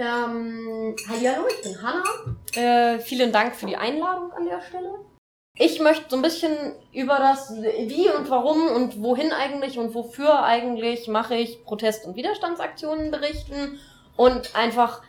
Ähm, 0.00 0.94
hallo, 1.08 1.48
ich 1.50 1.62
bin 1.62 1.82
Hanna. 1.82 2.04
Äh, 2.54 3.00
vielen 3.00 3.32
Dank 3.32 3.56
für 3.56 3.66
die 3.66 3.76
Einladung 3.76 4.30
an 4.30 4.44
der 4.44 4.60
Stelle. 4.60 4.94
Ich 5.56 5.80
möchte 5.80 6.04
so 6.08 6.14
ein 6.14 6.22
bisschen 6.22 6.56
über 6.92 7.18
das 7.18 7.50
Wie 7.50 8.08
und 8.08 8.30
Warum 8.30 8.68
und 8.68 9.02
Wohin 9.02 9.32
eigentlich 9.32 9.76
und 9.76 9.94
wofür 9.94 10.44
eigentlich 10.44 11.08
mache 11.08 11.34
ich 11.34 11.64
Protest- 11.64 12.06
und 12.06 12.14
Widerstandsaktionen 12.14 13.10
berichten 13.10 13.80
und 14.16 14.54
einfach 14.54 15.02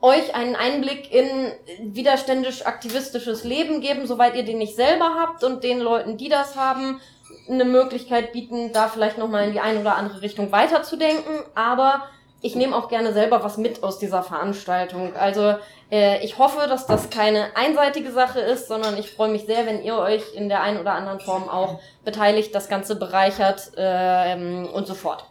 euch 0.00 0.34
einen 0.34 0.56
Einblick 0.56 1.12
in 1.12 1.52
widerständisch-aktivistisches 1.92 3.44
Leben 3.44 3.82
geben, 3.82 4.06
soweit 4.06 4.36
ihr 4.36 4.44
den 4.44 4.56
nicht 4.56 4.74
selber 4.74 5.16
habt 5.20 5.44
und 5.44 5.62
den 5.64 5.80
Leuten, 5.80 6.16
die 6.16 6.30
das 6.30 6.56
haben, 6.56 6.98
eine 7.46 7.66
Möglichkeit 7.66 8.32
bieten, 8.32 8.72
da 8.72 8.88
vielleicht 8.88 9.18
nochmal 9.18 9.48
in 9.48 9.52
die 9.52 9.60
eine 9.60 9.80
oder 9.80 9.96
andere 9.96 10.22
Richtung 10.22 10.50
weiterzudenken. 10.50 11.42
Aber 11.54 12.08
ich 12.42 12.54
nehme 12.54 12.74
auch 12.76 12.88
gerne 12.88 13.12
selber 13.12 13.42
was 13.44 13.58
mit 13.58 13.82
aus 13.82 13.98
dieser 13.98 14.22
Veranstaltung. 14.22 15.14
Also 15.14 15.56
äh, 15.90 16.24
ich 16.24 16.38
hoffe, 16.38 16.66
dass 16.68 16.86
das 16.86 17.10
keine 17.10 17.56
einseitige 17.56 18.12
Sache 18.12 18.40
ist, 18.40 18.68
sondern 18.68 18.96
ich 18.96 19.10
freue 19.10 19.30
mich 19.30 19.44
sehr, 19.46 19.66
wenn 19.66 19.82
ihr 19.82 19.96
euch 19.96 20.34
in 20.34 20.48
der 20.48 20.62
einen 20.62 20.78
oder 20.78 20.92
anderen 20.92 21.20
Form 21.20 21.48
auch 21.48 21.80
beteiligt, 22.04 22.54
das 22.54 22.68
Ganze 22.68 22.96
bereichert 22.96 23.72
ähm, 23.76 24.68
und 24.72 24.86
so 24.86 24.94
fort. 24.94 25.24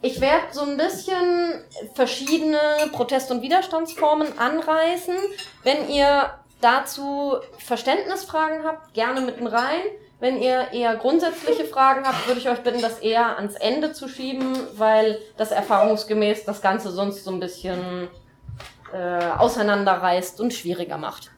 Ich 0.00 0.20
werde 0.20 0.44
so 0.52 0.62
ein 0.62 0.76
bisschen 0.76 1.64
verschiedene 1.94 2.58
Protest- 2.92 3.32
und 3.32 3.42
Widerstandsformen 3.42 4.38
anreißen. 4.38 5.16
Wenn 5.64 5.88
ihr 5.88 6.30
dazu 6.60 7.36
Verständnisfragen 7.58 8.64
habt, 8.64 8.94
gerne 8.94 9.20
mitten 9.22 9.46
rein. 9.46 9.80
Wenn 10.20 10.42
ihr 10.42 10.72
eher 10.72 10.96
grundsätzliche 10.96 11.64
Fragen 11.64 12.04
habt, 12.06 12.26
würde 12.26 12.40
ich 12.40 12.48
euch 12.48 12.58
bitten, 12.60 12.82
das 12.82 12.98
eher 12.98 13.36
ans 13.36 13.54
Ende 13.54 13.92
zu 13.92 14.08
schieben, 14.08 14.56
weil 14.74 15.20
das 15.36 15.52
erfahrungsgemäß 15.52 16.44
das 16.44 16.60
Ganze 16.60 16.90
sonst 16.90 17.22
so 17.22 17.30
ein 17.30 17.38
bisschen 17.38 18.08
äh, 18.92 19.26
auseinanderreißt 19.38 20.40
und 20.40 20.52
schwieriger 20.52 20.98
macht. 20.98 21.30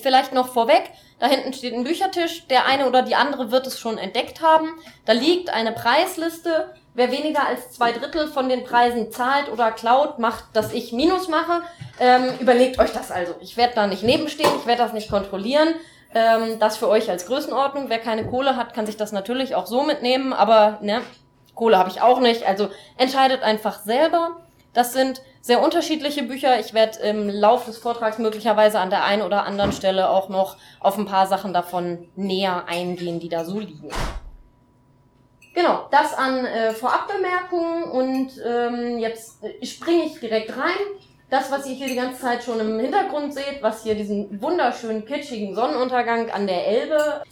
Vielleicht 0.00 0.32
noch 0.32 0.52
vorweg, 0.52 0.90
da 1.18 1.26
hinten 1.26 1.52
steht 1.52 1.74
ein 1.74 1.82
Büchertisch, 1.82 2.46
der 2.46 2.66
eine 2.66 2.86
oder 2.86 3.02
die 3.02 3.16
andere 3.16 3.50
wird 3.50 3.66
es 3.66 3.80
schon 3.80 3.98
entdeckt 3.98 4.40
haben. 4.40 4.68
Da 5.04 5.14
liegt 5.14 5.50
eine 5.50 5.72
Preisliste. 5.72 6.74
Wer 6.94 7.10
weniger 7.10 7.46
als 7.46 7.72
zwei 7.72 7.92
Drittel 7.92 8.28
von 8.28 8.48
den 8.48 8.64
Preisen 8.64 9.10
zahlt 9.10 9.50
oder 9.50 9.72
klaut, 9.72 10.18
macht, 10.18 10.44
dass 10.52 10.72
ich 10.72 10.92
Minus 10.92 11.28
mache. 11.28 11.62
Ähm, 11.98 12.30
überlegt 12.38 12.78
euch 12.78 12.92
das 12.92 13.10
also. 13.10 13.34
Ich 13.40 13.56
werde 13.56 13.74
da 13.74 13.86
nicht 13.86 14.02
nebenstehen, 14.02 14.50
ich 14.60 14.66
werde 14.66 14.82
das 14.82 14.92
nicht 14.92 15.10
kontrollieren. 15.10 15.74
Ähm, 16.14 16.58
das 16.58 16.76
für 16.76 16.88
euch 16.88 17.10
als 17.10 17.26
Größenordnung. 17.26 17.88
Wer 17.88 17.98
keine 17.98 18.26
Kohle 18.26 18.56
hat, 18.56 18.74
kann 18.74 18.86
sich 18.86 18.96
das 18.96 19.12
natürlich 19.12 19.54
auch 19.54 19.66
so 19.66 19.82
mitnehmen, 19.82 20.32
aber 20.32 20.78
ne, 20.80 21.02
Kohle 21.54 21.78
habe 21.78 21.90
ich 21.90 22.00
auch 22.00 22.20
nicht. 22.20 22.46
Also 22.46 22.70
entscheidet 22.96 23.42
einfach 23.42 23.80
selber. 23.80 24.36
Das 24.72 24.92
sind 24.92 25.22
sehr 25.40 25.62
unterschiedliche 25.62 26.22
Bücher. 26.22 26.60
Ich 26.60 26.74
werde 26.74 26.98
im 27.00 27.28
Laufe 27.28 27.66
des 27.66 27.78
Vortrags 27.78 28.18
möglicherweise 28.18 28.78
an 28.78 28.90
der 28.90 29.04
einen 29.04 29.22
oder 29.22 29.44
anderen 29.44 29.72
Stelle 29.72 30.10
auch 30.10 30.28
noch 30.28 30.56
auf 30.80 30.96
ein 30.98 31.06
paar 31.06 31.26
Sachen 31.26 31.52
davon 31.52 32.08
näher 32.16 32.64
eingehen, 32.68 33.18
die 33.20 33.28
da 33.28 33.44
so 33.44 33.58
liegen. 33.58 33.90
Genau, 35.54 35.88
das 35.90 36.14
an 36.14 36.44
äh, 36.44 36.72
Vorabbemerkungen 36.72 37.84
und 37.84 38.30
ähm, 38.46 38.98
jetzt 38.98 39.42
äh, 39.42 39.66
springe 39.66 40.04
ich 40.04 40.20
direkt 40.20 40.56
rein. 40.56 40.76
Das, 41.30 41.50
was 41.50 41.66
ihr 41.66 41.74
hier 41.74 41.88
die 41.88 41.94
ganze 41.94 42.20
Zeit 42.20 42.42
schon 42.42 42.58
im 42.60 42.78
Hintergrund 42.78 43.34
seht, 43.34 43.62
was 43.62 43.82
hier 43.82 43.94
diesen 43.94 44.40
wunderschönen, 44.40 45.04
kitschigen 45.04 45.54
Sonnenuntergang 45.54 46.30
an 46.30 46.46
der 46.46 46.66
Elbe, 46.66 47.22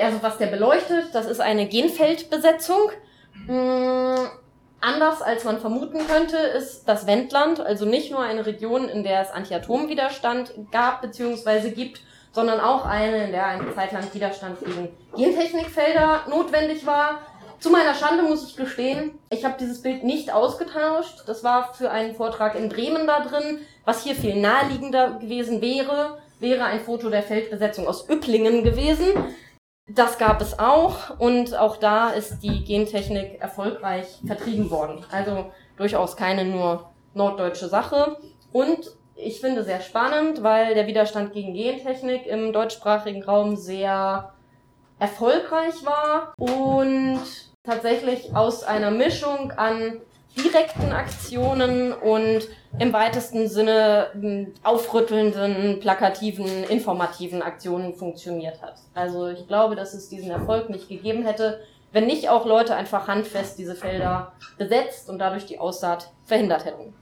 also 0.00 0.22
was 0.22 0.38
der 0.38 0.46
beleuchtet, 0.46 1.12
das 1.12 1.26
ist 1.26 1.40
eine 1.40 1.66
Genfeldbesetzung. 1.66 2.90
Mmh 3.46 4.30
Anders 4.80 5.20
als 5.20 5.44
man 5.44 5.60
vermuten 5.60 6.06
könnte, 6.06 6.38
ist 6.38 6.84
das 6.88 7.06
Wendland 7.06 7.60
also 7.60 7.84
nicht 7.84 8.10
nur 8.10 8.20
eine 8.20 8.46
Region, 8.46 8.88
in 8.88 9.02
der 9.02 9.20
es 9.20 9.30
Anti-Atom-Widerstand 9.30 10.54
gab 10.72 11.02
bzw. 11.02 11.70
gibt, 11.70 12.00
sondern 12.32 12.60
auch 12.60 12.86
eine, 12.86 13.24
in 13.24 13.32
der 13.32 13.46
eine 13.46 13.74
Zeit 13.74 13.92
lang 13.92 14.04
Widerstand 14.12 14.58
gegen 14.60 14.88
Gentechnikfelder 15.14 16.22
notwendig 16.30 16.86
war. 16.86 17.20
Zu 17.60 17.68
meiner 17.68 17.94
Schande 17.94 18.22
muss 18.22 18.48
ich 18.48 18.56
gestehen, 18.56 19.18
ich 19.28 19.44
habe 19.44 19.56
dieses 19.60 19.82
Bild 19.82 20.02
nicht 20.02 20.32
ausgetauscht. 20.32 21.24
Das 21.26 21.44
war 21.44 21.74
für 21.74 21.90
einen 21.90 22.14
Vortrag 22.14 22.54
in 22.54 22.70
Bremen 22.70 23.06
da 23.06 23.20
drin. 23.20 23.58
Was 23.84 24.02
hier 24.02 24.14
viel 24.14 24.40
naheliegender 24.40 25.18
gewesen 25.18 25.60
wäre, 25.60 26.18
wäre 26.38 26.64
ein 26.64 26.80
Foto 26.80 27.10
der 27.10 27.22
Feldbesetzung 27.22 27.86
aus 27.86 28.08
Üpplingen 28.08 28.64
gewesen. 28.64 29.08
Das 29.86 30.16
gab 30.16 30.40
es 30.40 30.58
auch 30.58 31.18
und 31.18 31.54
auch 31.54 31.76
da 31.76 32.10
ist 32.10 32.40
die 32.40 32.64
Gentechnik 32.64 33.42
erfolgreich 33.42 34.06
vertrieben 34.26 34.70
worden. 34.70 35.04
Also 35.10 35.52
durchaus 35.76 36.16
keine 36.16 36.46
nur 36.46 36.88
norddeutsche 37.12 37.68
Sache. 37.68 38.16
Und 38.52 38.90
ich 39.16 39.40
finde 39.40 39.64
sehr 39.64 39.82
spannend, 39.82 40.42
weil 40.42 40.74
der 40.74 40.86
Widerstand 40.86 41.34
gegen 41.34 41.52
Gentechnik 41.52 42.26
im 42.26 42.54
deutschsprachigen 42.54 43.22
Raum 43.22 43.56
sehr 43.56 44.32
erfolgreich 44.98 45.84
war 45.84 46.32
und 46.38 47.49
tatsächlich 47.64 48.34
aus 48.34 48.64
einer 48.64 48.90
Mischung 48.90 49.52
an 49.52 50.00
direkten 50.36 50.92
Aktionen 50.92 51.92
und 51.92 52.48
im 52.78 52.92
weitesten 52.92 53.48
Sinne 53.48 54.08
hm, 54.12 54.54
aufrüttelnden, 54.62 55.80
plakativen, 55.80 56.64
informativen 56.64 57.42
Aktionen 57.42 57.94
funktioniert 57.94 58.62
hat. 58.62 58.76
Also 58.94 59.28
ich 59.28 59.46
glaube, 59.48 59.74
dass 59.74 59.92
es 59.92 60.08
diesen 60.08 60.30
Erfolg 60.30 60.70
nicht 60.70 60.88
gegeben 60.88 61.24
hätte, 61.24 61.60
wenn 61.92 62.06
nicht 62.06 62.28
auch 62.28 62.46
Leute 62.46 62.76
einfach 62.76 63.08
handfest 63.08 63.58
diese 63.58 63.74
Felder 63.74 64.32
besetzt 64.56 65.10
und 65.10 65.18
dadurch 65.18 65.46
die 65.46 65.58
Aussaat 65.58 66.10
verhindert 66.24 66.64
hätten. 66.64 66.94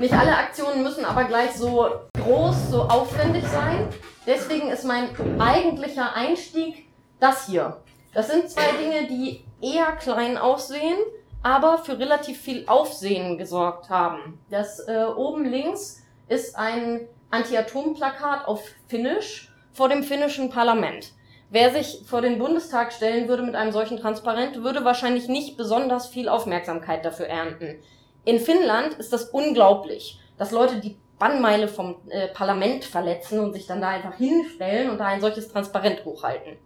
Nicht 0.00 0.14
alle 0.14 0.36
Aktionen 0.36 0.84
müssen 0.84 1.04
aber 1.04 1.24
gleich 1.24 1.50
so 1.56 1.88
groß, 2.14 2.70
so 2.70 2.82
aufwendig 2.82 3.44
sein. 3.48 3.88
Deswegen 4.24 4.68
ist 4.70 4.84
mein 4.84 5.08
eigentlicher 5.40 6.14
Einstieg 6.14 6.84
das 7.18 7.46
hier. 7.46 7.78
Das 8.14 8.30
sind 8.30 8.48
zwei 8.48 8.70
Dinge, 8.80 9.08
die 9.08 9.44
eher 9.60 9.92
klein 9.92 10.36
aussehen, 10.36 10.98
aber 11.42 11.78
für 11.78 11.98
relativ 11.98 12.40
viel 12.40 12.64
Aufsehen 12.66 13.38
gesorgt 13.38 13.90
haben. 13.90 14.40
Das 14.50 14.80
äh, 14.88 15.04
oben 15.04 15.44
links 15.44 16.02
ist 16.28 16.56
ein 16.56 17.08
Anti-Atom-Plakat 17.30 18.46
auf 18.46 18.62
Finnisch 18.86 19.52
vor 19.72 19.88
dem 19.88 20.02
finnischen 20.02 20.50
Parlament. 20.50 21.12
Wer 21.50 21.72
sich 21.72 22.02
vor 22.06 22.20
den 22.20 22.38
Bundestag 22.38 22.92
stellen 22.92 23.28
würde 23.28 23.42
mit 23.42 23.54
einem 23.54 23.72
solchen 23.72 23.98
Transparent, 23.98 24.62
würde 24.62 24.84
wahrscheinlich 24.84 25.28
nicht 25.28 25.56
besonders 25.56 26.08
viel 26.08 26.28
Aufmerksamkeit 26.28 27.04
dafür 27.04 27.26
ernten. 27.26 27.78
In 28.24 28.38
Finnland 28.38 28.94
ist 28.94 29.12
das 29.12 29.30
unglaublich, 29.30 30.20
dass 30.36 30.50
Leute 30.50 30.80
die 30.80 30.98
Bannmeile 31.18 31.68
vom 31.68 31.96
äh, 32.10 32.28
Parlament 32.28 32.84
verletzen 32.84 33.40
und 33.40 33.54
sich 33.54 33.66
dann 33.66 33.80
da 33.80 33.88
einfach 33.88 34.14
hinstellen 34.14 34.90
und 34.90 34.98
da 34.98 35.06
ein 35.06 35.20
solches 35.20 35.48
Transparent 35.48 36.04
hochhalten. 36.04 36.56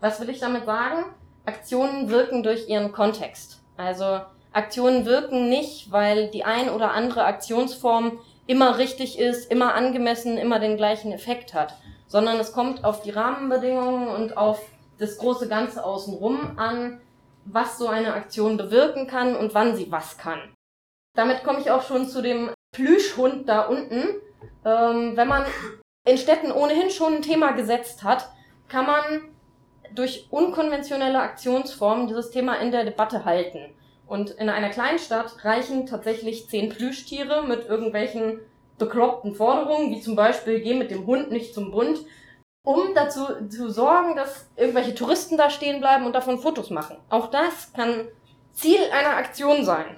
Was 0.00 0.20
will 0.20 0.30
ich 0.30 0.38
damit 0.38 0.66
sagen? 0.66 1.04
Aktionen 1.46 2.10
wirken 2.10 2.42
durch 2.42 2.68
ihren 2.68 2.92
Kontext. 2.92 3.62
Also 3.76 4.20
Aktionen 4.52 5.06
wirken 5.06 5.48
nicht, 5.48 5.92
weil 5.92 6.30
die 6.30 6.44
ein 6.44 6.70
oder 6.70 6.92
andere 6.92 7.24
Aktionsform 7.24 8.18
immer 8.46 8.78
richtig 8.78 9.18
ist, 9.18 9.50
immer 9.50 9.74
angemessen, 9.74 10.38
immer 10.38 10.58
den 10.58 10.76
gleichen 10.76 11.12
Effekt 11.12 11.54
hat, 11.54 11.76
sondern 12.06 12.38
es 12.38 12.52
kommt 12.52 12.84
auf 12.84 13.02
die 13.02 13.10
Rahmenbedingungen 13.10 14.08
und 14.08 14.36
auf 14.36 14.60
das 14.98 15.18
große 15.18 15.48
Ganze 15.48 15.84
außenrum 15.84 16.58
an, 16.58 17.00
was 17.44 17.78
so 17.78 17.88
eine 17.88 18.14
Aktion 18.14 18.56
bewirken 18.56 19.06
kann 19.06 19.36
und 19.36 19.54
wann 19.54 19.76
sie 19.76 19.90
was 19.90 20.18
kann. 20.18 20.40
Damit 21.14 21.44
komme 21.44 21.60
ich 21.60 21.70
auch 21.70 21.82
schon 21.82 22.08
zu 22.08 22.22
dem 22.22 22.50
Plüschhund 22.72 23.48
da 23.48 23.62
unten. 23.62 24.04
Ähm, 24.64 25.16
wenn 25.16 25.28
man 25.28 25.44
in 26.04 26.18
Städten 26.18 26.52
ohnehin 26.52 26.90
schon 26.90 27.14
ein 27.14 27.22
Thema 27.22 27.52
gesetzt 27.52 28.02
hat, 28.04 28.30
kann 28.68 28.86
man 28.86 29.35
durch 29.94 30.26
unkonventionelle 30.30 31.20
Aktionsformen 31.20 32.06
dieses 32.06 32.30
Thema 32.30 32.54
in 32.54 32.70
der 32.70 32.84
Debatte 32.84 33.24
halten. 33.24 33.74
Und 34.06 34.30
in 34.30 34.48
einer 34.48 34.70
Kleinstadt 34.70 35.44
reichen 35.44 35.86
tatsächlich 35.86 36.48
zehn 36.48 36.68
Plüschtiere 36.68 37.42
mit 37.46 37.66
irgendwelchen 37.66 38.40
bekloppten 38.78 39.34
Forderungen, 39.34 39.90
wie 39.90 40.00
zum 40.00 40.16
Beispiel 40.16 40.60
geh 40.60 40.74
mit 40.74 40.90
dem 40.90 41.06
Hund 41.06 41.30
nicht 41.30 41.54
zum 41.54 41.70
Bund, 41.70 41.98
um 42.64 42.94
dazu 42.94 43.48
zu 43.48 43.70
sorgen, 43.70 44.16
dass 44.16 44.48
irgendwelche 44.56 44.94
Touristen 44.94 45.36
da 45.36 45.50
stehen 45.50 45.80
bleiben 45.80 46.04
und 46.04 46.14
davon 46.14 46.38
Fotos 46.38 46.70
machen. 46.70 46.98
Auch 47.08 47.28
das 47.30 47.72
kann 47.72 48.08
Ziel 48.52 48.80
einer 48.92 49.16
Aktion 49.16 49.64
sein. 49.64 49.96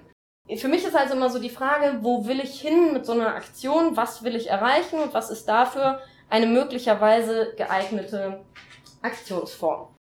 Für 0.57 0.69
mich 0.69 0.85
ist 0.85 0.97
also 0.97 1.15
immer 1.15 1.29
so 1.29 1.39
die 1.39 1.51
Frage, 1.51 1.99
wo 2.03 2.27
will 2.27 2.41
ich 2.41 2.61
hin 2.61 2.93
mit 2.93 3.05
so 3.05 3.13
einer 3.13 3.35
Aktion, 3.35 3.97
was 3.97 4.23
will 4.23 4.35
ich 4.35 4.49
erreichen 4.49 4.99
und 4.99 5.13
was 5.13 5.31
ist 5.31 5.47
dafür 5.47 6.01
eine 6.31 6.47
möglicherweise 6.47 7.55
geeignete 7.57 8.41
Aktionsform. 9.03 9.95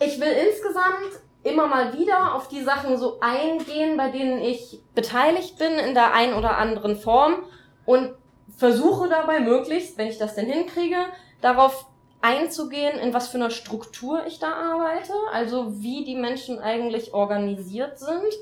Ich 0.00 0.20
will 0.20 0.32
insgesamt 0.32 1.20
immer 1.42 1.66
mal 1.66 1.98
wieder 1.98 2.34
auf 2.34 2.48
die 2.48 2.62
Sachen 2.62 2.96
so 2.96 3.18
eingehen, 3.20 3.96
bei 3.96 4.10
denen 4.10 4.40
ich 4.40 4.80
beteiligt 4.94 5.58
bin 5.58 5.72
in 5.74 5.94
der 5.94 6.12
ein 6.12 6.34
oder 6.34 6.58
anderen 6.58 6.96
Form 6.96 7.44
und 7.86 8.14
versuche 8.56 9.08
dabei 9.08 9.40
möglichst, 9.40 9.96
wenn 9.96 10.08
ich 10.08 10.18
das 10.18 10.34
denn 10.34 10.46
hinkriege, 10.46 11.06
darauf 11.40 11.86
einzugehen, 12.20 12.98
in 12.98 13.14
was 13.14 13.28
für 13.28 13.38
einer 13.38 13.50
Struktur 13.50 14.26
ich 14.26 14.38
da 14.38 14.52
arbeite, 14.52 15.14
also 15.32 15.80
wie 15.80 16.04
die 16.04 16.16
Menschen 16.16 16.58
eigentlich 16.58 17.14
organisiert 17.14 17.98
sind 17.98 18.34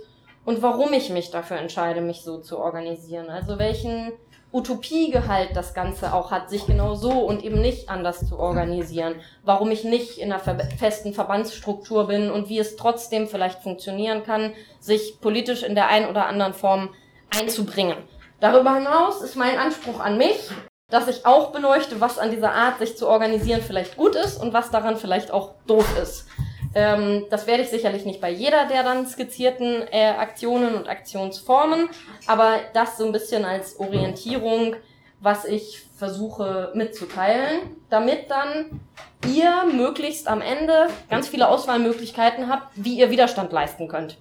und 0.44 0.62
warum 0.62 0.92
ich 0.92 1.10
mich 1.10 1.30
dafür 1.30 1.58
entscheide, 1.58 2.00
mich 2.00 2.22
so 2.22 2.38
zu 2.40 2.58
organisieren. 2.58 3.30
Also 3.30 3.58
welchen 3.58 4.12
Utopiegehalt 4.50 5.50
das 5.54 5.74
Ganze 5.74 6.14
auch 6.14 6.30
hat, 6.30 6.48
sich 6.48 6.66
genau 6.66 6.94
so 6.94 7.10
und 7.10 7.44
eben 7.44 7.60
nicht 7.60 7.90
anders 7.90 8.26
zu 8.26 8.38
organisieren. 8.38 9.16
Warum 9.44 9.70
ich 9.70 9.84
nicht 9.84 10.18
in 10.18 10.32
einer 10.32 10.40
festen 10.40 11.12
Verbandsstruktur 11.12 12.06
bin 12.06 12.30
und 12.30 12.48
wie 12.48 12.58
es 12.58 12.76
trotzdem 12.76 13.28
vielleicht 13.28 13.62
funktionieren 13.62 14.22
kann, 14.22 14.54
sich 14.80 15.20
politisch 15.20 15.62
in 15.62 15.74
der 15.74 15.88
einen 15.88 16.08
oder 16.08 16.26
anderen 16.26 16.54
Form 16.54 16.94
einzubringen. 17.38 17.98
Darüber 18.40 18.74
hinaus 18.74 19.20
ist 19.20 19.36
mein 19.36 19.58
Anspruch 19.58 20.00
an 20.00 20.16
mich, 20.16 20.50
dass 20.90 21.08
ich 21.08 21.26
auch 21.26 21.50
beleuchte, 21.52 22.00
was 22.00 22.18
an 22.18 22.30
dieser 22.30 22.52
Art, 22.52 22.78
sich 22.78 22.96
zu 22.96 23.06
organisieren, 23.06 23.60
vielleicht 23.60 23.96
gut 23.96 24.14
ist 24.14 24.40
und 24.40 24.54
was 24.54 24.70
daran 24.70 24.96
vielleicht 24.96 25.30
auch 25.30 25.54
doof 25.66 25.86
ist. 26.02 26.26
Ähm, 26.74 27.26
das 27.30 27.46
werde 27.46 27.62
ich 27.62 27.70
sicherlich 27.70 28.04
nicht 28.04 28.20
bei 28.20 28.30
jeder 28.30 28.66
der 28.66 28.82
dann 28.82 29.06
skizzierten 29.06 29.82
äh, 29.90 30.10
Aktionen 30.18 30.74
und 30.74 30.88
Aktionsformen, 30.88 31.88
aber 32.26 32.56
das 32.74 32.98
so 32.98 33.06
ein 33.06 33.12
bisschen 33.12 33.44
als 33.44 33.78
Orientierung, 33.80 34.76
was 35.20 35.44
ich 35.44 35.82
versuche 35.96 36.70
mitzuteilen, 36.74 37.76
damit 37.90 38.30
dann 38.30 38.80
ihr 39.26 39.64
möglichst 39.72 40.28
am 40.28 40.40
Ende 40.40 40.88
ganz 41.10 41.28
viele 41.28 41.48
Auswahlmöglichkeiten 41.48 42.48
habt, 42.48 42.68
wie 42.76 42.98
ihr 42.98 43.10
Widerstand 43.10 43.52
leisten 43.52 43.88
könnt. 43.88 44.18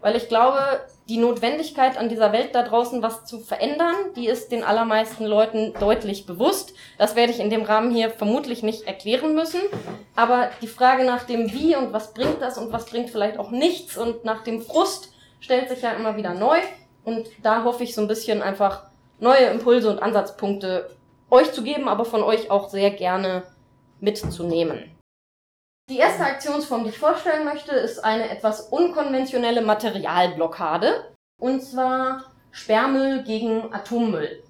Weil 0.00 0.16
ich 0.16 0.28
glaube, 0.28 0.80
die 1.08 1.18
Notwendigkeit 1.18 1.98
an 1.98 2.08
dieser 2.08 2.32
Welt 2.32 2.54
da 2.54 2.62
draußen 2.62 3.02
was 3.02 3.24
zu 3.24 3.40
verändern, 3.40 3.94
die 4.14 4.28
ist 4.28 4.52
den 4.52 4.62
allermeisten 4.62 5.24
Leuten 5.24 5.74
deutlich 5.80 6.26
bewusst. 6.26 6.74
Das 6.96 7.16
werde 7.16 7.32
ich 7.32 7.40
in 7.40 7.50
dem 7.50 7.62
Rahmen 7.62 7.90
hier 7.90 8.10
vermutlich 8.10 8.62
nicht 8.62 8.86
erklären 8.86 9.34
müssen. 9.34 9.60
Aber 10.14 10.50
die 10.60 10.68
Frage 10.68 11.04
nach 11.04 11.24
dem 11.24 11.52
Wie 11.52 11.74
und 11.74 11.92
was 11.92 12.14
bringt 12.14 12.40
das 12.40 12.56
und 12.56 12.72
was 12.72 12.86
bringt 12.86 13.10
vielleicht 13.10 13.38
auch 13.38 13.50
nichts 13.50 13.96
und 13.96 14.24
nach 14.24 14.44
dem 14.44 14.62
Frust 14.62 15.12
stellt 15.40 15.68
sich 15.68 15.82
ja 15.82 15.92
immer 15.92 16.16
wieder 16.16 16.34
neu. 16.34 16.58
Und 17.04 17.26
da 17.42 17.64
hoffe 17.64 17.82
ich 17.82 17.94
so 17.94 18.00
ein 18.00 18.08
bisschen 18.08 18.40
einfach 18.40 18.84
neue 19.18 19.46
Impulse 19.46 19.90
und 19.90 20.00
Ansatzpunkte 20.00 20.88
euch 21.30 21.52
zu 21.52 21.62
geben, 21.62 21.88
aber 21.88 22.04
von 22.04 22.22
euch 22.22 22.50
auch 22.50 22.68
sehr 22.68 22.90
gerne 22.90 23.42
mitzunehmen. 24.00 24.91
Die 25.90 25.98
erste 25.98 26.24
Aktionsform, 26.24 26.84
die 26.84 26.90
ich 26.90 26.98
vorstellen 26.98 27.44
möchte, 27.44 27.72
ist 27.72 28.04
eine 28.04 28.30
etwas 28.30 28.68
unkonventionelle 28.68 29.62
Materialblockade. 29.62 31.12
Und 31.38 31.62
zwar 31.62 32.24
Sperrmüll 32.52 33.22
gegen 33.24 33.72
Atommüll. 33.74 34.42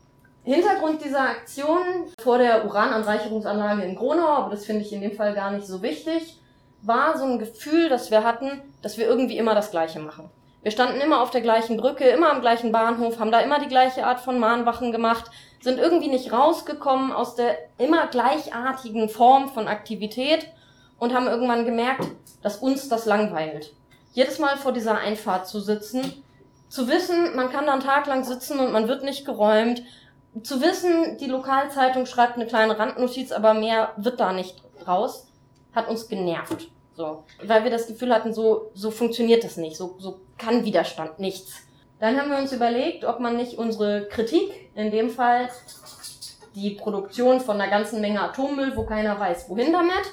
Hintergrund 0.45 1.05
dieser 1.05 1.23
Aktion 1.23 1.83
vor 2.21 2.39
der 2.39 2.65
Urananreicherungsanlage 2.67 3.83
in 3.83 3.95
Gronau, 3.95 4.27
aber 4.27 4.51
das 4.51 4.67
finde 4.67 4.83
ich 4.83 4.93
in 4.93 5.01
dem 5.01 5.17
Fall 5.17 5.35
gar 5.35 5.53
nicht 5.53 5.67
so 5.67 5.83
wichtig, 5.83 6.39
war 6.83 7.17
so 7.17 7.25
ein 7.25 7.39
Gefühl, 7.39 7.89
das 7.89 8.11
wir 8.11 8.25
hatten, 8.25 8.61
dass 8.83 8.99
wir 8.99 9.07
irgendwie 9.07 9.39
immer 9.39 9.55
das 9.55 9.71
Gleiche 9.71 10.01
machen. 10.01 10.29
Wir 10.63 10.73
standen 10.73 11.01
immer 11.01 11.23
auf 11.23 11.31
der 11.31 11.41
gleichen 11.41 11.77
Brücke, 11.77 12.05
immer 12.05 12.31
am 12.31 12.41
gleichen 12.41 12.73
Bahnhof, 12.73 13.19
haben 13.19 13.33
da 13.33 13.41
immer 13.41 13.61
die 13.61 13.69
gleiche 13.69 14.05
Art 14.05 14.21
von 14.21 14.39
Mahnwachen 14.39 14.93
gemacht, 14.93 15.31
sind 15.61 15.79
irgendwie 15.79 16.09
nicht 16.09 16.33
rausgekommen 16.33 17.13
aus 17.13 17.37
der 17.37 17.57
immer 17.79 18.09
gleichartigen 18.09 19.09
Form 19.09 19.49
von 19.49 19.69
Aktivität 19.69 20.53
und 21.03 21.13
haben 21.13 21.27
irgendwann 21.27 21.65
gemerkt, 21.65 22.07
dass 22.43 22.59
uns 22.59 22.89
das 22.89 23.07
langweilt. 23.07 23.73
Jedes 24.13 24.39
Mal 24.39 24.57
vor 24.57 24.71
dieser 24.71 24.99
Einfahrt 24.99 25.49
zu 25.49 25.59
sitzen, 25.59 26.23
zu 26.69 26.87
wissen, 26.87 27.35
man 27.35 27.51
kann 27.51 27.67
da 27.67 27.73
einen 27.73 27.83
Tag 27.83 28.07
lang 28.07 28.23
sitzen 28.23 28.61
und 28.61 28.71
man 28.71 28.87
wird 28.87 29.03
nicht 29.03 29.25
geräumt, 29.25 29.83
zu 30.45 30.63
wissen, 30.63 31.19
die 31.19 31.27
Lokalzeitung 31.27 32.07
schreibt 32.07 32.37
eine 32.37 32.47
kleine 32.47 32.79
Randnotiz, 32.79 33.33
aber 33.33 33.53
mehr 33.53 33.91
wird 33.97 34.21
da 34.21 34.33
nicht 34.33 34.63
raus, 34.87 35.27
hat 35.75 35.89
uns 35.89 36.07
genervt. 36.07 36.69
So, 36.95 37.25
weil 37.43 37.65
wir 37.65 37.73
das 37.73 37.89
Gefühl 37.89 38.15
hatten, 38.15 38.33
so, 38.33 38.71
so 38.75 38.93
funktioniert 38.93 39.43
das 39.43 39.57
nicht, 39.57 39.77
so, 39.77 39.97
so 39.99 40.21
kann 40.39 40.65
Widerstand 40.65 41.19
nichts. 41.19 41.63
Dann 41.99 42.17
haben 42.17 42.31
wir 42.31 42.39
uns 42.39 42.53
überlegt, 42.53 43.05
ob 43.05 43.19
man 43.19 43.37
nicht 43.37 43.59
unsere 43.59 44.07
Kritik, 44.07 44.71
in 44.77 44.93
dem 44.93 45.11
Fall 45.11 45.49
die 46.55 46.71
Produktion 46.71 47.41
von 47.41 47.61
einer 47.61 47.71
ganzen 47.71 48.01
Menge 48.01 48.21
Atommüll, 48.21 48.77
wo 48.77 48.85
keiner 48.85 49.19
weiß, 49.19 49.49
wohin 49.49 49.73
damit, 49.73 50.13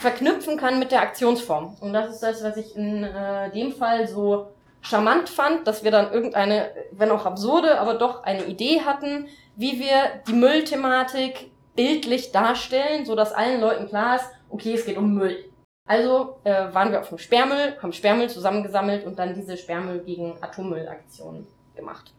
verknüpfen 0.00 0.56
kann 0.56 0.78
mit 0.78 0.92
der 0.92 1.02
Aktionsform. 1.02 1.76
Und 1.80 1.92
das 1.92 2.10
ist 2.10 2.22
das, 2.22 2.42
was 2.42 2.56
ich 2.56 2.74
in 2.74 3.04
äh, 3.04 3.50
dem 3.50 3.72
Fall 3.72 4.08
so 4.08 4.48
charmant 4.80 5.28
fand, 5.28 5.66
dass 5.66 5.84
wir 5.84 5.90
dann 5.90 6.10
irgendeine, 6.10 6.70
wenn 6.92 7.10
auch 7.10 7.26
absurde, 7.26 7.78
aber 7.78 7.94
doch 7.94 8.24
eine 8.24 8.44
Idee 8.46 8.80
hatten, 8.80 9.28
wie 9.56 9.78
wir 9.78 10.22
die 10.26 10.32
Müllthematik 10.32 11.50
bildlich 11.76 12.32
darstellen, 12.32 13.04
so 13.04 13.14
dass 13.14 13.32
allen 13.32 13.60
Leuten 13.60 13.88
klar 13.88 14.16
ist, 14.16 14.24
okay, 14.48 14.72
es 14.72 14.86
geht 14.86 14.96
um 14.96 15.14
Müll. 15.14 15.44
Also 15.86 16.38
äh, 16.44 16.72
waren 16.72 16.92
wir 16.92 17.00
auf 17.00 17.10
dem 17.10 17.18
Sperrmüll, 17.18 17.76
haben 17.82 17.92
Sperrmüll 17.92 18.30
zusammengesammelt 18.30 19.04
und 19.04 19.18
dann 19.18 19.34
diese 19.34 19.58
Sperrmüll 19.58 20.00
gegen 20.00 20.42
Atommüllaktion 20.42 21.46
gemacht. 21.76 22.14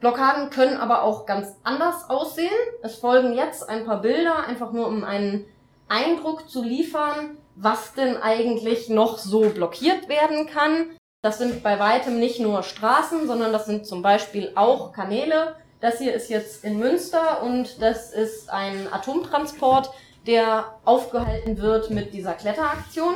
Blockaden 0.00 0.50
können 0.50 0.76
aber 0.76 1.02
auch 1.02 1.24
ganz 1.24 1.56
anders 1.64 2.10
aussehen. 2.10 2.50
Es 2.82 2.96
folgen 2.96 3.32
jetzt 3.32 3.68
ein 3.68 3.86
paar 3.86 4.02
Bilder, 4.02 4.46
einfach 4.46 4.72
nur 4.72 4.86
um 4.86 5.02
einen 5.02 5.46
Eindruck 5.88 6.48
zu 6.48 6.62
liefern, 6.62 7.36
was 7.56 7.94
denn 7.94 8.16
eigentlich 8.16 8.88
noch 8.88 9.18
so 9.18 9.50
blockiert 9.50 10.08
werden 10.08 10.46
kann. 10.46 10.96
Das 11.22 11.38
sind 11.38 11.62
bei 11.62 11.78
weitem 11.80 12.20
nicht 12.20 12.40
nur 12.40 12.62
Straßen, 12.62 13.26
sondern 13.26 13.52
das 13.52 13.66
sind 13.66 13.86
zum 13.86 14.02
Beispiel 14.02 14.52
auch 14.54 14.92
Kanäle. 14.92 15.56
Das 15.80 15.98
hier 15.98 16.14
ist 16.14 16.30
jetzt 16.30 16.64
in 16.64 16.78
Münster 16.78 17.42
und 17.42 17.82
das 17.82 18.12
ist 18.12 18.50
ein 18.50 18.92
Atomtransport, 18.92 19.90
der 20.26 20.78
aufgehalten 20.84 21.58
wird 21.58 21.90
mit 21.90 22.12
dieser 22.12 22.34
Kletteraktion. 22.34 23.14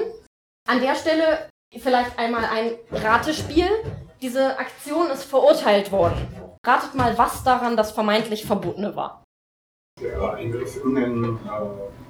An 0.68 0.80
der 0.80 0.94
Stelle 0.94 1.48
vielleicht 1.78 2.18
einmal 2.18 2.44
ein 2.44 2.72
Ratespiel. 2.90 3.68
Diese 4.20 4.58
Aktion 4.58 5.10
ist 5.10 5.24
verurteilt 5.24 5.90
worden. 5.90 6.28
Ratet 6.64 6.94
mal, 6.94 7.18
was 7.18 7.42
daran 7.42 7.76
das 7.76 7.90
vermeintlich 7.90 8.44
Verbotene 8.44 8.94
war. 8.94 9.24
Der 10.00 10.34
Eingriff 10.34 10.82
in 10.84 10.94
den 10.94 11.24
äh 11.24 12.01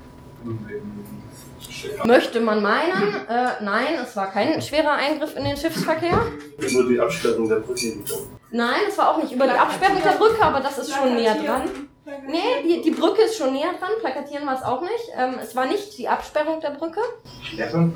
Möchte 2.05 2.41
man 2.41 2.63
meinen, 2.63 3.27
äh, 3.29 3.63
nein, 3.63 3.87
es 4.03 4.15
war 4.17 4.31
kein 4.31 4.61
schwerer 4.63 4.93
Eingriff 4.93 5.37
in 5.37 5.45
den 5.45 5.57
Schiffsverkehr. 5.57 6.21
Nur 6.71 6.89
die 6.89 7.01
Absperrung 7.01 7.49
der 7.49 7.57
Brücke. 7.57 7.95
Nein, 8.51 8.81
es 8.89 8.99
war 8.99 9.11
auch 9.11 9.23
nicht 9.23 9.33
über 9.33 9.47
die 9.47 9.53
Absperrung 9.53 10.03
der 10.03 10.13
Brücke, 10.13 10.43
aber 10.43 10.61
das 10.61 10.79
ist 10.79 10.95
schon 10.95 11.15
näher 11.15 11.35
dran. 11.35 11.63
Nee, 12.05 12.63
die, 12.65 12.83
die 12.83 12.91
Brücke 12.91 13.23
ist 13.23 13.37
schon 13.37 13.53
näher 13.53 13.75
dran, 13.79 13.91
plakatieren 14.01 14.45
wir 14.45 14.55
es 14.55 14.63
auch 14.63 14.81
nicht. 14.81 15.13
Ähm, 15.17 15.37
es 15.41 15.55
war 15.55 15.67
nicht 15.67 15.97
die 15.99 16.09
Absperrung 16.09 16.61
der 16.61 16.71
Brücke. 16.71 17.01
Klettern? 17.55 17.95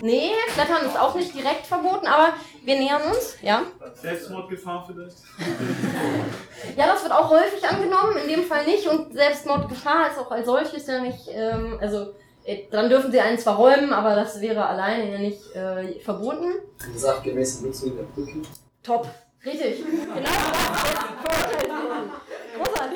Nee, 0.00 0.30
Klettern 0.54 0.86
ist 0.86 0.98
auch 0.98 1.14
nicht 1.14 1.34
direkt 1.34 1.66
verboten, 1.66 2.06
aber 2.06 2.32
wir 2.64 2.76
nähern 2.78 3.02
uns, 3.02 3.36
ja. 3.42 3.64
Selbstmordgefahr 4.00 4.86
vielleicht? 4.86 5.16
ja, 6.76 6.86
das 6.86 7.02
wird 7.02 7.12
auch 7.12 7.28
häufig 7.28 7.68
angenommen, 7.68 8.16
in 8.22 8.28
dem 8.28 8.44
Fall 8.44 8.64
nicht. 8.64 8.86
Und 8.86 9.12
Selbstmordgefahr 9.12 10.10
ist 10.10 10.18
auch 10.18 10.30
als 10.30 10.46
solches 10.46 10.86
ja 10.86 11.00
nicht, 11.00 11.28
ähm, 11.30 11.76
also 11.82 12.14
äh, 12.44 12.64
dann 12.70 12.88
dürfen 12.88 13.12
sie 13.12 13.20
einen 13.20 13.38
zwar 13.38 13.56
räumen, 13.56 13.92
aber 13.92 14.14
das 14.14 14.40
wäre 14.40 14.64
alleine 14.64 15.12
ja 15.12 15.18
nicht 15.18 15.54
äh, 15.54 16.00
verboten. 16.00 16.54
Sachgemäße 16.96 17.66
Nutzung 17.66 17.94
der 17.94 18.04
Brücke. 18.04 18.40
Top. 18.82 19.06
Richtig. 19.44 19.84
Genau 19.84 20.30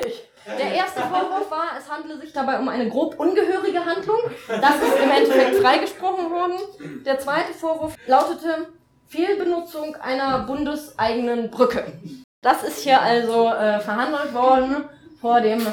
Großartig. 0.03 0.29
Der 0.45 0.73
erste 0.73 1.01
Vorwurf 1.01 1.49
war, 1.49 1.71
es 1.77 1.89
handle 1.89 2.19
sich 2.19 2.33
dabei 2.33 2.59
um 2.59 2.67
eine 2.67 2.89
grob 2.89 3.17
ungehörige 3.17 3.85
Handlung. 3.85 4.19
Das 4.47 4.75
ist 4.75 4.97
im 5.01 5.09
Endeffekt 5.09 5.55
freigesprochen 5.55 6.29
worden. 6.29 7.03
Der 7.05 7.19
zweite 7.19 7.53
Vorwurf 7.53 7.95
lautete 8.07 8.67
Fehlbenutzung 9.07 9.95
einer 9.95 10.39
bundeseigenen 10.39 11.49
Brücke. 11.49 11.85
Das 12.41 12.63
ist 12.63 12.79
hier 12.79 13.01
also 13.01 13.47
äh, 13.47 13.79
verhandelt 13.79 14.33
worden 14.33 14.83
vor 15.21 15.39
dem 15.39 15.65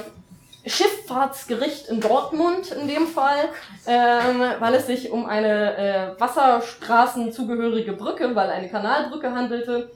Schifffahrtsgericht 0.64 1.88
in 1.88 2.00
Dortmund 2.00 2.70
in 2.70 2.86
dem 2.86 3.08
Fall, 3.08 3.48
ähm, 3.86 4.40
weil 4.60 4.74
es 4.74 4.86
sich 4.86 5.10
um 5.10 5.26
eine 5.26 5.76
äh, 5.76 6.20
Wasserstraßenzugehörige 6.20 7.94
Brücke, 7.94 8.36
weil 8.36 8.50
eine 8.50 8.68
Kanalbrücke 8.68 9.32
handelte, 9.32 9.90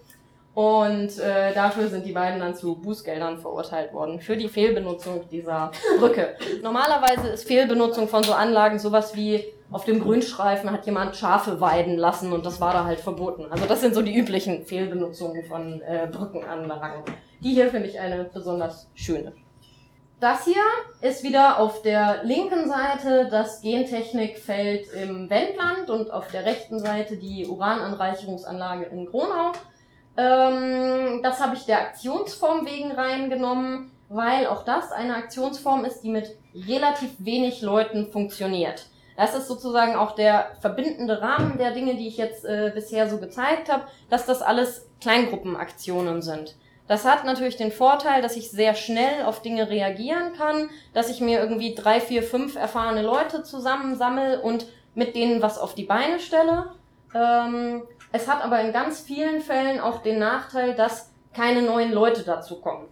und 0.54 1.18
äh, 1.18 1.52
dafür 1.52 1.88
sind 1.88 2.06
die 2.06 2.12
beiden 2.12 2.40
dann 2.40 2.54
zu 2.54 2.76
Bußgeldern 2.76 3.38
verurteilt 3.38 3.92
worden 3.92 4.20
für 4.20 4.36
die 4.36 4.48
Fehlbenutzung 4.48 5.28
dieser 5.28 5.72
Brücke. 5.98 6.36
Normalerweise 6.62 7.28
ist 7.28 7.46
Fehlbenutzung 7.46 8.08
von 8.08 8.22
so 8.22 8.32
Anlagen 8.32 8.78
sowas 8.78 9.16
wie 9.16 9.44
auf 9.72 9.84
dem 9.84 10.00
Grünstreifen 10.00 10.70
hat 10.70 10.86
jemand 10.86 11.16
Schafe 11.16 11.60
weiden 11.60 11.96
lassen 11.96 12.32
und 12.32 12.46
das 12.46 12.60
war 12.60 12.72
da 12.72 12.84
halt 12.84 13.00
verboten. 13.00 13.46
Also 13.50 13.66
das 13.66 13.80
sind 13.80 13.94
so 13.94 14.02
die 14.02 14.14
üblichen 14.14 14.64
Fehlbenutzungen 14.64 15.44
von 15.44 15.80
äh, 15.82 16.06
Brückenanlagen. 16.10 17.02
Die 17.42 17.54
hier 17.54 17.70
finde 17.70 17.88
ich 17.88 17.98
eine 17.98 18.24
besonders 18.24 18.88
schöne. 18.94 19.32
Das 20.20 20.44
hier 20.44 20.62
ist 21.00 21.24
wieder 21.24 21.58
auf 21.58 21.82
der 21.82 22.22
linken 22.22 22.68
Seite 22.68 23.26
das 23.30 23.60
Gentechnikfeld 23.62 24.86
im 24.92 25.28
Wendland 25.28 25.90
und 25.90 26.12
auf 26.12 26.28
der 26.30 26.44
rechten 26.44 26.78
Seite 26.78 27.16
die 27.16 27.46
Urananreicherungsanlage 27.46 28.84
in 28.84 29.06
Gronau. 29.06 29.52
Ähm, 30.16 31.20
das 31.22 31.40
habe 31.40 31.56
ich 31.56 31.64
der 31.64 31.80
Aktionsform 31.80 32.66
wegen 32.66 32.92
reingenommen, 32.92 33.90
weil 34.08 34.46
auch 34.46 34.64
das 34.64 34.92
eine 34.92 35.16
Aktionsform 35.16 35.84
ist, 35.84 36.02
die 36.02 36.10
mit 36.10 36.36
relativ 36.54 37.10
wenig 37.18 37.62
Leuten 37.62 38.06
funktioniert. 38.06 38.86
Das 39.16 39.34
ist 39.34 39.46
sozusagen 39.46 39.94
auch 39.94 40.12
der 40.12 40.52
verbindende 40.60 41.22
Rahmen 41.22 41.58
der 41.58 41.70
Dinge, 41.72 41.94
die 41.94 42.08
ich 42.08 42.16
jetzt 42.16 42.44
äh, 42.44 42.72
bisher 42.74 43.08
so 43.08 43.18
gezeigt 43.18 43.70
habe, 43.70 43.84
dass 44.10 44.26
das 44.26 44.42
alles 44.42 44.88
Kleingruppenaktionen 45.00 46.22
sind. 46.22 46.56
Das 46.86 47.04
hat 47.04 47.24
natürlich 47.24 47.56
den 47.56 47.72
Vorteil, 47.72 48.20
dass 48.20 48.36
ich 48.36 48.50
sehr 48.50 48.74
schnell 48.74 49.24
auf 49.24 49.40
Dinge 49.40 49.70
reagieren 49.70 50.34
kann, 50.36 50.68
dass 50.92 51.08
ich 51.08 51.20
mir 51.20 51.40
irgendwie 51.40 51.74
drei, 51.74 52.00
vier, 52.00 52.22
fünf 52.22 52.56
erfahrene 52.56 53.02
Leute 53.02 53.42
zusammensammel 53.42 54.38
und 54.40 54.66
mit 54.94 55.16
denen 55.16 55.40
was 55.40 55.58
auf 55.58 55.74
die 55.74 55.84
Beine 55.84 56.20
stelle. 56.20 56.72
Ähm, 57.14 57.84
es 58.14 58.28
hat 58.28 58.44
aber 58.44 58.60
in 58.60 58.72
ganz 58.72 59.00
vielen 59.00 59.40
Fällen 59.40 59.80
auch 59.80 60.00
den 60.00 60.20
Nachteil, 60.20 60.76
dass 60.76 61.10
keine 61.34 61.62
neuen 61.62 61.90
Leute 61.90 62.22
dazu 62.22 62.60
kommen. 62.60 62.86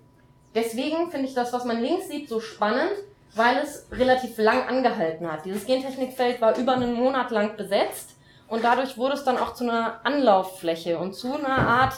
Deswegen 0.53 1.13
finde 1.13 1.29
ich 1.29 1.35
das, 1.35 1.53
was 1.53 1.65
man 1.65 1.81
links 1.81 2.09
sieht, 2.09 2.29
so 2.29 2.41
spannend, 2.41 2.91
weil 3.37 3.59
es 3.59 3.87
relativ 3.93 4.37
lang 4.39 4.67
angehalten 4.67 5.31
hat. 5.31 5.45
Dieses 5.45 5.65
Gentechnikfeld 5.65 6.41
war 6.41 6.59
über 6.59 6.73
einen 6.73 6.95
Monat 6.95 7.31
lang 7.31 7.57
besetzt 7.57 8.17
und 8.49 8.65
dadurch 8.65 8.99
wurde 8.99 9.15
es 9.15 9.23
dann 9.23 9.39
auch 9.39 9.55
zu 9.55 9.63
einer 9.63 10.01
Anlauffläche 10.03 10.99
und 10.99 11.15
zu 11.15 11.35
einer 11.35 11.69
Art 11.69 11.95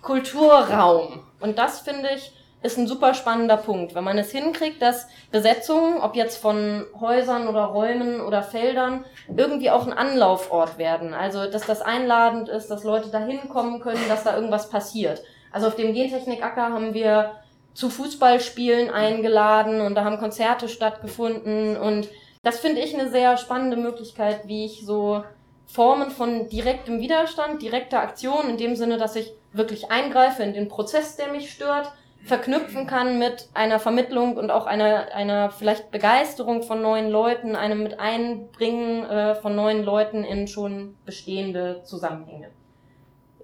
Kulturraum. 0.00 1.22
Und 1.40 1.58
das 1.58 1.80
finde 1.80 2.08
ich 2.16 2.32
ist 2.64 2.78
ein 2.78 2.86
super 2.86 3.12
spannender 3.12 3.58
Punkt, 3.58 3.94
wenn 3.94 4.04
man 4.04 4.16
es 4.16 4.30
hinkriegt, 4.30 4.80
dass 4.80 5.06
Besetzungen, 5.30 6.00
ob 6.00 6.16
jetzt 6.16 6.38
von 6.38 6.86
Häusern 6.98 7.46
oder 7.46 7.64
Räumen 7.64 8.22
oder 8.22 8.42
Feldern, 8.42 9.04
irgendwie 9.36 9.70
auch 9.70 9.86
ein 9.86 9.92
Anlaufort 9.92 10.78
werden. 10.78 11.12
Also, 11.12 11.50
dass 11.50 11.66
das 11.66 11.82
einladend 11.82 12.48
ist, 12.48 12.68
dass 12.68 12.82
Leute 12.82 13.10
da 13.10 13.18
hinkommen 13.18 13.80
können, 13.80 14.00
dass 14.08 14.24
da 14.24 14.34
irgendwas 14.34 14.70
passiert. 14.70 15.22
Also 15.52 15.66
auf 15.66 15.76
dem 15.76 15.92
Gentechnik-Acker 15.92 16.72
haben 16.72 16.94
wir 16.94 17.32
zu 17.74 17.90
Fußballspielen 17.90 18.88
eingeladen 18.88 19.82
und 19.82 19.94
da 19.94 20.04
haben 20.04 20.18
Konzerte 20.18 20.68
stattgefunden 20.68 21.76
und 21.76 22.08
das 22.42 22.60
finde 22.60 22.80
ich 22.80 22.98
eine 22.98 23.10
sehr 23.10 23.36
spannende 23.36 23.76
Möglichkeit, 23.76 24.48
wie 24.48 24.64
ich 24.64 24.86
so 24.86 25.22
Formen 25.66 26.10
von 26.10 26.48
direktem 26.48 27.00
Widerstand, 27.00 27.60
direkter 27.60 28.00
Aktion, 28.00 28.48
in 28.48 28.56
dem 28.56 28.74
Sinne, 28.74 28.96
dass 28.96 29.16
ich 29.16 29.32
wirklich 29.52 29.90
eingreife 29.90 30.42
in 30.42 30.54
den 30.54 30.68
Prozess, 30.68 31.16
der 31.16 31.28
mich 31.28 31.50
stört, 31.52 31.92
verknüpfen 32.24 32.86
kann 32.86 33.18
mit 33.18 33.48
einer 33.52 33.78
Vermittlung 33.78 34.36
und 34.36 34.50
auch 34.50 34.66
einer, 34.66 35.14
einer 35.14 35.50
vielleicht 35.50 35.90
Begeisterung 35.90 36.62
von 36.62 36.80
neuen 36.80 37.10
Leuten, 37.10 37.54
einem 37.54 37.82
mit 37.82 38.00
Einbringen 38.00 39.04
äh, 39.04 39.34
von 39.34 39.54
neuen 39.54 39.84
Leuten 39.84 40.24
in 40.24 40.48
schon 40.48 40.96
bestehende 41.04 41.82
Zusammenhänge. 41.84 42.48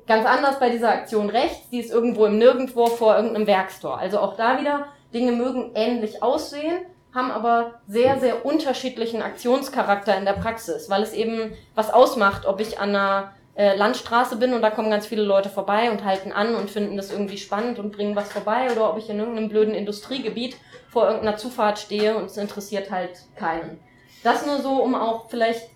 Ganz 0.07 0.27
anders 0.27 0.59
bei 0.59 0.71
dieser 0.71 0.91
Aktion 0.91 1.29
rechts, 1.29 1.69
die 1.71 1.79
ist 1.79 1.93
irgendwo 1.93 2.25
im 2.25 2.39
Nirgendwo 2.39 2.87
vor 2.87 3.17
irgendeinem 3.17 3.47
Werkstor. 3.47 3.99
Also 3.99 4.19
auch 4.19 4.37
da 4.37 4.59
wieder, 4.59 4.87
Dinge 5.13 5.33
mögen 5.33 5.73
ähnlich 5.75 6.23
aussehen, 6.23 6.81
haben 7.15 7.31
aber 7.31 7.81
sehr, 7.87 8.19
sehr 8.19 8.47
unterschiedlichen 8.47 9.21
Aktionscharakter 9.21 10.17
in 10.17 10.25
der 10.25 10.33
Praxis, 10.33 10.89
weil 10.89 11.03
es 11.03 11.13
eben 11.13 11.53
was 11.75 11.93
ausmacht, 11.93 12.47
ob 12.47 12.61
ich 12.61 12.79
an 12.79 12.91
einer 12.91 13.33
äh, 13.61 13.77
Landstraße 13.77 14.37
bin 14.37 14.55
und 14.55 14.63
da 14.63 14.71
kommen 14.71 14.89
ganz 14.89 15.07
viele 15.07 15.21
Leute 15.21 15.51
vorbei 15.51 15.91
und 15.91 16.03
halten 16.03 16.33
an 16.33 16.55
und 16.55 16.71
finden 16.71 16.97
das 16.97 17.13
irgendwie 17.13 17.37
spannend 17.37 17.79
und 17.79 17.93
bringen 17.93 18.17
was 18.17 18.33
vorbei 18.33 18.73
oder 18.73 18.89
ob 18.89 18.97
ich 18.97 19.11
in 19.11 19.19
irgendeinem 19.19 19.51
blöden 19.51 19.75
Industriegebiet 19.75 20.57
vor 20.89 21.05
irgendeiner 21.05 21.37
Zufahrt 21.37 21.79
stehe 21.79 22.17
und 22.17 22.25
es 22.25 22.39
interessiert 22.39 22.91
halt 22.91 23.11
keinen. 23.37 23.79
Das 24.25 24.47
nur 24.47 24.63
so, 24.63 24.83
um 24.83 24.95
auch 24.95 25.29
vielleicht 25.29 25.69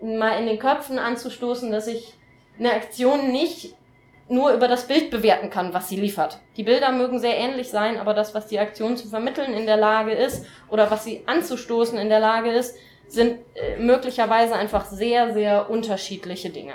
mal 0.00 0.38
in 0.38 0.46
den 0.46 0.60
Köpfen 0.60 1.00
anzustoßen, 1.00 1.72
dass 1.72 1.88
ich 1.88 2.14
eine 2.56 2.72
Aktion 2.72 3.32
nicht 3.32 3.74
nur 4.28 4.52
über 4.52 4.68
das 4.68 4.86
Bild 4.86 5.10
bewerten 5.10 5.50
kann, 5.50 5.74
was 5.74 5.88
sie 5.88 5.96
liefert. 5.96 6.38
Die 6.56 6.62
Bilder 6.62 6.92
mögen 6.92 7.18
sehr 7.18 7.36
ähnlich 7.36 7.68
sein, 7.68 7.98
aber 7.98 8.14
das, 8.14 8.32
was 8.32 8.46
die 8.46 8.60
Aktion 8.60 8.96
zu 8.96 9.08
vermitteln 9.08 9.54
in 9.54 9.66
der 9.66 9.76
Lage 9.76 10.12
ist 10.12 10.46
oder 10.70 10.88
was 10.88 11.02
sie 11.02 11.24
anzustoßen 11.26 11.98
in 11.98 12.10
der 12.10 12.20
Lage 12.20 12.52
ist, 12.52 12.76
sind 13.08 13.38
äh, 13.54 13.76
möglicherweise 13.78 14.54
einfach 14.54 14.84
sehr, 14.84 15.32
sehr 15.32 15.68
unterschiedliche 15.68 16.50
Dinge. 16.50 16.74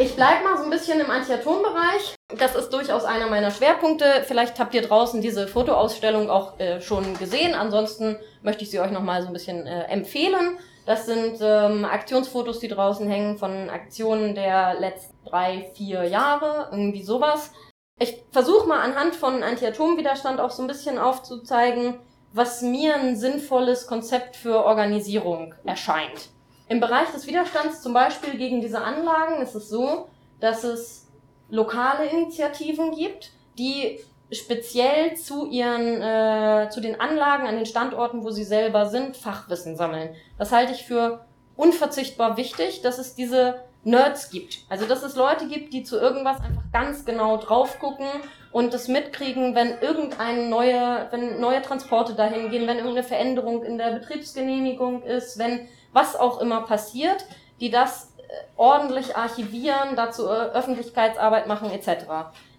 Ich 0.00 0.16
bleibe 0.16 0.44
mal 0.44 0.56
so 0.56 0.64
ein 0.64 0.70
bisschen 0.70 0.98
im 0.98 1.10
Antiatombereich. 1.10 2.14
Das 2.38 2.54
ist 2.54 2.70
durchaus 2.70 3.04
einer 3.04 3.26
meiner 3.26 3.50
Schwerpunkte. 3.50 4.24
Vielleicht 4.26 4.58
habt 4.58 4.74
ihr 4.74 4.80
draußen 4.80 5.20
diese 5.20 5.46
Fotoausstellung 5.46 6.30
auch 6.30 6.58
äh, 6.58 6.80
schon 6.80 7.18
gesehen. 7.18 7.54
Ansonsten 7.54 8.16
möchte 8.40 8.64
ich 8.64 8.70
sie 8.70 8.80
euch 8.80 8.92
nochmal 8.92 9.20
so 9.20 9.26
ein 9.26 9.34
bisschen 9.34 9.66
äh, 9.66 9.82
empfehlen. 9.88 10.56
Das 10.86 11.04
sind 11.04 11.36
ähm, 11.42 11.84
Aktionsfotos, 11.84 12.60
die 12.60 12.68
draußen 12.68 13.06
hängen 13.10 13.36
von 13.36 13.68
Aktionen 13.68 14.34
der 14.34 14.80
letzten 14.80 15.14
drei, 15.28 15.70
vier 15.74 16.04
Jahre, 16.04 16.70
irgendwie 16.72 17.02
sowas. 17.02 17.52
Ich 17.98 18.24
versuche 18.32 18.66
mal 18.66 18.80
anhand 18.80 19.14
von 19.14 19.42
Anti-Atom-Widerstand 19.42 20.40
auch 20.40 20.50
so 20.50 20.62
ein 20.62 20.68
bisschen 20.68 20.98
aufzuzeigen, 20.98 21.98
was 22.32 22.62
mir 22.62 22.94
ein 22.94 23.16
sinnvolles 23.16 23.86
Konzept 23.86 24.36
für 24.36 24.64
Organisierung 24.64 25.54
erscheint. 25.66 26.30
Im 26.70 26.78
Bereich 26.78 27.10
des 27.10 27.26
Widerstands 27.26 27.82
zum 27.82 27.92
Beispiel 27.92 28.38
gegen 28.38 28.60
diese 28.60 28.80
Anlagen 28.80 29.42
ist 29.42 29.56
es 29.56 29.68
so, 29.68 30.08
dass 30.38 30.62
es 30.62 31.08
lokale 31.48 32.06
Initiativen 32.06 32.92
gibt, 32.92 33.32
die 33.58 33.98
speziell 34.30 35.16
zu 35.16 35.50
ihren, 35.50 36.00
äh, 36.00 36.68
zu 36.70 36.80
den 36.80 37.00
Anlagen 37.00 37.48
an 37.48 37.56
den 37.56 37.66
Standorten, 37.66 38.22
wo 38.22 38.30
sie 38.30 38.44
selber 38.44 38.86
sind, 38.86 39.16
Fachwissen 39.16 39.74
sammeln. 39.74 40.14
Das 40.38 40.52
halte 40.52 40.72
ich 40.72 40.84
für 40.84 41.24
unverzichtbar 41.56 42.36
wichtig, 42.36 42.82
dass 42.82 42.98
es 42.98 43.16
diese 43.16 43.64
Nerds 43.82 44.30
gibt. 44.30 44.58
Also, 44.68 44.86
dass 44.86 45.02
es 45.02 45.16
Leute 45.16 45.48
gibt, 45.48 45.72
die 45.72 45.82
zu 45.82 45.98
irgendwas 45.98 46.36
einfach 46.36 46.62
ganz 46.72 47.04
genau 47.04 47.36
drauf 47.38 47.80
gucken 47.80 48.06
und 48.52 48.72
das 48.74 48.86
mitkriegen, 48.86 49.56
wenn 49.56 49.78
irgendeine 49.80 50.48
neue, 50.48 51.08
wenn 51.10 51.40
neue 51.40 51.62
Transporte 51.62 52.14
dahin 52.14 52.48
gehen, 52.50 52.68
wenn 52.68 52.76
irgendeine 52.76 53.02
Veränderung 53.02 53.64
in 53.64 53.76
der 53.76 53.90
Betriebsgenehmigung 53.90 55.02
ist, 55.02 55.36
wenn 55.36 55.66
was 55.92 56.16
auch 56.16 56.40
immer 56.40 56.62
passiert, 56.62 57.24
die 57.60 57.70
das 57.70 58.12
äh, 58.18 58.32
ordentlich 58.56 59.16
archivieren, 59.16 59.96
dazu 59.96 60.26
äh, 60.26 60.50
Öffentlichkeitsarbeit 60.52 61.46
machen 61.46 61.70
etc. 61.70 62.06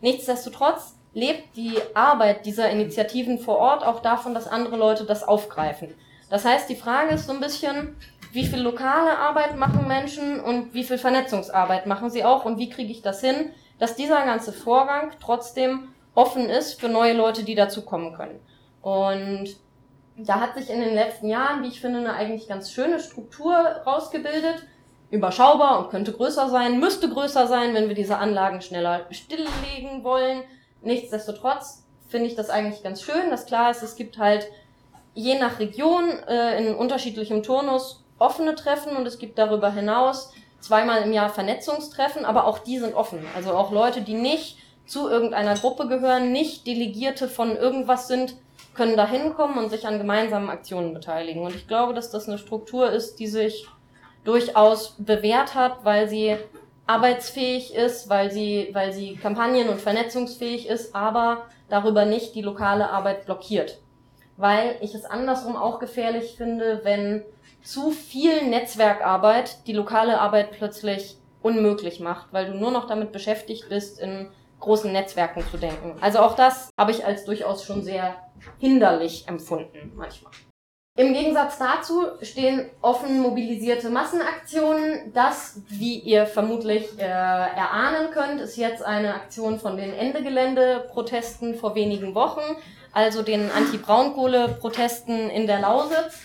Nichtsdestotrotz 0.02 0.96
lebt 1.14 1.56
die 1.56 1.78
Arbeit 1.94 2.46
dieser 2.46 2.70
Initiativen 2.70 3.40
vor 3.40 3.58
Ort 3.58 3.84
auch 3.84 4.02
davon, 4.02 4.34
dass 4.34 4.48
andere 4.48 4.78
Leute 4.78 5.06
das 5.06 5.24
aufgreifen. 5.24 5.94
Das 6.30 6.46
heißt, 6.46 6.70
die 6.70 6.76
Frage 6.76 7.16
ist 7.16 7.28
so 7.28 7.34
ein 7.34 7.42
bisschen, 7.42 7.98
wie 8.32 8.46
viel 8.46 8.62
lokale 8.62 9.18
Arbeit 9.18 9.58
machen 9.58 9.88
Menschen 9.88 10.40
und 10.40 10.74
wie 10.74 10.86
viel 10.86 10.98
Vernetzungsarbeit 10.98 11.86
machen 11.86 12.10
sie 12.10 12.24
auch 12.24 12.46
und 12.46 12.58
wie 12.58 12.70
kriege 12.70 12.92
ich 12.92 13.02
das 13.02 13.20
hin, 13.20 13.52
dass 13.80 13.96
dieser 13.96 14.24
ganze 14.24 14.54
Vorgang 14.54 15.12
trotzdem 15.22 15.90
offen 16.16 16.50
ist 16.50 16.80
für 16.80 16.88
neue 16.88 17.14
Leute, 17.14 17.44
die 17.44 17.56
dazukommen 17.56 18.14
können. 18.14 18.40
Und 18.82 19.56
da 20.26 20.40
hat 20.40 20.56
sich 20.56 20.70
in 20.70 20.82
den 20.82 20.94
letzten 20.94 21.28
Jahren, 21.28 21.64
wie 21.64 21.68
ich 21.68 21.82
finde, 21.82 22.00
eine 22.00 22.14
eigentlich 22.14 22.48
ganz 22.48 22.72
schöne 22.72 23.00
Struktur 23.00 23.54
rausgebildet. 23.54 24.66
Überschaubar 25.10 25.80
und 25.80 25.90
könnte 25.90 26.14
größer 26.14 26.50
sein, 26.50 26.80
müsste 26.80 27.10
größer 27.10 27.48
sein, 27.48 27.74
wenn 27.74 27.90
wir 27.90 27.96
diese 27.96 28.18
Anlagen 28.18 28.62
schneller 28.62 29.06
stilllegen 29.10 30.04
wollen. 30.04 30.44
Nichtsdestotrotz 30.82 31.86
finde 32.08 32.28
ich 32.28 32.36
das 32.36 32.50
eigentlich 32.50 32.82
ganz 32.82 33.02
schön, 33.02 33.30
dass 33.30 33.46
klar 33.46 33.72
ist, 33.72 33.84
es 33.84 33.96
gibt 33.96 34.18
halt 34.18 34.48
je 35.14 35.38
nach 35.38 35.60
Region 35.60 36.10
äh, 36.28 36.66
in 36.66 36.76
unterschiedlichem 36.76 37.44
Turnus 37.44 38.04
offene 38.20 38.56
Treffen 38.56 38.96
und 38.96 39.06
es 39.06 39.20
gibt 39.20 39.38
darüber 39.38 39.72
hinaus 39.72 40.32
zweimal 40.62 41.02
im 41.02 41.12
Jahr 41.12 41.30
Vernetzungstreffen, 41.30 42.24
aber 42.24 42.46
auch 42.46 42.60
die 42.60 42.78
sind 42.80 42.94
offen. 42.94 43.26
Also 43.36 43.52
auch 43.52 43.72
Leute, 43.72 44.02
die 44.02 44.14
nicht 44.14 44.60
zu 44.86 45.10
irgendeiner 45.10 45.56
Gruppe 45.56 45.88
gehören, 45.88 46.32
nicht 46.32 46.68
Delegierte 46.68 47.28
von 47.28 47.56
irgendwas 47.56 48.08
sind, 48.08 48.36
können 48.74 48.96
da 48.96 49.08
hinkommen 49.08 49.58
und 49.58 49.70
sich 49.70 49.86
an 49.86 49.98
gemeinsamen 49.98 50.50
Aktionen 50.50 50.94
beteiligen. 50.94 51.44
Und 51.44 51.56
ich 51.56 51.68
glaube, 51.68 51.94
dass 51.94 52.12
das 52.12 52.28
eine 52.28 52.38
Struktur 52.38 52.90
ist, 52.90 53.16
die 53.20 53.28
sich 53.28 53.68
durchaus 54.24 54.96
bewährt 54.98 55.56
hat, 55.56 55.84
weil 55.84 56.08
sie 56.08 56.38
arbeitsfähig 56.88 57.74
ist, 57.74 58.10
weil 58.10 58.32
sie, 58.32 58.70
weil 58.74 58.94
sie 58.94 59.16
kampagnen- 59.16 59.70
und 59.70 59.82
vernetzungsfähig 59.82 60.68
ist, 60.68 60.96
aber 60.96 61.46
darüber 61.70 62.06
nicht 62.06 62.36
die 62.36 62.42
lokale 62.42 62.90
Arbeit 62.90 63.26
blockiert. 63.26 63.80
Weil 64.38 64.76
ich 64.82 64.94
es 64.94 65.06
andersrum 65.06 65.56
auch 65.56 65.80
gefährlich 65.80 66.36
finde, 66.38 66.82
wenn 66.84 67.24
zu 67.64 67.92
viel 67.92 68.48
Netzwerkarbeit 68.48 69.68
die 69.68 69.74
lokale 69.74 70.20
Arbeit 70.20 70.52
plötzlich 70.52 71.18
unmöglich 71.42 72.00
macht, 72.00 72.34
weil 72.34 72.48
du 72.48 72.58
nur 72.58 72.72
noch 72.72 72.88
damit 72.88 73.12
beschäftigt 73.12 73.70
bist, 73.70 74.00
in 74.00 74.28
großen 74.60 74.92
Netzwerken 74.92 75.44
zu 75.50 75.58
denken. 75.58 75.96
Also 76.02 76.20
auch 76.20 76.36
das 76.36 76.70
habe 76.78 76.92
ich 76.92 77.06
als 77.06 77.26
durchaus 77.26 77.64
schon 77.64 77.84
sehr 77.84 78.16
hinderlich 78.60 79.28
empfunden 79.28 79.92
manchmal. 79.96 80.32
Im 80.98 81.14
Gegensatz 81.14 81.58
dazu 81.58 82.08
stehen 82.22 82.70
offen 82.82 83.22
mobilisierte 83.22 83.90
Massenaktionen. 83.90 85.14
Das, 85.14 85.62
wie 85.70 86.00
ihr 86.00 86.26
vermutlich 86.26 87.00
äh, 87.00 87.04
erahnen 87.04 88.12
könnt, 88.12 88.42
ist 88.42 88.58
jetzt 88.58 88.84
eine 88.84 89.14
Aktion 89.16 89.58
von 89.58 89.78
den 89.78 89.94
Ende-Gelände-Protesten 89.94 91.56
vor 91.56 91.76
wenigen 91.76 92.14
Wochen, 92.14 92.42
also 92.92 93.22
den 93.22 93.50
Anti-Braunkohle-Protesten 93.52 95.30
in 95.30 95.48
der 95.48 95.62
Lausitz. 95.62 96.24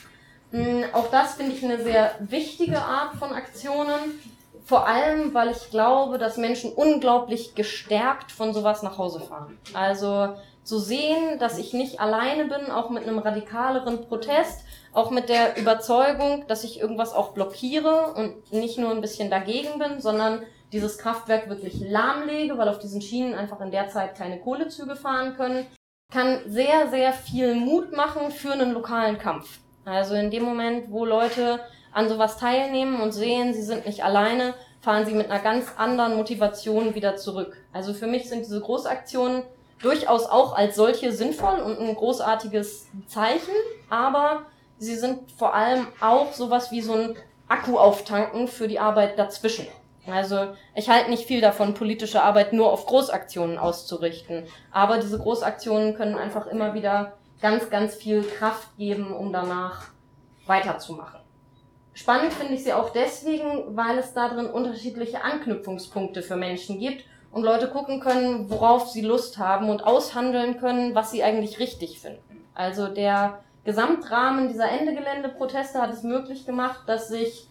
Hm, 0.51 0.83
auch 0.93 1.11
das 1.13 1.35
finde 1.35 1.53
ich 1.55 1.65
eine 1.65 1.81
sehr 1.81 2.17
wichtige 2.19 2.79
Art 2.79 3.15
von 3.17 3.33
Aktionen, 3.33 4.19
Vor 4.65 4.89
allem, 4.89 5.33
weil 5.33 5.53
ich 5.53 5.71
glaube, 5.71 6.19
dass 6.19 6.39
Menschen 6.39 6.73
unglaublich 6.73 7.55
gestärkt 7.55 8.33
von 8.33 8.53
sowas 8.53 8.83
nach 8.83 8.99
Hause 8.99 9.21
fahren. 9.21 9.57
Also 9.75 10.35
zu 10.67 10.81
sehen, 10.81 11.39
dass 11.39 11.59
ich 11.59 11.73
nicht 11.73 12.01
alleine 12.01 12.47
bin, 12.47 12.73
auch 12.73 12.91
mit 12.91 13.05
einem 13.05 13.21
radikaleren 13.21 14.03
Protest, 14.07 14.65
auch 14.93 15.11
mit 15.11 15.29
der 15.29 15.57
Überzeugung, 15.57 16.45
dass 16.49 16.65
ich 16.65 16.81
irgendwas 16.81 17.13
auch 17.13 17.33
blockiere 17.33 18.15
und 18.15 18.53
nicht 18.53 18.77
nur 18.77 18.91
ein 18.91 19.01
bisschen 19.01 19.31
dagegen 19.31 19.79
bin, 19.79 20.01
sondern 20.01 20.43
dieses 20.73 20.99
Kraftwerk 20.99 21.49
wirklich 21.49 21.81
lahmlege, 21.89 22.59
weil 22.59 22.69
auf 22.69 22.81
diesen 22.81 23.01
Schienen 23.01 23.35
einfach 23.35 23.61
in 23.61 23.71
der 23.71 23.89
Zeit 23.89 24.17
keine 24.17 24.41
Kohlezüge 24.41 24.97
fahren 24.97 25.37
können, 25.37 25.67
kann 26.13 26.41
sehr, 26.47 26.89
sehr 26.89 27.13
viel 27.13 27.55
Mut 27.55 27.93
machen 27.97 28.33
für 28.33 28.53
einen 28.53 28.73
lokalen 28.73 29.19
Kampf. 29.19 29.61
Also 29.85 30.15
in 30.15 30.33
dem 30.33 30.43
Moment, 30.43 30.91
wo 30.91 31.05
Leute 31.05 31.61
an 31.93 32.09
sowas 32.09 32.39
teilnehmen 32.39 33.01
und 33.01 33.13
sehen, 33.13 33.55
sie 33.55 33.63
sind 33.63 33.87
nicht 33.87 34.03
alleine, 34.03 34.55
fahren 34.81 35.07
sie 35.07 35.15
mit 35.15 35.31
einer 35.31 35.43
ganz 35.43 35.67
anderen 35.77 36.17
Motivation 36.17 36.97
wieder 36.97 37.17
zurück. 37.17 37.57
Also 37.73 37.95
für 37.95 38.09
mich 38.09 38.29
sind 38.29 38.41
diese 38.41 38.61
Großaktionen 38.61 39.45
durchaus 39.81 40.27
auch 40.27 40.57
als 40.57 40.77
solche 40.77 41.13
sinnvoll 41.13 41.59
und 41.59 41.79
ein 41.79 41.95
großartiges 41.95 42.87
Zeichen, 43.07 43.55
aber 43.91 44.47
sie 44.79 44.97
sind 44.97 45.31
vor 45.33 45.55
allem 45.55 45.87
auch 46.01 46.33
sowas 46.33 46.71
wie 46.71 46.81
so 46.81 46.95
ein 46.95 47.17
Akku 47.49 47.79
auftanken 47.79 48.49
für 48.49 48.69
die 48.69 48.79
Arbeit 48.79 49.19
dazwischen. 49.19 49.67
Also 50.07 50.55
ich 50.75 50.89
halte 50.89 51.11
nicht 51.11 51.27
viel 51.27 51.41
davon, 51.41 51.75
politische 51.75 52.23
Arbeit 52.23 52.53
nur 52.53 52.73
auf 52.73 52.87
Großaktionen 52.87 53.59
auszurichten. 53.59 54.45
Aber 54.71 54.99
diese 54.99 55.19
Großaktionen 55.19 55.95
können 55.95 56.17
einfach 56.17 56.47
immer 56.47 56.75
wieder 56.75 57.15
ganz, 57.41 57.71
ganz 57.71 57.95
viel 57.95 58.23
Kraft 58.23 58.77
geben, 58.79 59.13
um 59.13 59.33
danach 59.33 59.91
weiterzumachen. 60.47 61.21
Spannend 61.93 62.33
finde 62.33 62.55
ich 62.55 62.63
sie 62.63 62.73
auch 62.73 62.91
deswegen, 62.91 63.77
weil 63.77 63.99
es 63.99 64.13
da 64.13 64.29
drin 64.29 64.47
unterschiedliche 64.47 65.25
Anknüpfungspunkte 65.25 66.23
für 66.23 66.37
Menschen 66.37 66.79
gibt 66.79 67.05
und 67.31 67.43
Leute 67.43 67.69
gucken 67.69 68.01
können, 68.01 68.49
worauf 68.51 68.89
sie 68.89 69.03
Lust 69.03 69.39
haben 69.39 69.69
und 69.69 69.85
aushandeln 69.85 70.59
können, 70.59 70.95
was 70.95 71.11
sie 71.11 71.23
eigentlich 71.23 71.59
richtig 71.59 72.01
finden. 72.01 72.45
Also 72.55 72.89
der 72.89 73.41
Gesamtrahmen 73.65 74.49
dieser 74.49 74.71
Ende-Gelände-Proteste 74.71 75.81
hat 75.81 75.93
es 75.93 76.03
möglich 76.03 76.47
gemacht, 76.47 76.81
dass 76.87 77.09
sich 77.09 77.49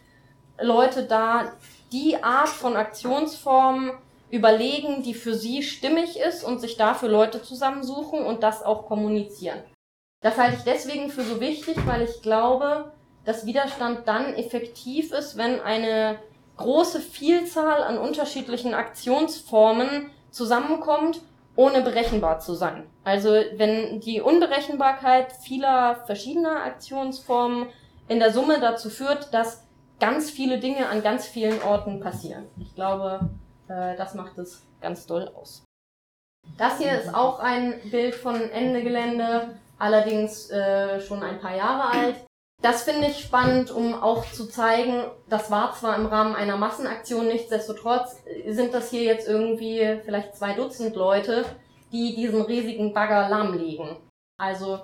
Leute 0.60 1.03
da 1.03 1.51
die 1.91 2.24
Art 2.24 2.48
von 2.48 2.75
Aktionsform 2.75 3.91
überlegen, 4.32 5.03
die 5.03 5.13
für 5.13 5.34
sie 5.34 5.62
stimmig 5.62 6.20
ist 6.20 6.44
und 6.44 6.60
sich 6.60 6.77
dafür 6.77 7.10
Leute 7.10 7.41
zusammensuchen 7.41 8.25
und 8.25 8.44
das 8.44 8.63
auch 8.63 8.86
kommunizieren. 8.86 9.60
Das 10.22 10.38
halte 10.38 10.58
ich 10.58 10.63
deswegen 10.63 11.10
für 11.10 11.24
so 11.24 11.39
wichtig, 11.39 11.77
weil 11.86 12.01
ich 12.01 12.22
glaube, 12.22 12.91
dass 13.25 13.46
Widerstand 13.46 14.08
dann 14.08 14.34
effektiv 14.34 15.12
ist, 15.12 15.38
wenn 15.38 15.60
eine 15.60 16.17
große 16.57 17.00
Vielzahl 17.00 17.83
an 17.83 17.97
unterschiedlichen 17.97 18.74
Aktionsformen 18.74 20.09
zusammenkommt, 20.31 21.21
ohne 21.55 21.81
berechenbar 21.81 22.39
zu 22.39 22.53
sein. 22.53 22.85
Also 23.03 23.29
wenn 23.29 24.00
die 24.01 24.21
Unberechenbarkeit 24.21 25.31
vieler 25.31 26.03
verschiedener 26.05 26.63
Aktionsformen 26.63 27.67
in 28.07 28.19
der 28.19 28.31
Summe 28.31 28.59
dazu 28.59 28.89
führt, 28.89 29.33
dass 29.33 29.65
ganz 30.00 30.29
viele 30.29 30.59
Dinge 30.59 30.88
an 30.89 31.01
ganz 31.01 31.25
vielen 31.25 31.62
Orten 31.62 32.00
passieren. 32.00 32.45
Ich 32.59 32.75
glaube, 32.75 33.29
äh, 33.67 33.95
das 33.95 34.13
macht 34.13 34.38
es 34.38 34.63
ganz 34.81 35.05
doll 35.05 35.31
aus. 35.35 35.63
Das 36.57 36.77
hier 36.77 37.00
ist 37.00 37.13
auch 37.13 37.39
ein 37.39 37.79
Bild 37.89 38.13
von 38.13 38.35
Ende 38.35 38.83
Gelände, 38.83 39.57
allerdings 39.79 40.50
äh, 40.51 41.00
schon 41.01 41.24
ein 41.24 41.39
paar 41.39 41.55
Jahre 41.55 41.89
alt. 41.89 42.15
Das 42.62 42.81
finde 42.81 43.07
ich 43.07 43.19
spannend, 43.19 43.69
um 43.69 43.93
auch 43.93 44.25
zu 44.31 44.47
zeigen, 44.47 45.03
das 45.29 45.51
war 45.51 45.75
zwar 45.75 45.95
im 45.97 46.07
Rahmen 46.07 46.33
einer 46.33 46.57
Massenaktion, 46.57 47.27
nichtsdestotrotz 47.27 48.24
sind 48.47 48.74
das 48.74 48.89
hier 48.89 49.03
jetzt 49.03 49.27
irgendwie 49.27 50.00
vielleicht 50.03 50.35
zwei 50.35 50.53
Dutzend 50.53 50.95
Leute, 50.95 51.45
die 51.91 52.15
diesen 52.15 52.41
riesigen 52.41 52.91
Bagger 52.91 53.29
lahmlegen. 53.29 53.97
Also 54.38 54.79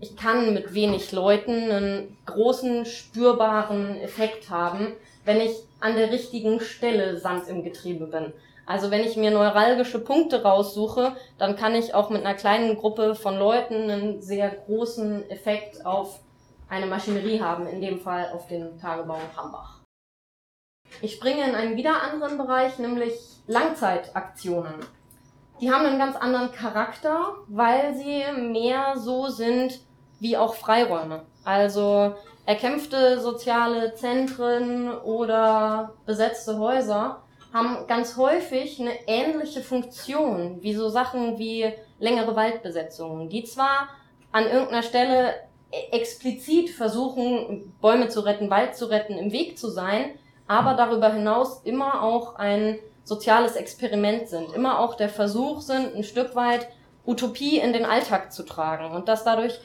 ich 0.00 0.16
kann 0.16 0.54
mit 0.54 0.74
wenig 0.74 1.12
Leuten 1.12 1.70
einen 1.70 2.16
großen, 2.26 2.86
spürbaren 2.86 3.96
Effekt 3.96 4.48
haben, 4.48 4.92
wenn 5.24 5.40
ich 5.40 5.56
an 5.80 5.96
der 5.96 6.12
richtigen 6.12 6.60
Stelle 6.60 7.18
Sand 7.18 7.48
im 7.48 7.64
Getriebe 7.64 8.06
bin. 8.06 8.32
Also 8.66 8.90
wenn 8.90 9.04
ich 9.04 9.16
mir 9.16 9.30
neuralgische 9.30 9.98
Punkte 9.98 10.42
raussuche, 10.42 11.16
dann 11.36 11.56
kann 11.56 11.74
ich 11.74 11.94
auch 11.94 12.08
mit 12.08 12.24
einer 12.24 12.34
kleinen 12.34 12.76
Gruppe 12.76 13.14
von 13.14 13.38
Leuten 13.38 13.90
einen 13.90 14.22
sehr 14.22 14.48
großen 14.48 15.28
Effekt 15.28 15.84
auf 15.84 16.20
eine 16.74 16.86
Maschinerie 16.86 17.40
haben, 17.40 17.66
in 17.66 17.80
dem 17.80 18.00
Fall 18.00 18.30
auf 18.34 18.46
den 18.48 18.78
Tagebau 18.78 19.18
Hambach. 19.36 19.80
Ich 21.00 21.14
springe 21.14 21.48
in 21.48 21.54
einen 21.54 21.76
wieder 21.76 22.02
anderen 22.02 22.36
Bereich, 22.36 22.78
nämlich 22.78 23.14
Langzeitaktionen. 23.46 24.74
Die 25.60 25.70
haben 25.70 25.86
einen 25.86 25.98
ganz 25.98 26.16
anderen 26.16 26.52
Charakter, 26.52 27.36
weil 27.46 27.94
sie 27.94 28.24
mehr 28.36 28.96
so 28.96 29.28
sind 29.28 29.80
wie 30.18 30.36
auch 30.36 30.54
Freiräume. 30.54 31.22
Also 31.44 32.14
erkämpfte 32.44 33.20
soziale 33.20 33.94
Zentren 33.94 34.90
oder 34.98 35.94
besetzte 36.06 36.58
Häuser 36.58 37.22
haben 37.52 37.86
ganz 37.86 38.16
häufig 38.16 38.80
eine 38.80 39.06
ähnliche 39.06 39.60
Funktion 39.60 40.60
wie 40.60 40.74
so 40.74 40.88
Sachen 40.88 41.38
wie 41.38 41.72
längere 42.00 42.34
Waldbesetzungen, 42.34 43.28
die 43.28 43.44
zwar 43.44 43.88
an 44.32 44.46
irgendeiner 44.46 44.82
Stelle 44.82 45.34
explizit 45.92 46.70
versuchen, 46.70 47.72
Bäume 47.80 48.08
zu 48.08 48.20
retten, 48.20 48.50
Wald 48.50 48.76
zu 48.76 48.86
retten, 48.86 49.14
im 49.14 49.32
Weg 49.32 49.58
zu 49.58 49.70
sein, 49.70 50.10
aber 50.46 50.74
darüber 50.74 51.12
hinaus 51.12 51.62
immer 51.64 52.02
auch 52.02 52.36
ein 52.36 52.78
soziales 53.04 53.56
Experiment 53.56 54.28
sind, 54.28 54.52
immer 54.54 54.78
auch 54.80 54.96
der 54.96 55.08
Versuch 55.08 55.60
sind, 55.60 55.94
ein 55.94 56.04
Stück 56.04 56.34
weit 56.34 56.68
Utopie 57.06 57.58
in 57.58 57.72
den 57.72 57.84
Alltag 57.84 58.32
zu 58.32 58.44
tragen 58.44 58.94
und 58.94 59.08
das 59.08 59.24
dadurch 59.24 59.60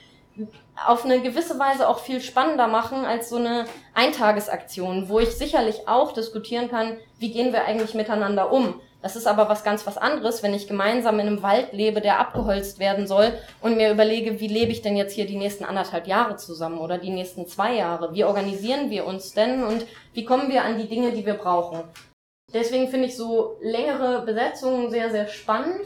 auf 0.88 1.04
eine 1.04 1.22
gewisse 1.22 1.60
Weise 1.60 1.88
auch 1.88 2.00
viel 2.00 2.22
spannender 2.22 2.68
machen 2.68 3.06
als 3.06 3.30
so 3.30 3.38
eine 3.38 3.66
Eintagesaktion, 3.94 5.10
wo 5.10 5.20
ich 5.20 5.32
sicherlich 5.32 5.88
auch 5.88 6.14
diskutieren 6.14 6.70
kann, 6.70 6.98
wie 7.18 7.32
gehen 7.32 7.52
wir 7.52 7.66
eigentlich 7.66 7.94
miteinander 7.94 8.52
um. 8.52 8.80
Das 9.02 9.16
ist 9.16 9.28
aber 9.28 9.48
was 9.48 9.64
ganz 9.64 9.88
was 9.88 9.98
anderes, 9.98 10.44
wenn 10.44 10.54
ich 10.54 10.68
gemeinsam 10.68 11.20
in 11.20 11.28
einem 11.28 11.42
Wald 11.42 11.72
lebe, 11.72 12.02
der 12.02 12.20
abgeholzt 12.20 12.80
werden 12.80 13.08
soll 13.08 13.32
und 13.62 13.78
mir 13.78 13.92
überlege, 13.92 14.42
wie 14.42 14.48
lebe 14.48 14.72
ich 14.72 14.82
denn 14.82 14.98
jetzt 14.98 15.14
hier 15.14 15.26
die 15.26 15.38
nächsten 15.38 15.64
anderthalb 15.64 16.06
Jahre 16.06 16.36
zusammen 16.36 16.80
oder 16.80 16.98
die 16.98 17.12
nächsten 17.12 17.48
zwei 17.48 17.76
Jahre? 17.76 18.14
Wie 18.14 18.26
organisieren 18.26 18.90
wir 18.90 19.06
uns 19.06 19.34
denn 19.34 19.64
und 19.64 19.86
wie 20.14 20.26
kommen 20.26 20.50
wir 20.50 20.66
an 20.66 20.78
die 20.78 20.88
Dinge, 20.90 21.12
die 21.12 21.26
wir 21.26 21.36
brauchen? 21.36 21.84
Deswegen 22.54 22.90
finde 22.90 23.08
ich 23.08 23.16
so 23.16 23.58
längere 23.62 24.26
Besetzungen 24.26 24.90
sehr, 24.90 25.12
sehr 25.12 25.28
spannend. 25.28 25.82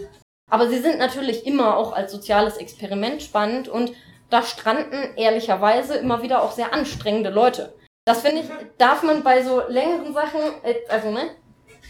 Aber 0.49 0.67
sie 0.67 0.79
sind 0.79 0.97
natürlich 0.97 1.45
immer 1.45 1.77
auch 1.77 1.93
als 1.93 2.11
soziales 2.11 2.57
Experiment 2.57 3.21
spannend 3.21 3.67
und 3.67 3.93
da 4.29 4.41
stranden 4.41 5.15
ehrlicherweise 5.15 5.95
immer 5.95 6.23
wieder 6.23 6.41
auch 6.41 6.51
sehr 6.51 6.73
anstrengende 6.73 7.29
Leute. 7.29 7.73
Das 8.05 8.21
finde 8.21 8.41
ich, 8.41 8.47
darf 8.77 9.03
man 9.03 9.23
bei 9.23 9.43
so 9.43 9.61
längeren 9.67 10.13
Sachen, 10.13 10.41
äh, 10.63 10.75
also 10.89 11.11
ne, 11.11 11.29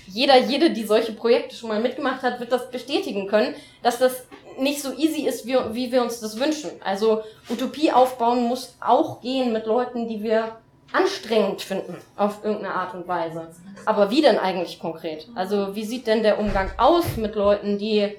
jeder, 0.07 0.37
jede, 0.37 0.71
die 0.71 0.83
solche 0.83 1.13
Projekte 1.13 1.55
schon 1.55 1.69
mal 1.69 1.79
mitgemacht 1.79 2.21
hat, 2.21 2.39
wird 2.39 2.51
das 2.51 2.69
bestätigen 2.71 3.27
können, 3.27 3.55
dass 3.81 3.99
das 3.99 4.25
nicht 4.59 4.81
so 4.81 4.93
easy 4.93 5.27
ist, 5.27 5.45
wie, 5.45 5.55
wie 5.71 5.91
wir 5.91 6.01
uns 6.01 6.19
das 6.19 6.39
wünschen. 6.39 6.71
Also 6.83 7.23
Utopie 7.49 7.91
aufbauen 7.91 8.43
muss 8.43 8.75
auch 8.79 9.21
gehen 9.21 9.51
mit 9.53 9.65
Leuten, 9.65 10.07
die 10.07 10.21
wir 10.21 10.57
anstrengend 10.91 11.61
finden, 11.61 11.97
auf 12.15 12.43
irgendeine 12.43 12.75
Art 12.75 12.93
und 12.93 13.07
Weise. 13.07 13.49
Aber 13.85 14.11
wie 14.11 14.21
denn 14.21 14.37
eigentlich 14.37 14.79
konkret? 14.79 15.27
Also 15.35 15.75
wie 15.75 15.85
sieht 15.85 16.07
denn 16.07 16.23
der 16.23 16.39
Umgang 16.39 16.71
aus 16.77 17.17
mit 17.17 17.35
Leuten, 17.35 17.77
die 17.77 18.15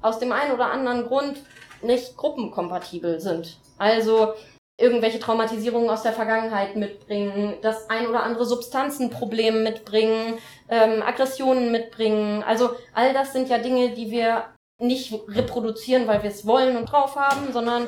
aus 0.00 0.18
dem 0.18 0.32
einen 0.32 0.52
oder 0.52 0.70
anderen 0.70 1.06
Grund 1.06 1.38
nicht 1.82 2.16
gruppenkompatibel 2.16 3.20
sind? 3.20 3.58
Also 3.76 4.34
irgendwelche 4.76 5.20
Traumatisierungen 5.20 5.88
aus 5.88 6.02
der 6.02 6.12
Vergangenheit 6.12 6.74
mitbringen, 6.74 7.54
das 7.62 7.88
ein 7.90 8.06
oder 8.08 8.24
andere 8.24 8.44
Substanzenproblem 8.44 9.62
mitbringen, 9.62 10.38
ähm, 10.68 11.02
Aggressionen 11.02 11.70
mitbringen. 11.70 12.42
Also 12.42 12.70
all 12.92 13.12
das 13.12 13.32
sind 13.32 13.48
ja 13.48 13.58
Dinge, 13.58 13.90
die 13.90 14.10
wir 14.10 14.44
nicht 14.80 15.14
reproduzieren, 15.28 16.08
weil 16.08 16.24
wir 16.24 16.30
es 16.30 16.46
wollen 16.46 16.76
und 16.76 16.86
drauf 16.90 17.14
haben, 17.14 17.52
sondern 17.52 17.86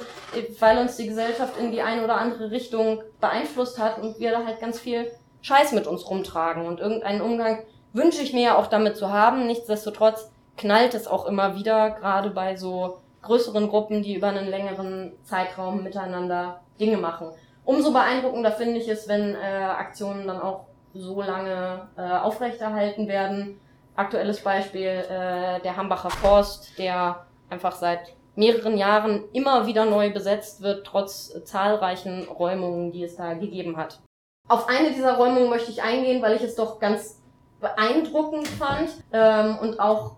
weil 0.61 0.79
uns 0.79 0.97
die 0.97 1.09
Gesellschaft 1.09 1.59
in 1.59 1.73
die 1.73 1.83
eine 1.83 2.05
oder 2.05 2.17
andere 2.17 2.53
Richtung 2.53 3.03
beeinflusst 3.21 3.79
hat 3.79 3.99
und 3.99 4.21
wir 4.21 4.31
da 4.31 4.47
halt 4.47 4.61
ganz 4.61 4.79
viel 4.79 5.11
Scheiß 5.43 5.73
mit 5.73 5.89
uns 5.89 6.09
rumtragen. 6.09 6.65
Und 6.65 6.79
irgendeinen 6.79 7.21
Umgang 7.21 7.65
wünsche 7.93 8.23
ich 8.23 8.33
mir 8.33 8.43
ja 8.43 8.57
auch 8.57 8.69
damit 8.69 8.97
zu 8.97 9.11
haben. 9.11 9.49
Nichtsdestotrotz 9.49 10.31
knallt 10.57 10.95
es 10.95 11.09
auch 11.09 11.27
immer 11.27 11.57
wieder, 11.57 11.91
gerade 11.91 12.31
bei 12.31 12.57
so 12.57 12.99
größeren 13.23 13.69
Gruppen, 13.69 14.03
die 14.03 14.15
über 14.15 14.29
einen 14.29 14.47
längeren 14.47 15.13
Zeitraum 15.25 15.83
miteinander 15.83 16.61
Dinge 16.79 16.97
machen. 16.97 17.31
Umso 17.65 17.93
beeindruckender 17.93 18.53
finde 18.53 18.79
ich 18.79 18.89
es, 18.89 19.09
wenn 19.09 19.35
äh, 19.35 19.39
Aktionen 19.39 20.27
dann 20.27 20.41
auch 20.41 20.67
so 20.95 21.21
lange 21.21 21.89
äh, 21.97 22.01
aufrechterhalten 22.01 23.09
werden. 23.09 23.61
Aktuelles 23.97 24.41
Beispiel 24.41 24.87
äh, 24.87 25.61
der 25.61 25.77
Hambacher 25.77 26.11
Forst, 26.11 26.79
der 26.79 27.27
einfach 27.51 27.73
seit 27.73 28.15
mehreren 28.35 28.77
Jahren 28.77 29.25
immer 29.33 29.67
wieder 29.67 29.87
neu 29.87 30.13
besetzt 30.13 30.63
wird, 30.63 30.87
trotz 30.87 31.33
zahlreichen 31.45 32.25
Räumungen, 32.29 32.93
die 32.93 33.05
es 33.05 33.17
da 33.17 33.35
gegeben 33.35 33.77
hat. 33.77 34.01
Auf 34.49 34.69
eine 34.69 34.93
dieser 34.93 35.17
Räumungen 35.17 35.51
möchte 35.51 35.71
ich 35.71 35.83
eingehen, 35.83 36.23
weil 36.23 36.37
ich 36.37 36.43
es 36.43 36.55
doch 36.55 36.79
ganz 36.79 37.21
beeindruckend 37.61 38.47
fand 38.47 38.91
ähm, 39.13 39.59
und 39.59 39.81
auch 39.81 40.17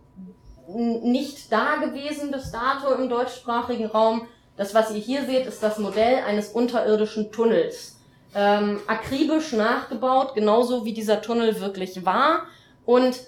nicht 0.69 1.51
da 1.51 1.77
gewesen 1.77 2.31
bis 2.31 2.51
dato 2.51 2.93
im 2.93 3.09
deutschsprachigen 3.09 3.87
Raum. 3.87 4.27
Das, 4.59 4.75
was 4.75 4.91
ihr 4.91 4.99
hier 4.99 5.25
seht, 5.25 5.47
ist 5.47 5.63
das 5.63 5.79
Modell 5.79 6.25
eines 6.25 6.49
unterirdischen 6.49 7.31
Tunnels. 7.31 7.97
Ähm, 8.35 8.81
akribisch 8.89 9.53
nachgebaut, 9.53 10.35
genauso 10.35 10.85
wie 10.85 10.93
dieser 10.93 11.23
Tunnel 11.23 11.61
wirklich 11.61 12.05
war. 12.05 12.43
Und 12.85 13.21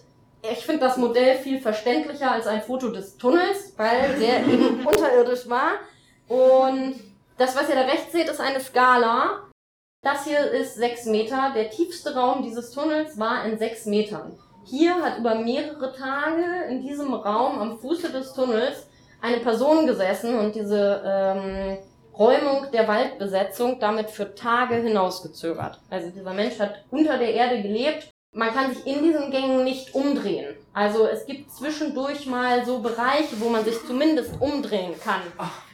ich 0.42 0.66
finde 0.66 0.80
das 0.80 0.96
Modell 0.96 1.38
viel 1.38 1.60
verständlicher 1.60 2.32
als 2.32 2.48
ein 2.48 2.62
Foto 2.62 2.90
des 2.90 3.16
Tunnels, 3.16 3.72
weil 3.76 4.18
der 4.18 4.44
eben 4.46 4.84
unterirdisch 4.84 5.48
war. 5.48 5.74
Und 6.26 6.96
das, 7.38 7.54
was 7.54 7.68
ihr 7.68 7.76
da 7.76 7.82
rechts 7.82 8.10
seht, 8.10 8.28
ist 8.28 8.40
eine 8.40 8.60
Skala. 8.60 9.44
Das 10.02 10.24
hier 10.24 10.50
ist 10.50 10.74
sechs 10.74 11.04
Meter. 11.04 11.52
Der 11.54 11.70
tiefste 11.70 12.14
Raum 12.14 12.42
dieses 12.42 12.72
Tunnels 12.72 13.18
war 13.20 13.44
in 13.44 13.56
sechs 13.56 13.86
Metern. 13.86 14.36
Hier 14.64 14.96
hat 14.96 15.18
über 15.18 15.36
mehrere 15.36 15.92
Tage 15.94 16.44
in 16.68 16.82
diesem 16.82 17.14
Raum 17.14 17.60
am 17.60 17.78
Fuße 17.78 18.10
des 18.10 18.32
Tunnels 18.32 18.88
eine 19.20 19.38
Person 19.38 19.86
gesessen 19.86 20.38
und 20.38 20.54
diese 20.54 21.02
ähm, 21.04 21.78
Räumung 22.18 22.70
der 22.72 22.86
Waldbesetzung 22.86 23.78
damit 23.80 24.10
für 24.10 24.34
Tage 24.34 24.76
hinausgezögert. 24.76 25.80
Also 25.88 26.10
dieser 26.10 26.34
Mensch 26.34 26.58
hat 26.58 26.84
unter 26.90 27.18
der 27.18 27.32
Erde 27.32 27.62
gelebt. 27.62 28.10
Man 28.32 28.52
kann 28.52 28.72
sich 28.72 28.86
in 28.86 29.02
diesen 29.02 29.30
Gängen 29.30 29.64
nicht 29.64 29.94
umdrehen. 29.94 30.54
Also 30.72 31.06
es 31.06 31.26
gibt 31.26 31.50
zwischendurch 31.50 32.26
mal 32.26 32.64
so 32.64 32.80
Bereiche, 32.80 33.40
wo 33.40 33.48
man 33.48 33.64
sich 33.64 33.74
zumindest 33.86 34.40
umdrehen 34.40 34.94
kann. 35.02 35.22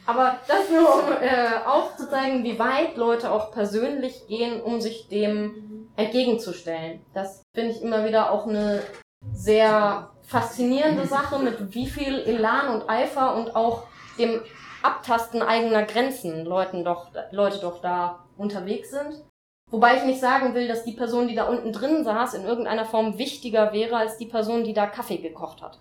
Aber 0.06 0.38
das 0.46 0.70
nur, 0.70 0.94
um 0.94 1.12
äh, 1.20 1.66
aufzuzeigen, 1.66 2.44
wie 2.44 2.58
weit 2.58 2.96
Leute 2.96 3.30
auch 3.30 3.50
persönlich 3.50 4.26
gehen, 4.28 4.62
um 4.62 4.80
sich 4.80 5.08
dem 5.08 5.88
entgegenzustellen. 5.96 7.00
Das 7.12 7.42
finde 7.54 7.72
ich 7.72 7.82
immer 7.82 8.04
wieder 8.04 8.30
auch 8.30 8.46
eine 8.46 8.82
sehr 9.32 10.10
faszinierende 10.22 11.06
Sache, 11.06 11.38
mit 11.38 11.74
wie 11.74 11.86
viel 11.86 12.20
Elan 12.20 12.74
und 12.74 12.88
Eifer 12.88 13.36
und 13.36 13.54
auch 13.54 13.84
dem 14.18 14.40
Abtasten 14.82 15.42
eigener 15.42 15.84
Grenzen 15.84 16.44
Leuten 16.44 16.84
doch, 16.84 17.08
Leute 17.30 17.58
doch 17.58 17.80
da 17.80 18.24
unterwegs 18.36 18.90
sind. 18.90 19.24
Wobei 19.70 19.96
ich 19.96 20.04
nicht 20.04 20.20
sagen 20.20 20.54
will, 20.54 20.68
dass 20.68 20.84
die 20.84 20.92
Person, 20.92 21.26
die 21.26 21.34
da 21.34 21.48
unten 21.48 21.72
drin 21.72 22.04
saß, 22.04 22.34
in 22.34 22.44
irgendeiner 22.44 22.84
Form 22.84 23.18
wichtiger 23.18 23.72
wäre 23.72 23.96
als 23.96 24.16
die 24.16 24.26
Person, 24.26 24.62
die 24.62 24.74
da 24.74 24.86
Kaffee 24.86 25.18
gekocht 25.18 25.60
hat. 25.60 25.80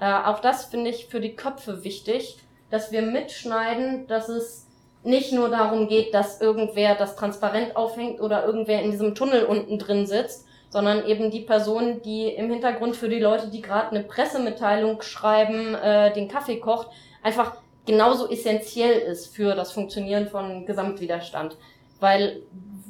Äh, 0.00 0.12
auch 0.12 0.40
das 0.40 0.66
finde 0.66 0.90
ich 0.90 1.06
für 1.06 1.20
die 1.20 1.34
Köpfe 1.34 1.82
wichtig, 1.82 2.38
dass 2.70 2.92
wir 2.92 3.02
mitschneiden, 3.02 4.06
dass 4.06 4.28
es 4.28 4.66
nicht 5.02 5.32
nur 5.32 5.48
darum 5.48 5.88
geht, 5.88 6.14
dass 6.14 6.40
irgendwer 6.40 6.94
das 6.94 7.16
transparent 7.16 7.74
aufhängt 7.74 8.20
oder 8.20 8.44
irgendwer 8.44 8.82
in 8.82 8.90
diesem 8.90 9.14
Tunnel 9.14 9.44
unten 9.44 9.78
drin 9.78 10.06
sitzt, 10.06 10.46
sondern 10.72 11.04
eben 11.04 11.30
die 11.30 11.42
Person, 11.42 12.00
die 12.00 12.28
im 12.28 12.50
Hintergrund 12.50 12.96
für 12.96 13.10
die 13.10 13.18
Leute, 13.20 13.48
die 13.48 13.60
gerade 13.60 13.90
eine 13.90 14.04
Pressemitteilung 14.04 15.02
schreiben, 15.02 15.74
äh, 15.74 16.14
den 16.14 16.28
Kaffee 16.28 16.60
kocht, 16.60 16.88
einfach 17.22 17.56
genauso 17.84 18.30
essentiell 18.30 18.98
ist 18.98 19.36
für 19.36 19.54
das 19.54 19.72
Funktionieren 19.72 20.28
von 20.28 20.64
Gesamtwiderstand. 20.64 21.58
Weil 22.00 22.40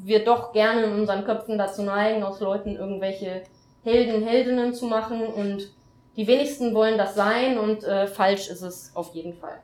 wir 0.04 0.24
doch 0.24 0.52
gerne 0.52 0.84
in 0.84 0.92
unseren 0.92 1.24
Köpfen 1.24 1.58
dazu 1.58 1.82
neigen, 1.82 2.22
aus 2.22 2.38
Leuten 2.38 2.76
irgendwelche 2.76 3.42
Helden, 3.82 4.22
Heldinnen 4.22 4.74
zu 4.74 4.86
machen 4.86 5.26
und 5.26 5.72
die 6.16 6.28
wenigsten 6.28 6.74
wollen 6.74 6.98
das 6.98 7.16
sein 7.16 7.58
und 7.58 7.82
äh, 7.82 8.06
falsch 8.06 8.48
ist 8.48 8.62
es 8.62 8.92
auf 8.94 9.12
jeden 9.12 9.34
Fall. 9.34 9.60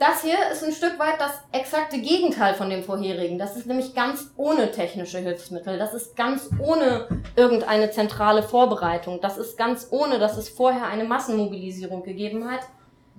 Das 0.00 0.22
hier 0.22 0.38
ist 0.50 0.64
ein 0.64 0.72
Stück 0.72 0.98
weit 0.98 1.20
das 1.20 1.42
exakte 1.52 2.00
Gegenteil 2.00 2.54
von 2.54 2.70
dem 2.70 2.82
vorherigen. 2.82 3.38
Das 3.38 3.54
ist 3.54 3.66
nämlich 3.66 3.94
ganz 3.94 4.32
ohne 4.38 4.70
technische 4.70 5.18
Hilfsmittel. 5.18 5.76
Das 5.76 5.92
ist 5.92 6.16
ganz 6.16 6.48
ohne 6.58 7.06
irgendeine 7.36 7.90
zentrale 7.90 8.42
Vorbereitung. 8.42 9.20
Das 9.20 9.36
ist 9.36 9.58
ganz 9.58 9.88
ohne, 9.90 10.18
dass 10.18 10.38
es 10.38 10.48
vorher 10.48 10.86
eine 10.86 11.04
Massenmobilisierung 11.04 12.02
gegeben 12.02 12.50
hat. 12.50 12.60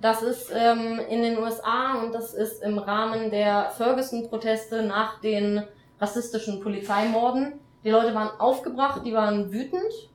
Das 0.00 0.22
ist 0.22 0.50
ähm, 0.52 0.98
in 1.08 1.22
den 1.22 1.38
USA 1.38 2.02
und 2.02 2.12
das 2.12 2.34
ist 2.34 2.60
im 2.64 2.78
Rahmen 2.78 3.30
der 3.30 3.70
Ferguson-Proteste 3.76 4.82
nach 4.82 5.20
den 5.20 5.62
rassistischen 6.00 6.58
Polizeimorden. 6.58 7.60
Die 7.84 7.90
Leute 7.90 8.12
waren 8.12 8.40
aufgebracht, 8.40 9.02
die 9.06 9.14
waren 9.14 9.52
wütend. 9.52 10.10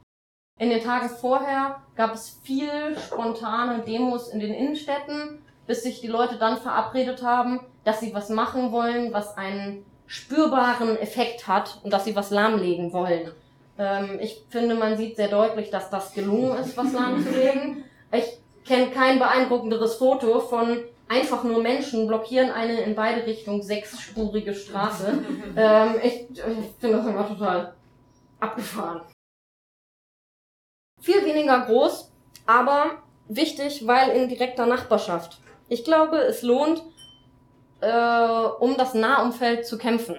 In 0.59 0.69
den 0.69 0.83
Tagen 0.83 1.07
vorher 1.07 1.77
gab 1.95 2.13
es 2.13 2.41
viel 2.43 2.97
spontane 2.97 3.83
Demos 3.83 4.27
in 4.27 4.41
den 4.41 4.53
Innenstädten 4.53 5.43
bis 5.67 5.83
sich 5.83 6.01
die 6.01 6.07
Leute 6.07 6.37
dann 6.37 6.57
verabredet 6.57 7.21
haben, 7.21 7.59
dass 7.83 7.99
sie 7.99 8.13
was 8.13 8.29
machen 8.29 8.71
wollen, 8.71 9.13
was 9.13 9.37
einen 9.37 9.85
spürbaren 10.07 10.97
Effekt 10.97 11.47
hat 11.47 11.79
und 11.83 11.91
dass 11.91 12.05
sie 12.05 12.15
was 12.15 12.31
lahmlegen 12.31 12.93
wollen. 12.93 13.31
Ähm, 13.77 14.17
ich 14.21 14.43
finde, 14.49 14.75
man 14.75 14.97
sieht 14.97 15.17
sehr 15.17 15.27
deutlich, 15.27 15.69
dass 15.69 15.89
das 15.89 16.13
gelungen 16.13 16.57
ist, 16.57 16.75
was 16.77 16.93
lahmzulegen. 16.93 17.83
Ich 18.11 18.39
kenne 18.65 18.89
kein 18.91 19.19
beeindruckenderes 19.19 19.95
Foto 19.95 20.39
von 20.39 20.79
einfach 21.09 21.43
nur 21.43 21.61
Menschen 21.61 22.07
blockieren 22.07 22.51
eine 22.51 22.81
in 22.81 22.95
beide 22.95 23.25
Richtungen 23.25 23.61
sechsspurige 23.61 24.53
Straße. 24.53 25.23
ähm, 25.55 25.95
ich, 26.01 26.29
ich 26.31 26.39
finde 26.79 26.97
das 26.97 27.07
immer 27.07 27.27
total 27.27 27.73
abgefahren. 28.39 29.01
Viel 31.01 31.23
weniger 31.25 31.61
groß, 31.61 32.11
aber 32.45 33.03
wichtig, 33.27 33.85
weil 33.85 34.09
in 34.09 34.29
direkter 34.29 34.65
Nachbarschaft. 34.65 35.39
Ich 35.69 35.83
glaube, 35.83 36.17
es 36.17 36.41
lohnt, 36.41 36.81
äh, 37.81 38.47
um 38.59 38.77
das 38.77 38.93
Nahumfeld 38.93 39.65
zu 39.65 39.77
kämpfen. 39.77 40.17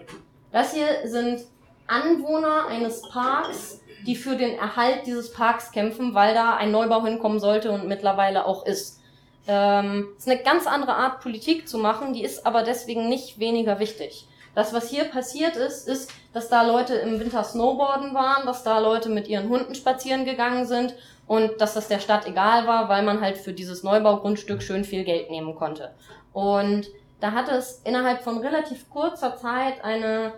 Das 0.53 0.75
hier 0.75 0.87
sind 1.05 1.45
Anwohner 1.87 2.67
eines 2.67 3.03
Parks, 3.09 3.81
die 4.07 4.15
für 4.15 4.37
den 4.37 4.59
Erhalt 4.59 5.07
dieses 5.07 5.33
Parks 5.33 5.73
kämpfen, 5.73 6.15
weil 6.15 6.35
da 6.35 6.57
ein 6.57 6.71
Neubau 6.71 7.05
hinkommen 7.05 7.41
sollte 7.41 7.71
und 7.71 7.89
mittlerweile 7.89 8.47
auch 8.47 8.65
ist. 8.67 9.01
Ähm, 9.47 10.09
ist 10.17 10.29
eine 10.29 10.43
ganz 10.43 10.67
andere 10.67 10.95
Art, 10.95 11.21
Politik 11.21 11.69
zu 11.69 11.79
machen, 11.79 12.13
die 12.13 12.23
ist 12.23 12.47
aber 12.47 12.63
deswegen 12.63 13.09
nicht 13.09 13.39
weniger 13.39 13.79
wichtig. 13.79 14.29
Das, 14.59 14.73
was 14.73 14.88
hier 14.88 15.05
passiert 15.05 15.55
ist, 15.55 15.87
ist, 15.87 16.11
dass 16.33 16.49
da 16.49 16.62
Leute 16.62 16.94
im 16.94 17.21
Winter 17.21 17.44
Snowboarden 17.44 18.12
waren, 18.12 18.44
dass 18.44 18.64
da 18.64 18.81
Leute 18.81 19.09
mit 19.09 19.29
ihren 19.29 19.49
Hunden 19.49 19.77
spazieren 19.77 20.25
gegangen 20.25 20.66
sind 20.66 20.97
und 21.29 21.61
dass 21.61 21.75
das 21.75 21.87
der 21.87 22.01
Stadt 22.01 22.27
egal 22.27 22.66
war, 22.66 22.88
weil 22.88 23.05
man 23.05 23.21
halt 23.21 23.38
für 23.38 23.53
dieses 23.53 23.85
Neubaugrundstück 23.85 24.61
schön 24.61 24.83
viel 24.83 25.05
Geld 25.05 25.31
nehmen 25.31 25.55
konnte. 25.55 25.94
Und 26.33 26.88
da 27.21 27.31
hat 27.31 27.49
es 27.49 27.83
innerhalb 27.85 28.23
von 28.23 28.38
relativ 28.38 28.90
kurzer 28.90 29.37
Zeit 29.37 29.85
eine 29.85 30.33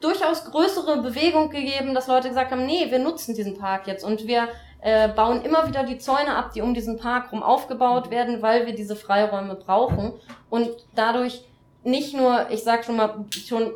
durchaus 0.00 0.46
größere 0.46 1.00
Bewegung 1.00 1.50
gegeben, 1.50 1.94
dass 1.94 2.08
Leute 2.08 2.30
gesagt 2.30 2.50
haben, 2.50 2.66
nee, 2.66 2.90
wir 2.90 2.98
nutzen 2.98 3.36
diesen 3.36 3.56
Park 3.56 3.86
jetzt 3.86 4.04
und 4.04 4.26
wir 4.26 4.48
äh, 4.80 5.06
bauen 5.06 5.42
immer 5.42 5.68
wieder 5.68 5.84
die 5.84 5.98
Zäune 5.98 6.34
ab, 6.34 6.50
die 6.52 6.62
um 6.62 6.74
diesen 6.74 6.98
Park 6.98 7.30
rum 7.30 7.44
aufgebaut 7.44 8.10
werden, 8.10 8.42
weil 8.42 8.66
wir 8.66 8.74
diese 8.74 8.96
Freiräume 8.96 9.54
brauchen 9.54 10.14
und 10.48 10.68
dadurch 10.96 11.44
nicht 11.82 12.14
nur, 12.14 12.50
ich 12.50 12.62
sag 12.62 12.84
schon 12.84 12.96
mal, 12.96 13.24
schon 13.46 13.72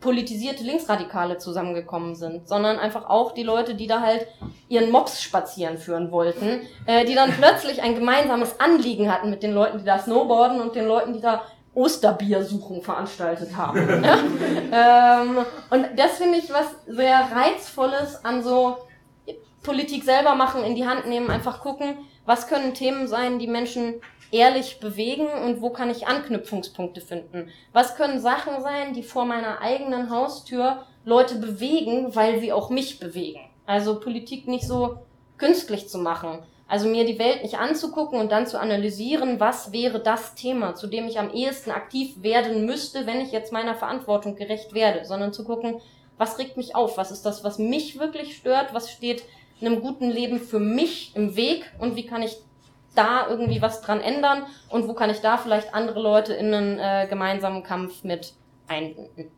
politisierte 0.00 0.64
Linksradikale 0.64 1.38
zusammengekommen 1.38 2.14
sind, 2.14 2.48
sondern 2.48 2.78
einfach 2.78 3.08
auch 3.08 3.32
die 3.32 3.42
Leute, 3.42 3.74
die 3.74 3.86
da 3.86 4.00
halt 4.00 4.26
ihren 4.68 4.90
Mops 4.90 5.22
spazieren 5.22 5.78
führen 5.78 6.10
wollten, 6.10 6.60
äh, 6.86 7.04
die 7.04 7.14
dann 7.14 7.32
plötzlich 7.38 7.82
ein 7.82 7.94
gemeinsames 7.94 8.60
Anliegen 8.60 9.10
hatten 9.10 9.30
mit 9.30 9.42
den 9.42 9.52
Leuten, 9.52 9.78
die 9.78 9.84
da 9.84 9.98
snowboarden 9.98 10.60
und 10.60 10.74
den 10.74 10.86
Leuten, 10.86 11.12
die 11.12 11.20
da 11.20 11.42
Osterbiersuchen 11.74 12.82
veranstaltet 12.82 13.56
haben. 13.56 14.02
ja? 14.04 15.22
ähm, 15.22 15.38
und 15.70 15.86
das 15.96 16.18
finde 16.18 16.38
ich 16.38 16.52
was 16.52 16.66
sehr 16.86 17.28
reizvolles 17.34 18.24
an 18.24 18.42
so 18.42 18.76
Politik 19.62 20.04
selber 20.04 20.34
machen, 20.34 20.64
in 20.64 20.74
die 20.74 20.86
Hand 20.86 21.06
nehmen, 21.06 21.30
einfach 21.30 21.60
gucken, 21.60 21.96
was 22.24 22.48
können 22.48 22.74
Themen 22.74 23.06
sein, 23.06 23.38
die 23.38 23.46
Menschen 23.46 24.00
ehrlich 24.30 24.80
bewegen 24.80 25.26
und 25.44 25.60
wo 25.60 25.70
kann 25.70 25.90
ich 25.90 26.06
Anknüpfungspunkte 26.06 27.00
finden? 27.00 27.50
Was 27.72 27.96
können 27.96 28.20
Sachen 28.20 28.62
sein, 28.62 28.94
die 28.94 29.02
vor 29.02 29.26
meiner 29.26 29.60
eigenen 29.60 30.10
Haustür 30.10 30.86
Leute 31.04 31.36
bewegen, 31.36 32.14
weil 32.14 32.40
sie 32.40 32.52
auch 32.52 32.70
mich 32.70 32.98
bewegen? 32.98 33.40
Also 33.66 34.00
Politik 34.00 34.48
nicht 34.48 34.66
so 34.66 34.98
künstlich 35.36 35.88
zu 35.88 35.98
machen. 35.98 36.38
Also 36.66 36.88
mir 36.88 37.04
die 37.04 37.18
Welt 37.18 37.42
nicht 37.42 37.58
anzugucken 37.58 38.18
und 38.18 38.32
dann 38.32 38.46
zu 38.46 38.58
analysieren, 38.58 39.38
was 39.38 39.72
wäre 39.72 40.00
das 40.00 40.34
Thema, 40.34 40.74
zu 40.74 40.86
dem 40.86 41.06
ich 41.06 41.18
am 41.18 41.30
ehesten 41.30 41.70
aktiv 41.70 42.22
werden 42.22 42.64
müsste, 42.64 43.06
wenn 43.06 43.20
ich 43.20 43.30
jetzt 43.30 43.52
meiner 43.52 43.74
Verantwortung 43.74 44.36
gerecht 44.36 44.72
werde, 44.72 45.04
sondern 45.04 45.34
zu 45.34 45.44
gucken, 45.44 45.82
was 46.16 46.38
regt 46.38 46.56
mich 46.56 46.74
auf, 46.74 46.96
was 46.96 47.10
ist 47.10 47.26
das, 47.26 47.44
was 47.44 47.58
mich 47.58 47.98
wirklich 47.98 48.36
stört, 48.36 48.72
was 48.72 48.90
steht 48.90 49.24
einem 49.64 49.80
guten 49.80 50.10
Leben 50.10 50.40
für 50.40 50.58
mich 50.58 51.14
im 51.14 51.36
Weg 51.36 51.70
und 51.78 51.96
wie 51.96 52.06
kann 52.06 52.22
ich 52.22 52.36
da 52.94 53.26
irgendwie 53.28 53.62
was 53.62 53.80
dran 53.80 54.00
ändern 54.00 54.44
und 54.68 54.88
wo 54.88 54.94
kann 54.94 55.10
ich 55.10 55.20
da 55.20 55.38
vielleicht 55.38 55.74
andere 55.74 56.00
Leute 56.00 56.34
in 56.34 56.52
einen 56.52 56.78
äh, 56.78 57.06
gemeinsamen 57.08 57.62
Kampf 57.62 58.04
mit 58.04 58.34
einbinden. 58.68 59.30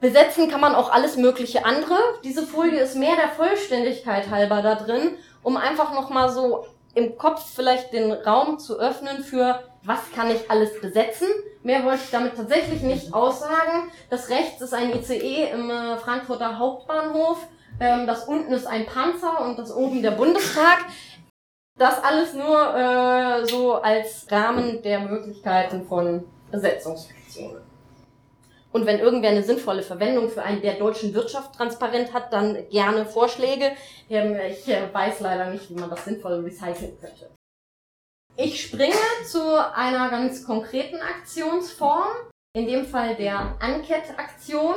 Besetzen 0.00 0.48
kann 0.48 0.60
man 0.60 0.74
auch 0.74 0.90
alles 0.90 1.16
mögliche 1.16 1.64
andere. 1.64 1.96
Diese 2.24 2.44
Folie 2.44 2.80
ist 2.80 2.96
mehr 2.96 3.14
der 3.16 3.28
Vollständigkeit 3.28 4.30
halber 4.30 4.62
da 4.62 4.74
drin, 4.74 5.16
um 5.42 5.56
einfach 5.56 5.94
nochmal 5.94 6.28
so 6.30 6.66
im 6.94 7.16
Kopf 7.16 7.54
vielleicht 7.54 7.92
den 7.92 8.12
Raum 8.12 8.58
zu 8.58 8.78
öffnen 8.78 9.22
für, 9.22 9.62
was 9.84 10.00
kann 10.14 10.30
ich 10.30 10.50
alles 10.50 10.80
besetzen. 10.80 11.28
Mehr 11.62 11.84
wollte 11.84 12.02
ich 12.04 12.10
damit 12.10 12.36
tatsächlich 12.36 12.82
nicht 12.82 13.14
aussagen. 13.14 13.90
Das 14.10 14.28
rechts 14.28 14.60
ist 14.60 14.74
ein 14.74 14.92
ICE 14.92 15.50
im 15.52 15.70
äh, 15.70 15.96
Frankfurter 15.96 16.58
Hauptbahnhof 16.58 17.46
Ähm, 17.80 18.06
das 18.06 18.24
unten 18.24 18.52
ist 18.52 18.66
ein 18.66 18.86
Panzer 18.86 19.44
und 19.44 19.58
das 19.58 19.74
oben 19.74 20.02
der 20.02 20.12
Bundestag. 20.12 20.86
Das 21.78 22.02
alles 22.02 22.34
nur 22.34 22.76
äh, 22.76 23.46
so 23.46 23.74
als 23.74 24.26
Rahmen 24.30 24.82
der 24.82 25.00
Möglichkeiten 25.00 25.84
von 25.86 26.24
Besetzungsfiktionen. 26.50 27.62
Und 28.72 28.86
wenn 28.86 29.00
irgendwer 29.00 29.30
eine 29.30 29.42
sinnvolle 29.42 29.82
Verwendung 29.82 30.30
für 30.30 30.42
einen 30.42 30.62
der 30.62 30.74
deutschen 30.74 31.12
Wirtschaft 31.14 31.54
transparent 31.54 32.12
hat, 32.14 32.32
dann 32.32 32.68
gerne 32.70 33.04
Vorschläge. 33.04 33.72
Ähm, 34.08 34.36
ich 34.50 34.66
äh, 34.68 34.92
weiß 34.92 35.20
leider 35.20 35.50
nicht, 35.50 35.68
wie 35.70 35.74
man 35.74 35.90
das 35.90 36.04
sinnvoll 36.04 36.40
recyceln 36.40 36.98
könnte. 37.00 37.30
Ich 38.36 38.62
springe 38.62 38.94
zu 39.26 39.42
einer 39.74 40.08
ganz 40.08 40.46
konkreten 40.46 41.00
Aktionsform, 41.00 42.08
in 42.54 42.66
dem 42.66 42.86
Fall 42.86 43.14
der 43.14 43.56
Anket-Aktion, 43.60 44.74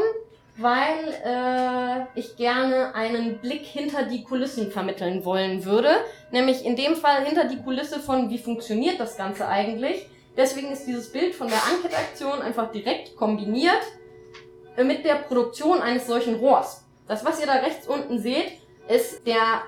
weil 0.57 1.13
äh, 1.25 2.19
ich 2.19 2.37
gerne 2.37 2.95
einen 2.95 3.39
Blick 3.39 3.65
hinter 3.65 4.03
die 4.03 4.23
Kulissen 4.23 4.71
vermitteln 4.71 5.25
wollen 5.25 5.65
würde. 5.65 5.89
Nämlich 6.31 6.65
in 6.65 6.75
dem 6.75 6.95
Fall 6.95 7.25
hinter 7.25 7.45
die 7.45 7.61
Kulisse 7.61 7.99
von, 7.99 8.29
wie 8.29 8.37
funktioniert 8.37 8.99
das 8.99 9.17
Ganze 9.17 9.47
eigentlich. 9.47 10.07
Deswegen 10.37 10.71
ist 10.71 10.85
dieses 10.85 11.11
Bild 11.11 11.35
von 11.35 11.47
der 11.47 11.61
Anket-Aktion 11.65 12.41
einfach 12.41 12.71
direkt 12.71 13.15
kombiniert 13.15 13.81
mit 14.77 15.05
der 15.05 15.15
Produktion 15.15 15.81
eines 15.81 16.07
solchen 16.07 16.35
Rohrs. 16.35 16.85
Das, 17.07 17.23
was 17.23 17.39
ihr 17.39 17.45
da 17.45 17.53
rechts 17.53 17.87
unten 17.87 18.19
seht, 18.19 18.53
ist 18.87 19.25
der 19.25 19.63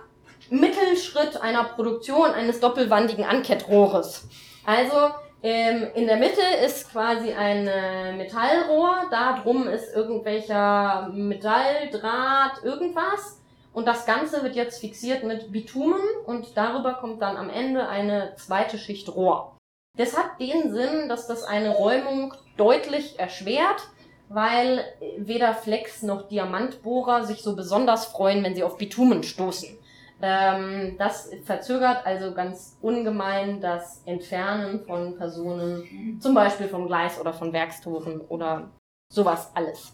Mittelschritt 0.49 1.41
einer 1.41 1.63
Produktion 1.63 2.31
eines 2.31 2.59
doppelwandigen 2.59 3.25
Ankettrohres. 3.25 4.27
Also 4.65 5.11
ähm, 5.43 5.87
in 5.93 6.07
der 6.07 6.17
Mitte 6.17 6.41
ist 6.65 6.91
quasi 6.91 7.31
ein 7.31 7.67
äh, 7.67 8.13
Metallrohr, 8.13 9.07
da 9.11 9.39
drum 9.39 9.67
ist 9.67 9.95
irgendwelcher 9.95 11.09
Metall, 11.13 11.89
Draht, 11.91 12.63
irgendwas. 12.63 13.39
Und 13.71 13.87
das 13.87 14.07
Ganze 14.07 14.41
wird 14.41 14.55
jetzt 14.55 14.79
fixiert 14.79 15.23
mit 15.23 15.51
Bitumen 15.51 16.01
und 16.25 16.57
darüber 16.57 16.95
kommt 16.95 17.21
dann 17.21 17.37
am 17.37 17.51
Ende 17.51 17.87
eine 17.87 18.33
zweite 18.35 18.79
Schicht 18.79 19.07
Rohr. 19.15 19.55
Das 19.95 20.17
hat 20.17 20.39
den 20.39 20.73
Sinn, 20.73 21.07
dass 21.09 21.27
das 21.27 21.43
eine 21.43 21.75
Räumung 21.75 22.33
deutlich 22.55 23.19
erschwert, 23.19 23.87
weil 24.29 24.83
weder 25.17 25.53
Flex 25.53 26.01
noch 26.01 26.27
Diamantbohrer 26.27 27.25
sich 27.25 27.43
so 27.43 27.55
besonders 27.55 28.05
freuen, 28.05 28.43
wenn 28.43 28.55
sie 28.55 28.63
auf 28.63 28.77
Bitumen 28.77 29.21
stoßen. 29.21 29.76
Ähm, 30.21 30.95
das 30.97 31.29
verzögert 31.43 32.05
also 32.05 32.33
ganz 32.33 32.77
ungemein 32.81 33.61
das 33.61 34.01
Entfernen 34.05 34.83
von 34.85 35.15
Personen, 35.15 36.19
zum 36.19 36.33
Beispiel 36.33 36.67
vom 36.67 36.87
Gleis 36.87 37.19
oder 37.19 37.33
von 37.33 37.53
Werkstoren 37.53 38.21
oder 38.21 38.71
sowas 39.13 39.51
alles. 39.53 39.93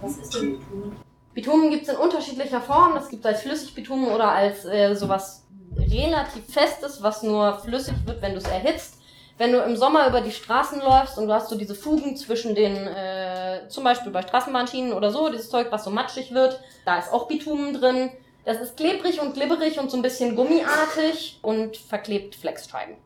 Was 0.00 0.18
ist 0.18 0.34
denn 0.34 0.58
Bitumen? 0.58 0.96
Bitumen 1.34 1.70
gibt 1.70 1.82
es 1.82 1.88
in 1.88 1.96
unterschiedlicher 1.96 2.60
Form. 2.60 2.94
Das 2.94 3.08
gibt 3.08 3.24
es 3.24 3.32
als 3.32 3.42
Flüssigbitumen 3.42 4.10
oder 4.12 4.30
als 4.30 4.64
äh, 4.64 4.94
sowas 4.94 5.46
relativ 5.76 6.46
Festes, 6.52 7.02
was 7.02 7.22
nur 7.24 7.58
flüssig 7.58 7.94
wird, 8.06 8.22
wenn 8.22 8.32
du 8.32 8.38
es 8.38 8.46
erhitzt. 8.46 9.00
Wenn 9.36 9.50
du 9.50 9.58
im 9.58 9.76
Sommer 9.76 10.06
über 10.06 10.20
die 10.20 10.30
Straßen 10.30 10.80
läufst 10.80 11.18
und 11.18 11.26
du 11.26 11.32
hast 11.32 11.48
so 11.48 11.58
diese 11.58 11.74
Fugen 11.74 12.16
zwischen 12.16 12.54
den, 12.54 12.76
äh, 12.86 13.66
zum 13.68 13.82
Beispiel 13.82 14.12
bei 14.12 14.22
Straßenbahnschienen 14.22 14.92
oder 14.92 15.10
so, 15.10 15.28
dieses 15.28 15.50
Zeug, 15.50 15.66
was 15.70 15.82
so 15.82 15.90
matschig 15.90 16.32
wird, 16.32 16.60
da 16.84 16.98
ist 16.98 17.12
auch 17.12 17.26
Bitumen 17.26 17.74
drin. 17.74 18.10
Das 18.44 18.60
ist 18.60 18.76
klebrig 18.76 19.20
und 19.20 19.34
glibberig 19.34 19.78
und 19.78 19.90
so 19.90 19.96
ein 19.96 20.02
bisschen 20.02 20.36
gummiartig 20.36 21.38
und 21.42 21.76
verklebt 21.76 22.34
Flexscheiben. 22.34 22.96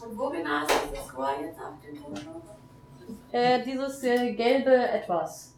Und 0.00 0.16
wo 0.16 0.30
genau 0.30 0.64
ist 0.64 0.74
dieses 0.92 1.16
Rohr 1.16 1.30
jetzt 1.40 1.58
auf 1.60 1.74
dem 1.84 1.96
Foto? 1.96 2.42
Äh, 3.32 3.62
dieses 3.64 4.02
äh, 4.02 4.32
gelbe 4.32 4.74
Etwas 4.74 5.54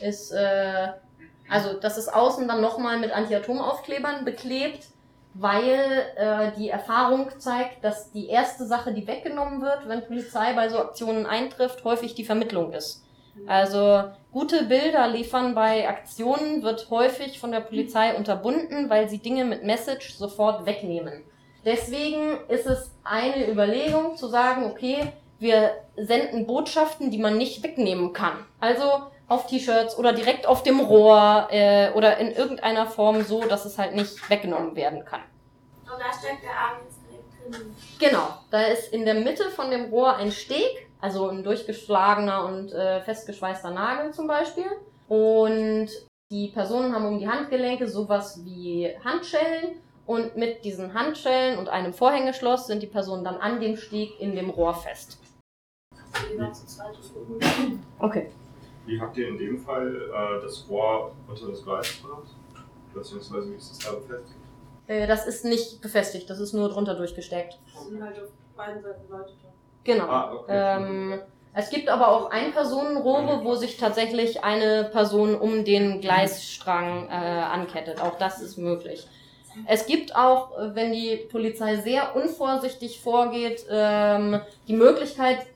ist, 0.00 0.30
äh, 0.32 0.88
also 1.48 1.74
das 1.74 1.98
ist 1.98 2.08
außen 2.08 2.48
dann 2.48 2.60
nochmal 2.60 2.98
mit 2.98 3.12
Anti-Atom-Aufklebern 3.12 4.24
beklebt 4.24 4.88
weil 5.40 6.06
äh, 6.16 6.50
die 6.58 6.68
Erfahrung 6.68 7.30
zeigt, 7.38 7.84
dass 7.84 8.10
die 8.10 8.28
erste 8.28 8.66
Sache, 8.66 8.92
die 8.92 9.06
weggenommen 9.06 9.62
wird, 9.62 9.88
wenn 9.88 10.04
Polizei 10.04 10.52
bei 10.54 10.68
so 10.68 10.78
Aktionen 10.78 11.26
eintrifft, 11.26 11.84
häufig 11.84 12.14
die 12.14 12.24
Vermittlung 12.24 12.72
ist. 12.72 13.04
Also 13.46 14.04
gute 14.32 14.64
Bilder 14.64 15.06
liefern 15.06 15.54
bei 15.54 15.88
Aktionen 15.88 16.64
wird 16.64 16.90
häufig 16.90 17.38
von 17.38 17.52
der 17.52 17.60
Polizei 17.60 18.16
unterbunden, 18.16 18.90
weil 18.90 19.08
sie 19.08 19.18
Dinge 19.18 19.44
mit 19.44 19.62
Message 19.62 20.14
sofort 20.14 20.66
wegnehmen. 20.66 21.22
Deswegen 21.64 22.38
ist 22.48 22.66
es 22.66 22.90
eine 23.04 23.48
Überlegung 23.48 24.16
zu 24.16 24.26
sagen, 24.26 24.64
okay, 24.64 25.12
wir 25.38 25.70
senden 25.96 26.46
Botschaften, 26.46 27.12
die 27.12 27.18
man 27.18 27.38
nicht 27.38 27.62
wegnehmen 27.62 28.12
kann. 28.12 28.44
Also 28.58 29.02
auf 29.28 29.46
T-Shirts 29.46 29.96
oder 29.98 30.12
direkt 30.12 30.46
auf 30.46 30.62
dem 30.62 30.80
Rohr 30.80 31.48
äh, 31.50 31.92
oder 31.92 32.16
in 32.16 32.32
irgendeiner 32.32 32.86
Form 32.86 33.22
so, 33.22 33.42
dass 33.42 33.66
es 33.66 33.78
halt 33.78 33.94
nicht 33.94 34.28
weggenommen 34.30 34.74
werden 34.74 35.04
kann. 35.04 35.20
Und 35.82 36.00
da 36.00 36.12
steckt 36.18 36.42
der 36.42 36.50
Arm 36.50 36.78
jetzt 36.84 36.98
direkt 37.08 37.54
drin. 37.54 37.76
Genau, 37.98 38.28
da 38.50 38.62
ist 38.62 38.92
in 38.92 39.04
der 39.04 39.14
Mitte 39.14 39.50
von 39.50 39.70
dem 39.70 39.90
Rohr 39.90 40.16
ein 40.16 40.32
Steg, 40.32 40.88
also 41.00 41.28
ein 41.28 41.44
durchgeschlagener 41.44 42.44
und 42.46 42.72
äh, 42.72 43.00
festgeschweißter 43.02 43.70
Nagel 43.70 44.12
zum 44.12 44.26
Beispiel. 44.26 44.66
Und 45.08 45.88
die 46.30 46.48
Personen 46.48 46.94
haben 46.94 47.06
um 47.06 47.18
die 47.18 47.28
Handgelenke 47.28 47.86
sowas 47.86 48.40
wie 48.44 48.94
Handschellen 49.04 49.80
und 50.06 50.36
mit 50.36 50.64
diesen 50.64 50.94
Handschellen 50.94 51.58
und 51.58 51.68
einem 51.68 51.92
Vorhängeschloss 51.92 52.66
sind 52.66 52.82
die 52.82 52.86
Personen 52.86 53.24
dann 53.24 53.36
an 53.36 53.60
dem 53.60 53.76
Steg 53.76 54.18
in 54.20 54.34
dem 54.34 54.48
Rohr 54.50 54.74
fest. 54.74 55.18
Okay. 57.98 58.30
Wie 58.88 58.98
habt 58.98 59.18
ihr 59.18 59.28
in 59.28 59.36
dem 59.36 59.58
Fall 59.58 59.86
äh, 59.86 60.42
das 60.42 60.64
Rohr 60.68 61.12
unter 61.28 61.48
das 61.48 61.62
Gleis 61.62 62.00
gebracht? 62.00 62.28
Beziehungsweise 62.94 63.50
wie 63.50 63.56
ist 63.56 63.70
das 63.70 63.78
da 63.80 63.98
befestigt? 63.98 64.40
Äh, 64.86 65.06
das 65.06 65.26
ist 65.26 65.44
nicht 65.44 65.82
befestigt, 65.82 66.30
das 66.30 66.40
ist 66.40 66.54
nur 66.54 66.70
drunter 66.70 66.94
durchgesteckt. 66.94 67.58
Das 67.74 67.86
sind 67.86 68.02
halt 68.02 68.18
auf 68.18 68.30
beiden 68.56 68.82
Seiten 68.82 69.10
Leute 69.10 69.32
da. 69.42 69.48
Genau. 69.84 70.04
Ah, 70.04 70.32
okay. 70.32 70.46
Ähm, 70.48 71.20
es 71.52 71.68
gibt 71.68 71.90
aber 71.90 72.08
auch 72.08 72.30
Ein-Personen-Rohre, 72.30 73.44
wo 73.44 73.54
sich 73.56 73.76
tatsächlich 73.76 74.42
eine 74.42 74.88
Person 74.90 75.34
um 75.34 75.66
den 75.66 76.00
Gleisstrang 76.00 77.08
äh, 77.08 77.12
ankettet. 77.12 78.00
Auch 78.00 78.16
das 78.16 78.40
ist 78.40 78.56
möglich. 78.56 79.06
Es 79.66 79.86
gibt 79.86 80.14
auch, 80.14 80.52
wenn 80.74 80.92
die 80.92 81.16
Polizei 81.16 81.76
sehr 81.76 82.14
unvorsichtig 82.14 83.00
vorgeht, 83.00 83.66
ähm, 83.68 84.40
die 84.68 84.74
Möglichkeit, 84.74 85.46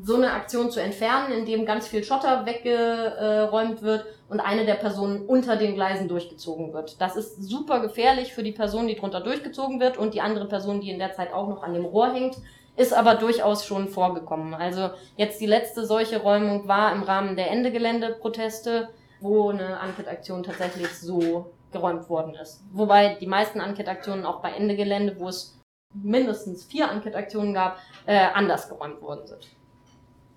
so 0.00 0.16
eine 0.16 0.32
Aktion 0.32 0.70
zu 0.70 0.80
entfernen, 0.80 1.32
indem 1.32 1.66
ganz 1.66 1.86
viel 1.86 2.02
Schotter 2.02 2.46
weggeräumt 2.46 3.82
wird 3.82 4.06
und 4.28 4.40
eine 4.40 4.64
der 4.64 4.74
Personen 4.74 5.26
unter 5.26 5.56
den 5.56 5.74
Gleisen 5.74 6.08
durchgezogen 6.08 6.72
wird. 6.72 7.00
Das 7.00 7.16
ist 7.16 7.42
super 7.42 7.80
gefährlich 7.80 8.32
für 8.32 8.42
die 8.42 8.52
Person, 8.52 8.86
die 8.86 8.96
drunter 8.96 9.20
durchgezogen 9.20 9.80
wird 9.80 9.98
und 9.98 10.14
die 10.14 10.20
andere 10.20 10.46
Person, 10.46 10.80
die 10.80 10.90
in 10.90 10.98
der 10.98 11.12
Zeit 11.12 11.32
auch 11.32 11.48
noch 11.48 11.62
an 11.62 11.74
dem 11.74 11.84
Rohr 11.84 12.12
hängt, 12.12 12.36
ist 12.76 12.94
aber 12.94 13.16
durchaus 13.16 13.66
schon 13.66 13.88
vorgekommen. 13.88 14.54
Also 14.54 14.90
jetzt 15.16 15.40
die 15.40 15.46
letzte 15.46 15.84
solche 15.84 16.22
Räumung 16.22 16.66
war 16.68 16.92
im 16.92 17.02
Rahmen 17.02 17.36
der 17.36 17.50
Ende-Gelände-Proteste, 17.50 18.88
wo 19.20 19.50
eine 19.50 19.78
Ankettaktion 19.78 20.42
tatsächlich 20.42 20.88
so 20.98 21.52
geräumt 21.70 22.08
worden 22.08 22.34
ist. 22.34 22.62
Wobei 22.72 23.16
die 23.20 23.26
meisten 23.26 23.60
Ankettaktionen 23.60 24.24
auch 24.24 24.40
bei 24.40 24.52
Ende 24.52 24.74
Gelände, 24.74 25.16
wo 25.18 25.28
es 25.28 25.58
mindestens 25.94 26.64
vier 26.64 26.90
Ankettaktionen 26.90 27.52
gab, 27.52 27.78
äh, 28.06 28.28
anders 28.32 28.68
geräumt 28.68 29.02
worden 29.02 29.26
sind. 29.26 29.48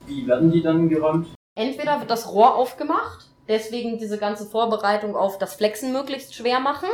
Wie 0.05 0.27
werden 0.27 0.51
die 0.51 0.61
dann 0.61 0.89
geräumt? 0.89 1.27
Entweder 1.55 1.99
wird 1.99 2.11
das 2.11 2.31
Rohr 2.31 2.55
aufgemacht, 2.55 3.27
deswegen 3.47 3.97
diese 3.97 4.17
ganze 4.17 4.45
Vorbereitung 4.45 5.15
auf 5.15 5.37
das 5.37 5.55
Flexen 5.55 5.91
möglichst 5.93 6.35
schwer 6.35 6.59
machen. 6.59 6.89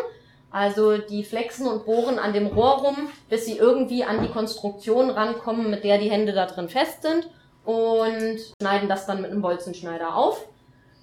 Also 0.52 0.98
die 0.98 1.24
flexen 1.24 1.66
und 1.66 1.86
bohren 1.86 2.20
an 2.20 2.34
dem 2.34 2.48
Rohr 2.48 2.80
rum, 2.80 3.10
bis 3.30 3.46
sie 3.46 3.58
irgendwie 3.58 4.04
an 4.04 4.22
die 4.22 4.30
Konstruktion 4.30 5.10
rankommen, 5.10 5.70
mit 5.70 5.84
der 5.84 5.98
die 5.98 6.12
Hände 6.12 6.34
da 6.34 6.46
drin 6.46 6.68
fest 6.68 7.04
sind 7.04 7.30
und 7.64 8.40
schneiden 8.62 8.90
das 8.90 9.06
dann 9.06 9.22
mit 9.22 9.32
einem 9.32 9.42
Bolzenschneider 9.42 10.16
auf. 10.16 10.46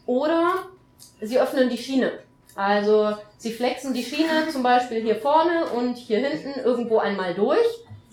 Oder 0.05 0.55
sie 1.21 1.41
öffnen 1.41 1.71
die 1.71 1.79
Schiene. 1.79 2.13
Also 2.55 3.17
sie 3.39 3.53
flexen 3.53 3.95
die 3.95 4.03
Schiene 4.03 4.49
zum 4.53 4.63
Beispiel 4.63 5.01
hier 5.01 5.17
vorne 5.17 5.67
und 5.77 5.97
hier 5.97 6.19
hinten 6.19 6.61
irgendwo 6.61 6.99
einmal 6.99 7.35
durch, 7.35 7.67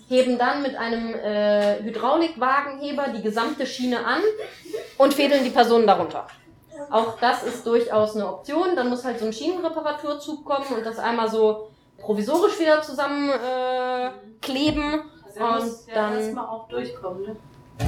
heben 0.08 0.38
dann 0.38 0.62
mit 0.62 0.76
einem 0.76 1.14
äh, 1.14 1.82
Hydraulikwagenheber 1.82 3.08
die 3.08 3.22
gesamte 3.22 3.66
Schiene 3.66 4.04
an 4.04 4.20
und 4.98 5.14
fädeln 5.14 5.44
die 5.44 5.50
Personen 5.50 5.86
darunter. 5.86 6.26
Auch 6.90 7.18
das 7.18 7.42
ist 7.42 7.66
durchaus 7.66 8.14
eine 8.14 8.28
Option. 8.28 8.76
Dann 8.76 8.88
muss 8.88 9.04
halt 9.04 9.18
so 9.18 9.26
ein 9.26 9.32
Schienenreparaturzug 9.32 10.44
kommen 10.44 10.66
und 10.76 10.84
das 10.86 10.98
einmal 10.98 11.28
so 11.30 11.70
provisorisch 11.98 12.58
wieder 12.60 12.82
zusammenkleben. 12.82 14.82
Äh. 14.82 14.98
Also 15.38 15.44
Und 15.44 15.54
muss 15.66 15.86
ja 15.86 15.94
dann- 15.94 16.18
erstmal 16.18 16.46
auch 16.46 16.68
durchkommen, 16.68 17.22
ne? 17.22 17.36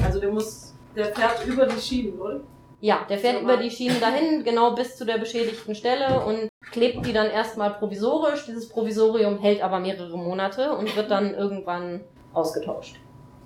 Also 0.05 0.19
der 0.19 0.29
muss, 0.29 0.73
der 0.95 1.05
fährt 1.15 1.43
über 1.47 1.65
die 1.65 1.81
Schienen, 1.81 2.19
oder? 2.19 2.41
Ja, 2.81 3.05
der 3.09 3.17
fährt 3.17 3.37
So 3.37 3.41
über 3.43 3.57
die 3.57 3.69
Schienen 3.71 3.99
dahin, 3.99 4.43
genau 4.45 4.73
bis 4.75 4.95
zu 4.95 5.05
der 5.05 5.17
beschädigten 5.17 5.75
Stelle 5.75 6.23
und 6.25 6.49
klebt 6.71 7.05
die 7.05 7.13
dann 7.13 7.27
erstmal 7.27 7.73
provisorisch. 7.73 8.45
Dieses 8.45 8.69
Provisorium 8.69 9.39
hält 9.39 9.61
aber 9.61 9.79
mehrere 9.79 10.17
Monate 10.17 10.75
und 10.75 10.95
wird 10.95 11.11
dann 11.11 11.33
irgendwann 11.33 12.01
ausgetauscht. 12.33 12.97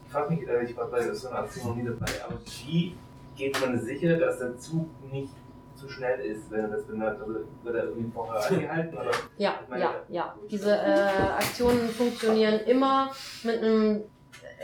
frage 0.09 0.33
mich, 0.33 0.41
ich 0.69 0.77
war 0.77 0.87
bei 0.87 1.01
so 1.13 1.27
einer 1.29 1.39
Aktion 1.39 1.67
noch 1.69 1.75
nie 1.75 1.85
dabei, 1.85 2.11
aber 2.25 2.37
wie 2.45 2.95
geht 3.35 3.59
man 3.59 3.79
sicher, 3.79 4.17
dass 4.17 4.37
der 4.39 4.57
Zug 4.57 4.87
nicht 5.11 5.29
zu 5.75 5.89
schnell 5.89 6.19
ist, 6.19 6.51
wenn 6.51 6.61
er 6.61 6.67
das 6.67 6.83
benutzt? 6.85 7.19
Also 7.21 7.33
wird 7.63 7.75
er 7.75 7.83
irgendwie 7.85 8.11
vorher 8.13 8.45
angehalten? 8.51 8.97
Oder? 8.97 9.11
Ja, 9.37 9.55
Ich 9.63 9.69
meine, 9.69 9.83
ja, 9.83 9.93
ja. 10.09 10.35
Diese 10.51 10.75
äh, 10.75 11.09
Aktionen 11.37 11.89
funktionieren 11.89 12.59
immer 12.67 13.09
mit 13.43 13.57
einem 13.63 14.03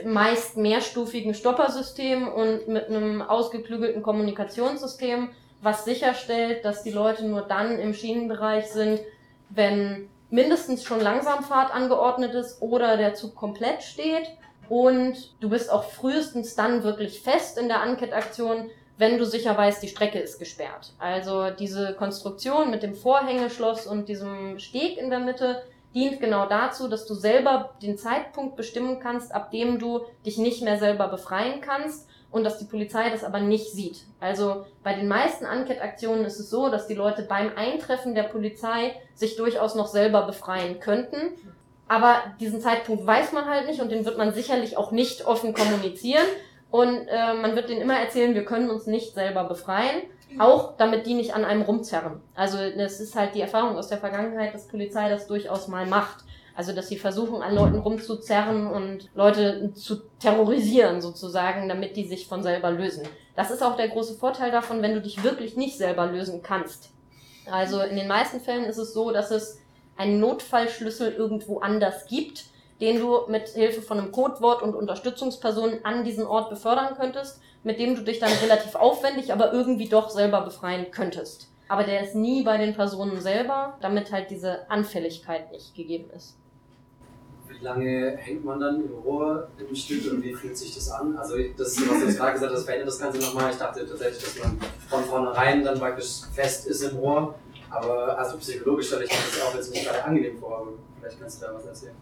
meist 0.05 0.57
mehrstufigen 0.57 1.33
Stoppersystem 1.33 2.27
und 2.27 2.67
mit 2.67 2.88
einem 2.88 3.21
ausgeklügelten 3.21 4.01
Kommunikationssystem, 4.01 5.29
was 5.62 5.85
sicherstellt, 5.85 6.63
dass 6.63 6.83
die 6.83 6.91
Leute 6.91 7.25
nur 7.25 7.41
dann 7.41 7.79
im 7.79 7.93
Schienenbereich 7.93 8.67
sind, 8.71 9.01
wenn 9.49 10.09
mindestens 10.29 10.83
schon 10.83 11.01
Langsamfahrt 11.01 11.73
angeordnet 11.73 12.33
ist 12.33 12.62
oder 12.62 12.97
der 12.97 13.15
Zug 13.15 13.35
komplett 13.35 13.83
steht. 13.83 14.29
Und 14.69 15.33
du 15.39 15.49
bist 15.49 15.71
auch 15.71 15.83
frühestens 15.83 16.55
dann 16.55 16.83
wirklich 16.83 17.21
fest 17.21 17.57
in 17.57 17.67
der 17.67 17.81
Ankettaktion, 17.81 18.69
wenn 18.97 19.17
du 19.17 19.25
sicher 19.25 19.57
weißt, 19.57 19.81
die 19.81 19.88
Strecke 19.88 20.19
ist 20.19 20.38
gesperrt. 20.38 20.93
Also 20.99 21.49
diese 21.49 21.95
Konstruktion 21.95 22.69
mit 22.69 22.83
dem 22.83 22.93
Vorhängeschloss 22.93 23.88
und 23.88 24.09
diesem 24.09 24.59
Steg 24.59 24.97
in 24.97 25.09
der 25.09 25.19
Mitte 25.19 25.63
dient 25.93 26.19
genau 26.19 26.47
dazu, 26.47 26.88
dass 26.88 27.06
du 27.06 27.13
selber 27.13 27.71
den 27.82 27.97
Zeitpunkt 27.97 28.56
bestimmen 28.56 28.99
kannst, 28.99 29.34
ab 29.34 29.52
dem 29.52 29.80
du 29.80 30.02
dich 30.25 30.38
nicht 30.38 30.62
mehr 30.62 30.78
selber 30.78 31.08
befreien 31.08 31.62
kannst 31.62 32.08
und 32.32 32.43
dass 32.43 32.60
die 32.60 32.65
Polizei 32.65 33.10
das 33.10 33.23
aber 33.23 33.39
nicht 33.39 33.71
sieht. 33.71 34.06
Also 34.19 34.65
bei 34.84 34.93
den 34.93 35.08
meisten 35.08 35.45
Ankettaktionen 35.45 36.25
ist 36.25 36.39
es 36.39 36.49
so, 36.49 36.69
dass 36.69 36.88
die 36.88 36.93
Leute 36.93 37.23
beim 37.23 37.52
Eintreffen 37.56 38.13
der 38.13 38.23
Polizei 38.23 38.95
sich 39.15 39.36
durchaus 39.36 39.75
noch 39.75 39.88
selber 39.88 40.23
befreien 40.23 40.80
könnten. 40.80 41.17
Aber 41.88 42.17
diesen 42.39 42.62
Zeitpunkt 42.62 43.06
weiß 43.06 43.32
man 43.32 43.45
halt 43.45 43.67
nicht 43.67 43.82
und 43.82 43.91
den 43.91 44.06
wird 44.06 44.17
man 44.17 44.32
sicherlich 44.32 44.78
auch 44.78 44.91
nicht 44.91 45.25
offen 45.25 45.56
kommunizieren. 45.56 46.25
Und 46.69 47.08
äh, 47.08 47.34
man 47.34 47.56
wird 47.56 47.69
denen 47.69 47.82
immer 47.82 47.97
erzählen, 47.97 48.36
wir 48.36 48.45
können 48.45 48.69
uns 48.69 48.86
nicht 48.86 49.15
selber 49.15 49.45
befreien, 49.45 50.04
auch 50.38 50.78
damit 50.78 51.06
die 51.08 51.15
nicht 51.15 51.34
an 51.34 51.46
einem 51.46 51.63
rumzerren. 51.63 52.22
Also 52.36 52.58
das 52.78 53.00
ist 53.00 53.15
halt 53.15 53.36
die 53.36 53.42
Erfahrung 53.42 53.78
aus 53.78 53.88
der 53.88 53.98
Vergangenheit, 53.98 54.54
dass 54.54 54.68
Polizei 54.68 55.10
das 55.10 55.28
durchaus 55.28 55.68
mal 55.68 55.86
macht. 55.86 56.24
Also 56.56 56.74
dass 56.74 56.89
sie 56.89 56.98
versuchen, 56.98 57.42
an 57.42 57.56
Leuten 57.56 57.80
rumzuzerren 57.80 58.68
und 58.68 59.10
Leute 59.15 59.74
zu 59.76 60.02
terrorisieren 60.20 61.02
sozusagen, 61.02 61.70
damit 61.70 61.96
die 61.96 62.06
sich 62.06 62.28
von 62.28 62.44
selber 62.44 62.70
lösen. 62.70 63.08
Das 63.36 63.50
ist 63.50 63.63
auch 63.63 63.78
der 63.78 63.88
große 63.88 64.15
Vorteil 64.15 64.52
davon, 64.52 64.82
wenn 64.82 64.94
du 64.94 65.02
dich 65.02 65.24
wirklich 65.24 65.56
nicht 65.56 65.78
selber 65.78 66.08
lösen 66.08 66.42
kannst. 66.44 66.89
Also 67.50 67.80
in 67.82 67.96
den 67.96 68.10
meisten 68.10 68.42
Fällen 68.42 68.65
ist 68.65 68.78
es 68.78 68.94
so, 68.94 69.12
dass 69.12 69.32
es 69.32 69.62
einen 69.96 70.20
Notfallschlüssel 70.20 71.13
irgendwo 71.13 71.60
anders 71.60 72.06
gibt, 72.08 72.46
den 72.82 73.00
du 73.00 73.22
mit 73.28 73.50
Hilfe 73.50 73.82
von 73.82 73.98
einem 73.98 74.12
Codewort 74.12 74.62
und 74.62 74.76
Unterstützungspersonen 74.76 75.84
an 75.84 76.04
diesen 76.04 76.26
Ort 76.26 76.50
befördern 76.50 76.96
könntest, 76.96 77.42
mit 77.63 77.80
dem 77.80 77.95
du 77.95 78.04
dich 78.04 78.19
dann 78.19 78.32
relativ 78.43 78.76
aufwendig, 78.76 79.34
aber 79.34 79.54
irgendwie 79.54 79.89
doch 79.89 80.10
selber 80.10 80.41
befreien 80.41 80.91
könntest. 80.91 81.50
Aber 81.67 81.84
der 81.84 82.04
ist 82.04 82.15
nie 82.15 82.43
bei 82.43 82.58
den 82.58 82.74
Personen 82.74 83.22
selber, 83.22 83.78
damit 83.82 84.12
halt 84.12 84.32
diese 84.32 84.69
Anfälligkeit 84.72 85.52
nicht 85.52 85.76
gegeben 85.76 86.10
ist. 86.15 86.36
Wie 87.48 87.63
lange 87.63 88.15
hängt 88.17 88.43
man 88.45 88.60
dann 88.60 88.84
im 88.84 88.93
Rohr 89.04 89.50
im 89.58 89.76
Stück 89.76 90.12
und 90.12 90.24
wie 90.24 90.34
fühlt 90.34 90.58
sich 90.58 90.74
das 90.74 90.89
an? 90.91 91.15
Also 91.17 91.36
das, 91.58 91.78
was 91.89 92.00
du 92.00 92.06
jetzt 92.06 92.17
gerade 92.17 92.34
gesagt 92.34 92.54
hast, 92.54 92.63
verändert 92.63 92.88
das 92.88 93.00
Ganze 93.00 93.19
nochmal. 93.19 93.52
Ich 93.52 93.58
dachte 93.58 93.86
tatsächlich, 93.86 94.24
dass 94.24 94.43
man 94.43 94.60
von 94.88 95.04
vornherein 95.04 95.63
dann 95.63 95.78
praktisch 95.78 96.22
fest 96.34 96.67
ist 96.67 96.82
im 96.84 96.98
Rohr. 96.98 97.36
Aber 97.69 98.17
also 98.17 98.38
psychologisch 98.38 98.88
stelle 98.88 99.06
ich 99.06 99.12
mir 99.12 99.17
das 99.17 99.41
auch 99.45 99.56
jetzt 99.56 99.72
nicht 99.72 99.86
gerade 99.86 100.04
angenehm 100.04 100.39
vor. 100.39 100.74
Vielleicht 101.00 101.19
kannst 101.19 101.41
du 101.41 101.45
da 101.45 101.54
was 101.54 101.65
erzählen. 101.65 101.95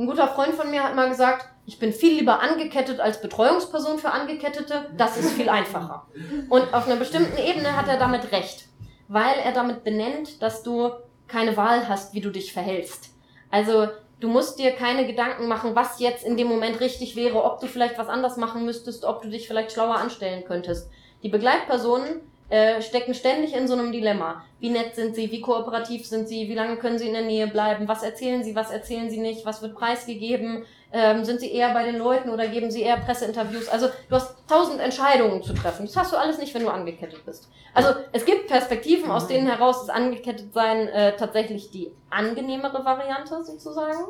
Ein 0.00 0.06
guter 0.06 0.28
Freund 0.28 0.54
von 0.54 0.70
mir 0.70 0.82
hat 0.82 0.96
mal 0.96 1.10
gesagt, 1.10 1.46
ich 1.66 1.78
bin 1.78 1.92
viel 1.92 2.14
lieber 2.14 2.40
angekettet 2.40 3.00
als 3.00 3.20
Betreuungsperson 3.20 3.98
für 3.98 4.10
Angekettete. 4.10 4.86
Das 4.96 5.18
ist 5.18 5.32
viel 5.32 5.50
einfacher. 5.50 6.06
Und 6.48 6.72
auf 6.72 6.86
einer 6.86 6.96
bestimmten 6.96 7.36
Ebene 7.36 7.76
hat 7.76 7.86
er 7.86 7.98
damit 7.98 8.32
recht, 8.32 8.64
weil 9.08 9.34
er 9.44 9.52
damit 9.52 9.84
benennt, 9.84 10.40
dass 10.40 10.62
du 10.62 10.88
keine 11.28 11.54
Wahl 11.58 11.86
hast, 11.86 12.14
wie 12.14 12.22
du 12.22 12.30
dich 12.30 12.54
verhältst. 12.54 13.10
Also 13.50 13.88
du 14.20 14.28
musst 14.28 14.58
dir 14.58 14.70
keine 14.70 15.06
Gedanken 15.06 15.48
machen, 15.48 15.76
was 15.76 16.00
jetzt 16.00 16.24
in 16.24 16.38
dem 16.38 16.48
Moment 16.48 16.80
richtig 16.80 17.14
wäre, 17.14 17.44
ob 17.44 17.60
du 17.60 17.66
vielleicht 17.66 17.98
was 17.98 18.08
anders 18.08 18.38
machen 18.38 18.64
müsstest, 18.64 19.04
ob 19.04 19.20
du 19.20 19.28
dich 19.28 19.48
vielleicht 19.48 19.72
schlauer 19.72 19.96
anstellen 19.96 20.44
könntest. 20.46 20.88
Die 21.22 21.28
Begleitpersonen 21.28 22.22
äh, 22.50 22.82
stecken 22.82 23.14
ständig 23.14 23.54
in 23.54 23.66
so 23.66 23.74
einem 23.74 23.92
Dilemma. 23.92 24.44
Wie 24.58 24.70
nett 24.70 24.94
sind 24.94 25.14
sie, 25.14 25.30
wie 25.30 25.40
kooperativ 25.40 26.06
sind 26.06 26.28
sie, 26.28 26.48
wie 26.48 26.54
lange 26.54 26.76
können 26.76 26.98
sie 26.98 27.06
in 27.06 27.14
der 27.14 27.22
Nähe 27.22 27.46
bleiben, 27.46 27.88
was 27.88 28.02
erzählen 28.02 28.42
sie, 28.42 28.54
was 28.54 28.70
erzählen 28.70 29.08
sie 29.08 29.20
nicht, 29.20 29.46
was 29.46 29.62
wird 29.62 29.74
preisgegeben, 29.74 30.64
ähm, 30.92 31.24
sind 31.24 31.40
sie 31.40 31.52
eher 31.52 31.72
bei 31.72 31.84
den 31.84 31.96
Leuten 31.96 32.30
oder 32.30 32.48
geben 32.48 32.70
sie 32.70 32.82
eher 32.82 32.96
Presseinterviews. 32.96 33.68
Also 33.68 33.86
du 34.08 34.14
hast 34.16 34.34
tausend 34.48 34.80
Entscheidungen 34.80 35.42
zu 35.42 35.54
treffen. 35.54 35.86
Das 35.86 35.96
hast 35.96 36.12
du 36.12 36.16
alles 36.16 36.38
nicht, 36.38 36.52
wenn 36.52 36.64
du 36.64 36.70
angekettet 36.70 37.24
bist. 37.24 37.48
Also 37.72 37.90
es 38.12 38.24
gibt 38.24 38.48
Perspektiven, 38.48 39.10
aus 39.10 39.28
denen 39.28 39.46
heraus 39.46 39.86
das 39.86 39.88
Angekettetsein 39.88 40.88
äh, 40.88 41.16
tatsächlich 41.16 41.70
die 41.70 41.92
angenehmere 42.10 42.84
Variante 42.84 43.44
sozusagen. 43.44 44.06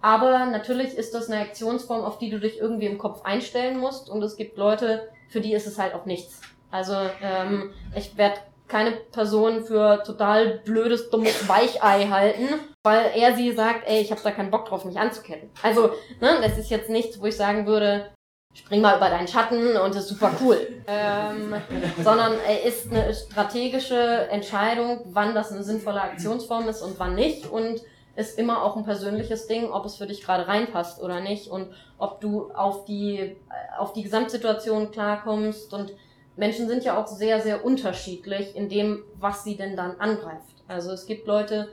Aber 0.00 0.46
natürlich 0.46 0.94
ist 0.98 1.14
das 1.14 1.30
eine 1.30 1.40
Aktionsform, 1.40 2.04
auf 2.04 2.18
die 2.18 2.28
du 2.28 2.38
dich 2.38 2.58
irgendwie 2.58 2.86
im 2.86 2.98
Kopf 2.98 3.22
einstellen 3.24 3.78
musst. 3.78 4.10
Und 4.10 4.22
es 4.22 4.36
gibt 4.36 4.58
Leute, 4.58 5.08
für 5.28 5.40
die 5.40 5.54
ist 5.54 5.66
es 5.66 5.78
halt 5.78 5.94
auch 5.94 6.04
nichts. 6.04 6.42
Also 6.74 6.94
ähm, 7.22 7.70
ich 7.94 8.16
werde 8.16 8.34
keine 8.66 8.90
Person 8.90 9.64
für 9.64 10.02
total 10.04 10.58
blödes, 10.64 11.08
dummes 11.08 11.48
Weichei 11.48 12.08
halten, 12.08 12.48
weil 12.82 13.12
er 13.14 13.36
sie 13.36 13.52
sagt, 13.52 13.86
ey, 13.86 14.00
ich 14.00 14.10
habe 14.10 14.20
da 14.24 14.32
keinen 14.32 14.50
Bock 14.50 14.66
drauf, 14.66 14.84
mich 14.84 14.98
anzuketten. 14.98 15.50
Also, 15.62 15.92
ne, 16.20 16.40
das 16.42 16.58
ist 16.58 16.70
jetzt 16.70 16.90
nichts, 16.90 17.20
wo 17.20 17.26
ich 17.26 17.36
sagen 17.36 17.68
würde, 17.68 18.10
spring 18.54 18.80
mal 18.80 18.96
über 18.96 19.08
deinen 19.08 19.28
Schatten 19.28 19.76
und 19.76 19.94
ist 19.94 20.08
super 20.08 20.32
cool. 20.42 20.66
ähm, 20.88 21.54
sondern 22.02 22.32
er 22.44 22.64
ist 22.64 22.90
eine 22.90 23.14
strategische 23.14 24.28
Entscheidung, 24.30 25.02
wann 25.12 25.32
das 25.32 25.52
eine 25.52 25.62
sinnvolle 25.62 26.02
Aktionsform 26.02 26.68
ist 26.68 26.82
und 26.82 26.98
wann 26.98 27.14
nicht. 27.14 27.46
Und 27.46 27.82
ist 28.16 28.36
immer 28.36 28.64
auch 28.64 28.76
ein 28.76 28.84
persönliches 28.84 29.46
Ding, 29.46 29.70
ob 29.70 29.84
es 29.84 29.96
für 29.96 30.06
dich 30.06 30.22
gerade 30.22 30.48
reinpasst 30.48 31.00
oder 31.00 31.20
nicht 31.20 31.48
und 31.48 31.68
ob 31.98 32.20
du 32.20 32.50
auf 32.52 32.84
die, 32.84 33.36
auf 33.78 33.92
die 33.92 34.02
Gesamtsituation 34.02 34.90
klarkommst 34.90 35.72
und 35.72 35.92
Menschen 36.36 36.68
sind 36.68 36.84
ja 36.84 37.00
auch 37.00 37.06
sehr, 37.06 37.40
sehr 37.40 37.64
unterschiedlich 37.64 38.56
in 38.56 38.68
dem, 38.68 39.04
was 39.18 39.44
sie 39.44 39.56
denn 39.56 39.76
dann 39.76 40.00
angreift. 40.00 40.62
Also 40.66 40.92
es 40.92 41.06
gibt 41.06 41.26
Leute, 41.26 41.68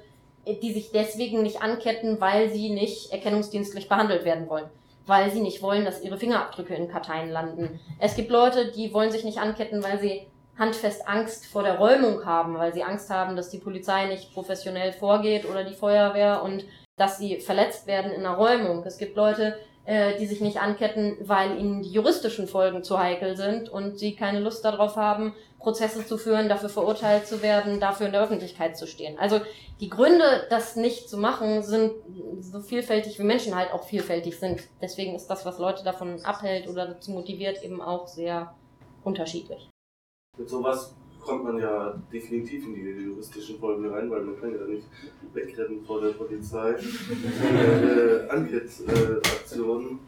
die 0.46 0.74
sich 0.74 0.92
deswegen 0.92 1.44
nicht 1.44 1.62
anketten, 1.62 2.20
weil 2.20 2.50
sie 2.50 2.70
nicht 2.70 3.12
erkennungsdienstlich 3.12 3.90
behandelt 3.90 4.26
werden 4.26 4.50
wollen. 4.50 4.70
Weil 5.06 5.32
sie 5.32 5.42
nicht 5.42 5.62
wollen, 5.62 5.86
dass 5.86 6.04
ihre 6.04 6.18
Fingerabdrücke 6.18 6.76
in 6.76 6.88
Karteien 6.88 7.32
landen. 7.32 7.80
Es 8.00 8.16
gibt 8.16 8.30
Leute, 8.30 8.72
die 8.72 8.94
wollen 8.94 9.12
sich 9.12 9.24
nicht 9.24 9.40
anketten, 9.40 9.84
weil 9.84 10.00
sie 10.00 10.28
handfest 10.58 11.08
Angst 11.08 11.48
vor 11.48 11.64
der 11.64 11.80
Räumung 11.80 12.26
haben, 12.26 12.56
weil 12.56 12.74
sie 12.74 12.84
Angst 12.84 13.10
haben, 13.10 13.36
dass 13.36 13.50
die 13.50 13.58
Polizei 13.58 14.06
nicht 14.06 14.34
professionell 14.34 14.94
vorgeht 14.94 15.50
oder 15.50 15.64
die 15.64 15.74
Feuerwehr 15.74 16.44
und 16.44 16.66
dass 16.98 17.18
sie 17.18 17.40
verletzt 17.40 17.88
werden 17.88 18.12
in 18.12 18.22
der 18.22 18.34
Räumung. 18.34 18.84
Es 18.86 19.00
gibt 19.00 19.16
Leute, 19.16 19.58
äh, 19.86 20.18
die 20.20 20.28
sich 20.28 20.42
nicht 20.42 20.62
anketten, 20.62 21.18
weil 21.22 21.58
ihnen 21.58 21.82
die 21.82 21.92
juristischen 21.92 22.48
Folgen 22.48 22.84
zu 22.84 23.00
heikel 23.00 23.36
sind 23.36 23.70
und 23.70 23.98
sie 23.98 24.16
keine 24.16 24.40
Lust 24.40 24.64
darauf 24.64 24.96
haben, 24.96 25.34
Prozesse 25.58 26.06
zu 26.06 26.18
führen, 26.18 26.50
dafür 26.50 26.70
verurteilt 26.70 27.28
zu 27.28 27.42
werden, 27.42 27.80
dafür 27.80 28.08
in 28.08 28.12
der 28.12 28.22
Öffentlichkeit 28.22 28.78
zu 28.78 28.88
stehen. 28.88 29.18
Also 29.18 29.42
die 29.80 29.90
Gründe, 29.90 30.46
das 30.50 30.76
nicht 30.76 31.10
zu 31.10 31.18
machen, 31.18 31.64
sind 31.64 31.94
so 32.40 32.62
vielfältig 32.62 33.18
wie 33.20 33.24
Menschen 33.24 33.56
halt 33.56 33.72
auch 33.74 33.84
vielfältig 33.84 34.40
sind. 34.40 34.62
Deswegen 34.82 35.16
ist 35.16 35.28
das, 35.28 35.46
was 35.46 35.58
Leute 35.60 35.84
davon 35.84 36.24
abhält 36.24 36.68
oder 36.68 36.88
dazu 36.88 37.12
motiviert, 37.12 37.64
eben 37.64 37.82
auch 37.82 38.08
sehr 38.08 38.54
unterschiedlich. 39.04 39.70
Mit 40.38 40.50
sowas 40.50 40.96
kommt 41.22 41.44
man 41.44 41.58
ja 41.58 41.94
definitiv 42.12 42.66
in 42.66 42.74
die 42.74 42.82
juristischen 42.82 43.60
Folgen 43.60 43.90
rein, 43.90 44.10
weil 44.10 44.22
man 44.22 44.40
kann 44.40 44.54
ja 44.54 44.66
nicht 44.66 44.88
wegrennen 45.34 45.84
vor 45.86 46.02
der 46.02 46.10
Polizei. 46.10 46.72
äh, 47.44 48.30
Ankettaktionen 48.30 50.00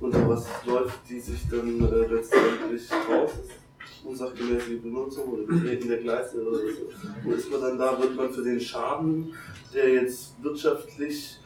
und 0.00 0.14
sowas 0.14 0.46
läuft, 0.66 1.00
die 1.08 1.20
sich 1.20 1.48
dann 1.48 1.80
äh, 1.80 2.06
letztendlich 2.06 2.90
raus 2.92 3.32
ist. 3.42 3.50
Unsachgemäße 4.04 4.76
Benutzung 4.78 5.32
oder 5.32 5.44
Betreten 5.44 5.88
der 5.88 5.98
Gleise 5.98 6.42
oder 6.42 6.58
so. 6.58 6.64
Wo 7.22 7.32
ist 7.32 7.50
man 7.50 7.60
dann 7.60 7.78
da? 7.78 8.00
Wird 8.00 8.16
man 8.16 8.30
für 8.30 8.42
den 8.42 8.60
Schaden, 8.60 9.32
der 9.72 9.90
jetzt 9.90 10.42
wirtschaftlich 10.42 11.38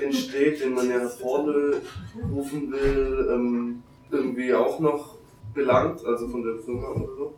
entsteht, 0.00 0.62
den 0.62 0.74
man 0.74 0.88
ja 0.88 1.00
hervorrufen 1.00 2.72
will, 2.72 3.28
ähm, 3.30 3.82
irgendwie 4.10 4.54
auch 4.54 4.80
noch 4.80 5.16
belangt, 5.54 6.04
also 6.04 6.28
von 6.28 6.42
der 6.42 6.56
Firma 6.56 6.88
oder 6.88 7.14
so? 7.14 7.37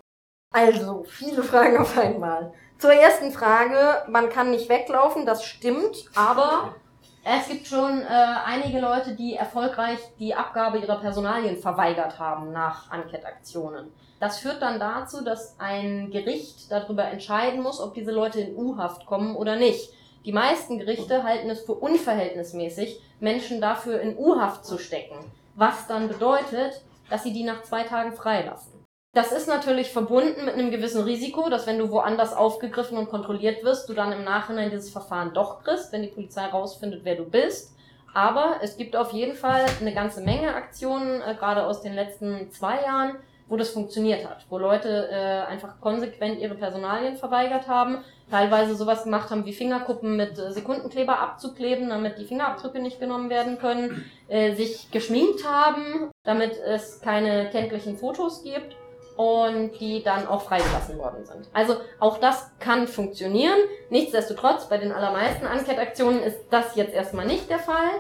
Also, 0.52 1.04
viele 1.06 1.42
Fragen 1.42 1.78
auf 1.78 1.96
einmal. 1.96 2.52
Zur 2.78 2.92
ersten 2.92 3.30
Frage, 3.30 4.02
man 4.08 4.30
kann 4.30 4.50
nicht 4.50 4.68
weglaufen, 4.68 5.26
das 5.26 5.44
stimmt, 5.44 6.06
aber 6.14 6.74
es 7.22 7.48
gibt 7.48 7.66
schon 7.66 8.00
äh, 8.00 8.06
einige 8.44 8.80
Leute, 8.80 9.14
die 9.14 9.34
erfolgreich 9.34 9.98
die 10.18 10.34
Abgabe 10.34 10.78
ihrer 10.78 10.98
Personalien 10.98 11.56
verweigert 11.58 12.18
haben 12.18 12.52
nach 12.52 12.90
Ankettaktionen. 12.90 13.92
Das 14.18 14.38
führt 14.38 14.60
dann 14.60 14.80
dazu, 14.80 15.22
dass 15.22 15.54
ein 15.58 16.10
Gericht 16.10 16.70
darüber 16.70 17.04
entscheiden 17.04 17.62
muss, 17.62 17.80
ob 17.80 17.94
diese 17.94 18.10
Leute 18.10 18.40
in 18.40 18.56
U-Haft 18.56 19.06
kommen 19.06 19.36
oder 19.36 19.56
nicht. 19.56 19.92
Die 20.24 20.32
meisten 20.32 20.78
Gerichte 20.78 21.22
halten 21.22 21.50
es 21.50 21.60
für 21.60 21.74
unverhältnismäßig, 21.74 23.00
Menschen 23.20 23.60
dafür 23.60 24.00
in 24.00 24.16
U-Haft 24.16 24.64
zu 24.64 24.78
stecken 24.78 25.18
was 25.60 25.86
dann 25.86 26.08
bedeutet, 26.08 26.82
dass 27.08 27.22
sie 27.22 27.32
die 27.32 27.44
nach 27.44 27.62
zwei 27.62 27.82
Tagen 27.84 28.12
freilassen. 28.12 28.79
Das 29.12 29.32
ist 29.32 29.48
natürlich 29.48 29.90
verbunden 29.90 30.44
mit 30.44 30.54
einem 30.54 30.70
gewissen 30.70 31.02
Risiko, 31.02 31.50
dass 31.50 31.66
wenn 31.66 31.78
du 31.78 31.90
woanders 31.90 32.32
aufgegriffen 32.32 32.96
und 32.96 33.08
kontrolliert 33.08 33.64
wirst, 33.64 33.88
du 33.88 33.92
dann 33.92 34.12
im 34.12 34.22
Nachhinein 34.22 34.70
dieses 34.70 34.90
Verfahren 34.90 35.34
doch 35.34 35.64
kriegst, 35.64 35.92
wenn 35.92 36.02
die 36.02 36.08
Polizei 36.08 36.46
rausfindet, 36.46 37.00
wer 37.02 37.16
du 37.16 37.24
bist. 37.24 37.74
Aber 38.14 38.60
es 38.62 38.76
gibt 38.76 38.94
auf 38.94 39.12
jeden 39.12 39.34
Fall 39.34 39.66
eine 39.80 39.92
ganze 39.94 40.20
Menge 40.20 40.54
Aktionen, 40.54 41.22
äh, 41.22 41.34
gerade 41.34 41.66
aus 41.66 41.82
den 41.82 41.94
letzten 41.94 42.52
zwei 42.52 42.82
Jahren, 42.82 43.16
wo 43.48 43.56
das 43.56 43.70
funktioniert 43.70 44.28
hat, 44.28 44.46
wo 44.48 44.58
Leute 44.58 45.08
äh, 45.10 45.50
einfach 45.50 45.80
konsequent 45.80 46.38
ihre 46.38 46.54
Personalien 46.54 47.16
verweigert 47.16 47.66
haben, 47.66 48.04
teilweise 48.30 48.76
sowas 48.76 49.02
gemacht 49.02 49.30
haben 49.30 49.44
wie 49.44 49.52
Fingerkuppen 49.52 50.16
mit 50.16 50.38
äh, 50.38 50.52
Sekundenkleber 50.52 51.18
abzukleben, 51.18 51.88
damit 51.88 52.16
die 52.18 52.26
Fingerabdrücke 52.26 52.78
nicht 52.78 53.00
genommen 53.00 53.28
werden 53.28 53.58
können, 53.58 54.08
äh, 54.28 54.54
sich 54.54 54.92
geschminkt 54.92 55.44
haben, 55.44 56.12
damit 56.22 56.56
es 56.64 57.00
keine 57.00 57.50
kenntlichen 57.50 57.96
Fotos 57.96 58.44
gibt 58.44 58.76
und 59.20 59.78
die 59.80 60.02
dann 60.02 60.26
auch 60.26 60.40
freigelassen 60.40 60.96
worden 60.96 61.26
sind. 61.26 61.46
Also 61.52 61.76
auch 61.98 62.16
das 62.16 62.52
kann 62.58 62.88
funktionieren. 62.88 63.58
Nichtsdestotrotz, 63.90 64.70
bei 64.70 64.78
den 64.78 64.92
allermeisten 64.92 65.44
Enquete-Aktionen 65.44 66.22
ist 66.22 66.38
das 66.48 66.74
jetzt 66.74 66.94
erstmal 66.94 67.26
nicht 67.26 67.50
der 67.50 67.58
Fall. 67.58 67.90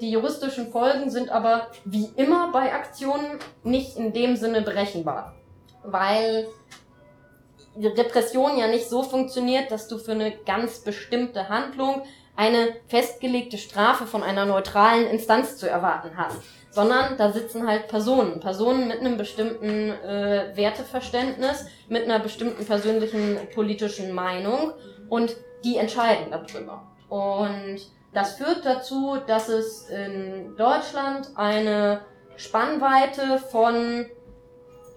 Die 0.00 0.10
juristischen 0.10 0.72
Folgen 0.72 1.10
sind 1.10 1.28
aber 1.28 1.66
wie 1.84 2.08
immer 2.16 2.50
bei 2.50 2.72
Aktionen 2.72 3.38
nicht 3.62 3.98
in 3.98 4.14
dem 4.14 4.36
Sinne 4.36 4.62
berechenbar, 4.62 5.34
weil 5.84 6.48
die 7.74 7.88
Repression 7.88 8.56
ja 8.56 8.66
nicht 8.66 8.88
so 8.88 9.02
funktioniert, 9.02 9.70
dass 9.70 9.86
du 9.86 9.98
für 9.98 10.12
eine 10.12 10.32
ganz 10.46 10.78
bestimmte 10.78 11.50
Handlung 11.50 12.04
eine 12.40 12.74
festgelegte 12.88 13.58
Strafe 13.58 14.06
von 14.06 14.22
einer 14.22 14.46
neutralen 14.46 15.06
Instanz 15.06 15.58
zu 15.58 15.68
erwarten 15.68 16.16
hast 16.16 16.38
sondern 16.72 17.16
da 17.18 17.32
sitzen 17.32 17.66
halt 17.66 17.88
Personen, 17.88 18.40
Personen 18.40 18.86
mit 18.86 19.00
einem 19.00 19.16
bestimmten 19.16 19.90
äh, 19.90 20.52
Werteverständnis, 20.54 21.66
mit 21.88 22.04
einer 22.04 22.20
bestimmten 22.20 22.64
persönlichen 22.64 23.38
politischen 23.54 24.12
Meinung 24.12 24.72
und 25.08 25.36
die 25.64 25.76
entscheiden 25.78 26.30
darüber. 26.30 26.86
Und 27.08 27.80
das 28.14 28.34
führt 28.34 28.64
dazu, 28.64 29.18
dass 29.26 29.48
es 29.48 29.88
in 29.90 30.54
Deutschland 30.56 31.30
eine 31.34 32.02
Spannweite 32.36 33.38
von 33.38 34.06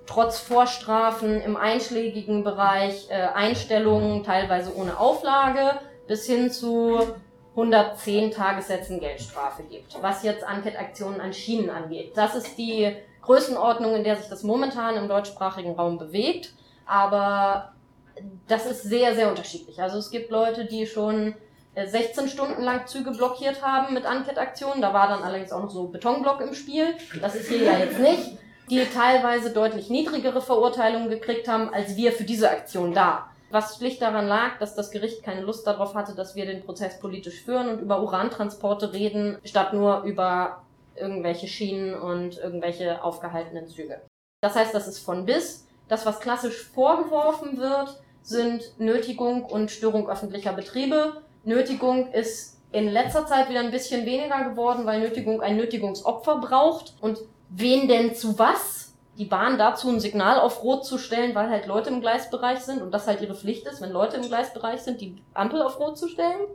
trotz 0.05 0.39
Vorstrafen 0.39 1.41
im 1.41 1.57
einschlägigen 1.57 2.43
Bereich 2.43 3.09
äh, 3.09 3.15
Einstellungen, 3.15 4.23
teilweise 4.23 4.75
ohne 4.75 4.99
Auflage, 4.99 5.79
bis 6.07 6.25
hin 6.25 6.51
zu 6.51 6.99
110 7.55 8.31
Tagessätzen 8.31 8.99
Geldstrafe 8.99 9.63
gibt, 9.63 10.01
was 10.01 10.23
jetzt 10.23 10.43
Enquete-Aktionen 10.43 11.21
an 11.21 11.33
Schienen 11.33 11.69
angeht. 11.69 12.13
Das 12.15 12.35
ist 12.35 12.57
die 12.57 12.95
Größenordnung, 13.21 13.95
in 13.95 14.03
der 14.03 14.17
sich 14.17 14.27
das 14.27 14.43
momentan 14.43 14.97
im 14.97 15.07
deutschsprachigen 15.07 15.75
Raum 15.75 15.97
bewegt, 15.97 16.53
aber 16.85 17.73
das 18.47 18.65
ist 18.65 18.83
sehr, 18.83 19.15
sehr 19.15 19.29
unterschiedlich. 19.29 19.81
Also 19.81 19.97
es 19.97 20.09
gibt 20.09 20.31
Leute, 20.31 20.65
die 20.65 20.85
schon 20.87 21.35
16 21.75 22.25
äh, 22.25 22.27
Stunden 22.27 22.61
lang 22.61 22.85
Züge 22.87 23.11
blockiert 23.11 23.63
haben 23.63 23.93
mit 23.93 24.05
Enquete-Aktionen. 24.05 24.81
Da 24.81 24.93
war 24.93 25.07
dann 25.07 25.23
allerdings 25.23 25.51
auch 25.51 25.61
noch 25.61 25.71
so 25.71 25.87
Betonblock 25.87 26.41
im 26.41 26.53
Spiel. 26.53 26.95
Das 27.21 27.35
ist 27.35 27.49
hier 27.49 27.63
ja 27.63 27.77
jetzt 27.77 27.99
nicht. 27.99 28.37
Die 28.69 28.85
teilweise 28.85 29.51
deutlich 29.51 29.89
niedrigere 29.89 30.41
Verurteilungen 30.41 31.09
gekriegt 31.09 31.47
haben, 31.47 31.73
als 31.73 31.97
wir 31.97 32.11
für 32.11 32.23
diese 32.23 32.49
Aktion 32.49 32.93
da 32.93 33.27
was 33.53 33.77
schlicht 33.77 34.01
daran 34.01 34.27
lag, 34.27 34.57
dass 34.59 34.73
das 34.75 34.89
Gericht 34.89 35.23
keine 35.23 35.41
Lust 35.41 35.67
darauf 35.67 35.93
hatte, 35.93 36.15
dass 36.15 36.35
wir 36.35 36.45
den 36.45 36.63
Prozess 36.63 36.99
politisch 36.99 37.43
führen 37.43 37.69
und 37.69 37.81
über 37.81 38.01
Urantransporte 38.01 38.93
reden, 38.93 39.37
statt 39.43 39.73
nur 39.73 40.01
über 40.01 40.63
irgendwelche 40.95 41.47
Schienen 41.47 41.93
und 41.93 42.37
irgendwelche 42.39 43.03
aufgehaltenen 43.03 43.67
Züge. 43.67 44.01
Das 44.41 44.55
heißt, 44.55 44.73
das 44.73 44.87
ist 44.87 44.99
von 44.99 45.25
bis. 45.25 45.67
Das, 45.87 46.05
was 46.05 46.19
klassisch 46.19 46.63
vorgeworfen 46.63 47.57
wird, 47.57 48.01
sind 48.23 48.79
Nötigung 48.79 49.45
und 49.45 49.69
Störung 49.69 50.09
öffentlicher 50.09 50.53
Betriebe. 50.53 51.21
Nötigung 51.43 52.11
ist 52.11 52.59
in 52.71 52.87
letzter 52.87 53.27
Zeit 53.27 53.49
wieder 53.49 53.59
ein 53.59 53.71
bisschen 53.71 54.05
weniger 54.05 54.49
geworden, 54.49 54.85
weil 54.85 54.99
Nötigung 54.99 55.41
ein 55.41 55.57
Nötigungsopfer 55.57 56.37
braucht. 56.37 56.95
Und 57.01 57.19
wen 57.49 57.87
denn 57.87 58.15
zu 58.15 58.39
was? 58.39 58.92
Die 59.17 59.25
Bahn 59.25 59.57
dazu, 59.57 59.89
ein 59.89 59.99
Signal 59.99 60.39
auf 60.39 60.63
Rot 60.63 60.85
zu 60.85 60.97
stellen, 60.97 61.35
weil 61.35 61.49
halt 61.49 61.67
Leute 61.67 61.89
im 61.89 62.01
Gleisbereich 62.01 62.59
sind 62.59 62.81
und 62.81 62.91
das 62.91 63.07
halt 63.07 63.21
ihre 63.21 63.35
Pflicht 63.35 63.67
ist, 63.67 63.81
wenn 63.81 63.91
Leute 63.91 64.17
im 64.17 64.23
Gleisbereich 64.23 64.81
sind, 64.81 65.01
die 65.01 65.21
Ampel 65.33 65.61
auf 65.61 65.79
Rot 65.79 65.97
zu 65.97 66.07
stellen. 66.07 66.47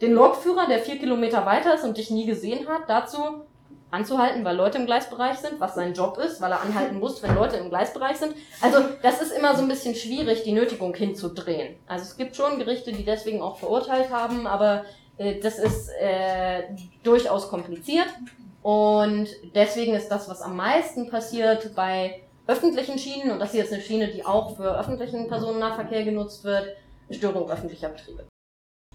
Den 0.00 0.14
Lokführer, 0.14 0.66
der 0.66 0.80
vier 0.80 0.98
Kilometer 0.98 1.46
weiter 1.46 1.74
ist 1.74 1.84
und 1.84 1.96
dich 1.98 2.10
nie 2.10 2.26
gesehen 2.26 2.66
hat, 2.68 2.88
dazu 2.88 3.44
anzuhalten, 3.90 4.44
weil 4.44 4.56
Leute 4.56 4.78
im 4.78 4.86
Gleisbereich 4.86 5.38
sind, 5.38 5.60
was 5.60 5.74
sein 5.74 5.94
Job 5.94 6.18
ist, 6.18 6.40
weil 6.40 6.52
er 6.52 6.62
anhalten 6.62 6.98
muss, 6.98 7.22
wenn 7.22 7.34
Leute 7.34 7.56
im 7.56 7.68
Gleisbereich 7.68 8.16
sind. 8.16 8.34
Also 8.60 8.78
das 9.02 9.20
ist 9.20 9.32
immer 9.32 9.54
so 9.56 9.62
ein 9.62 9.68
bisschen 9.68 9.94
schwierig, 9.94 10.42
die 10.44 10.52
Nötigung 10.52 10.94
hinzudrehen. 10.94 11.76
Also 11.86 12.04
es 12.04 12.16
gibt 12.16 12.36
schon 12.36 12.58
Gerichte, 12.58 12.92
die 12.92 13.04
deswegen 13.04 13.42
auch 13.42 13.58
verurteilt 13.58 14.10
haben, 14.10 14.46
aber 14.46 14.84
äh, 15.18 15.40
das 15.40 15.58
ist 15.58 15.90
äh, 16.00 16.62
durchaus 17.02 17.48
kompliziert. 17.48 18.06
Und 18.62 19.28
deswegen 19.54 19.94
ist 19.94 20.08
das, 20.08 20.28
was 20.28 20.42
am 20.42 20.56
meisten 20.56 21.08
passiert 21.08 21.74
bei 21.74 22.22
öffentlichen 22.46 22.98
Schienen, 22.98 23.30
und 23.30 23.38
das 23.38 23.52
hier 23.52 23.64
ist 23.64 23.72
eine 23.72 23.82
Schiene, 23.82 24.08
die 24.08 24.24
auch 24.24 24.56
für 24.56 24.78
öffentlichen 24.78 25.28
Personennahverkehr 25.28 26.04
genutzt 26.04 26.44
wird, 26.44 26.76
Störung 27.10 27.50
öffentlicher 27.50 27.88
Betriebe. 27.88 28.26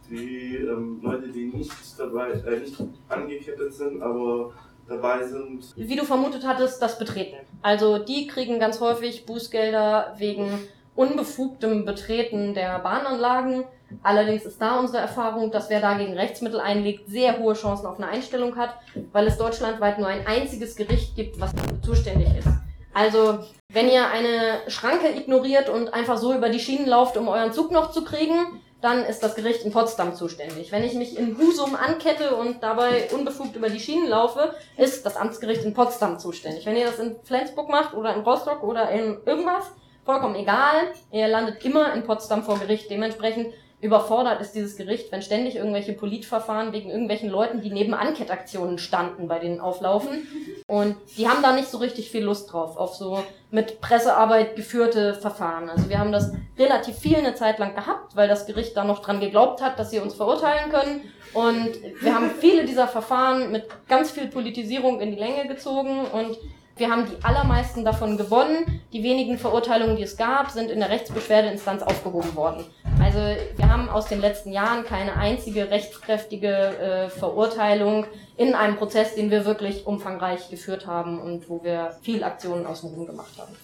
Die 0.09 0.55
ähm, 0.57 0.99
Leute, 1.01 1.29
die 1.29 1.45
nicht 1.45 1.71
dabei, 1.97 2.31
äh, 2.31 2.59
nicht 2.59 2.75
angekettet 3.09 3.73
sind, 3.73 4.01
aber 4.01 4.53
dabei 4.87 5.25
sind. 5.25 5.73
Wie 5.75 5.95
du 5.95 6.05
vermutet 6.05 6.45
hattest, 6.45 6.81
das 6.81 6.99
Betreten. 6.99 7.37
Also 7.61 7.97
die 7.97 8.27
kriegen 8.27 8.59
ganz 8.59 8.79
häufig 8.79 9.25
Bußgelder 9.25 10.15
wegen 10.17 10.47
unbefugtem 10.95 11.85
Betreten 11.85 12.53
der 12.53 12.79
Bahnanlagen. 12.79 13.65
Allerdings 14.03 14.45
ist 14.45 14.61
da 14.61 14.79
unsere 14.79 14.99
Erfahrung, 14.99 15.51
dass 15.51 15.69
wer 15.69 15.81
dagegen 15.81 16.13
Rechtsmittel 16.13 16.59
einlegt, 16.59 17.09
sehr 17.09 17.39
hohe 17.39 17.53
Chancen 17.53 17.85
auf 17.85 17.97
eine 17.97 18.07
Einstellung 18.07 18.55
hat, 18.55 18.75
weil 19.11 19.27
es 19.27 19.37
deutschlandweit 19.37 19.99
nur 19.99 20.07
ein 20.07 20.27
einziges 20.27 20.75
Gericht 20.75 21.15
gibt, 21.15 21.39
was 21.39 21.51
zuständig 21.83 22.27
ist. 22.37 22.47
Also, 22.93 23.39
wenn 23.69 23.89
ihr 23.89 24.07
eine 24.07 24.69
Schranke 24.69 25.09
ignoriert 25.09 25.69
und 25.69 25.93
einfach 25.93 26.17
so 26.17 26.33
über 26.33 26.49
die 26.49 26.59
Schienen 26.59 26.87
lauft, 26.87 27.17
um 27.17 27.27
euren 27.27 27.51
Zug 27.51 27.71
noch 27.71 27.91
zu 27.91 28.05
kriegen, 28.05 28.61
dann 28.81 29.03
ist 29.03 29.23
das 29.23 29.35
Gericht 29.35 29.63
in 29.63 29.71
Potsdam 29.71 30.15
zuständig. 30.15 30.71
Wenn 30.71 30.83
ich 30.83 30.93
mich 30.93 31.17
in 31.17 31.37
Husum 31.37 31.75
ankette 31.75 32.35
und 32.35 32.61
dabei 32.61 33.09
unbefugt 33.11 33.55
über 33.55 33.69
die 33.69 33.79
Schienen 33.79 34.07
laufe, 34.07 34.53
ist 34.77 35.05
das 35.05 35.17
Amtsgericht 35.17 35.63
in 35.63 35.73
Potsdam 35.73 36.19
zuständig. 36.19 36.65
Wenn 36.65 36.77
ihr 36.77 36.85
das 36.85 36.99
in 36.99 37.15
Flensburg 37.23 37.67
macht 37.67 37.95
oder 37.95 38.13
in 38.13 38.21
Rostock 38.21 38.63
oder 38.63 38.89
in 38.91 39.17
irgendwas, 39.25 39.65
vollkommen 40.05 40.35
egal, 40.35 40.93
ihr 41.11 41.27
landet 41.27 41.65
immer 41.65 41.93
in 41.93 42.03
Potsdam 42.03 42.43
vor 42.43 42.59
Gericht. 42.59 42.89
Dementsprechend 42.89 43.53
überfordert 43.85 44.41
ist 44.41 44.53
dieses 44.53 44.75
Gericht, 44.75 45.11
wenn 45.11 45.21
ständig 45.21 45.55
irgendwelche 45.55 45.93
Politverfahren 45.93 46.73
wegen 46.73 46.89
irgendwelchen 46.89 47.29
Leuten, 47.29 47.61
die 47.61 47.69
neben 47.69 47.93
Ankettaktionen 47.93 48.77
standen, 48.77 49.27
bei 49.27 49.39
denen 49.39 49.61
auflaufen. 49.61 50.27
Und 50.67 50.97
die 51.17 51.27
haben 51.27 51.43
da 51.43 51.53
nicht 51.53 51.69
so 51.69 51.77
richtig 51.77 52.09
viel 52.09 52.23
Lust 52.23 52.51
drauf, 52.51 52.75
auf 52.77 52.95
so 52.95 53.23
mit 53.51 53.79
Pressearbeit 53.81 54.55
geführte 54.55 55.13
Verfahren. 55.13 55.69
Also 55.69 55.89
wir 55.89 55.99
haben 55.99 56.11
das 56.11 56.33
relativ 56.57 56.97
viel 56.97 57.17
eine 57.17 57.35
Zeit 57.35 57.59
lang 57.59 57.75
gehabt, 57.75 58.15
weil 58.15 58.27
das 58.27 58.47
Gericht 58.47 58.75
da 58.75 58.83
noch 58.83 58.99
dran 58.99 59.19
geglaubt 59.19 59.61
hat, 59.61 59.77
dass 59.77 59.91
sie 59.91 59.99
uns 59.99 60.15
verurteilen 60.15 60.71
können. 60.71 61.01
Und 61.33 61.71
wir 62.01 62.15
haben 62.15 62.31
viele 62.39 62.65
dieser 62.65 62.87
Verfahren 62.87 63.51
mit 63.51 63.65
ganz 63.87 64.11
viel 64.11 64.27
Politisierung 64.27 64.99
in 64.99 65.11
die 65.11 65.19
Länge 65.19 65.47
gezogen 65.47 66.05
und 66.11 66.37
wir 66.77 66.89
haben 66.89 67.05
die 67.05 67.23
allermeisten 67.23 67.85
davon 67.85 68.17
gewonnen. 68.17 68.81
Die 68.91 69.01
wenigen 69.01 69.37
Verurteilungen, 69.37 69.95
die 69.95 70.03
es 70.03 70.17
gab, 70.17 70.51
sind 70.51 70.69
in 70.69 70.79
der 70.79 70.89
Rechtsbeschwerdeinstanz 70.89 71.83
aufgehoben 71.83 72.35
worden. 72.35 72.65
Also 73.01 73.19
wir 73.19 73.69
haben 73.69 73.87
aus 73.87 74.07
den 74.07 74.19
letzten 74.19 74.51
Jahren 74.51 74.83
keine 74.83 75.15
einzige 75.15 75.69
rechtskräftige 75.69 76.49
äh, 76.49 77.09
Verurteilung 77.09 78.05
in 78.35 78.55
einem 78.55 78.75
Prozess, 78.75 79.15
den 79.15 79.31
wir 79.31 79.45
wirklich 79.45 79.87
umfangreich 79.87 80.49
geführt 80.49 80.85
haben 80.85 81.19
und 81.21 81.49
wo 81.49 81.63
wir 81.63 81.95
viel 82.01 82.23
Aktionen 82.23 82.65
außenrum 82.65 83.05
gemacht 83.05 83.31
haben. 83.37 83.55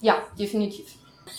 Ja, 0.00 0.16
definitiv. 0.38 0.86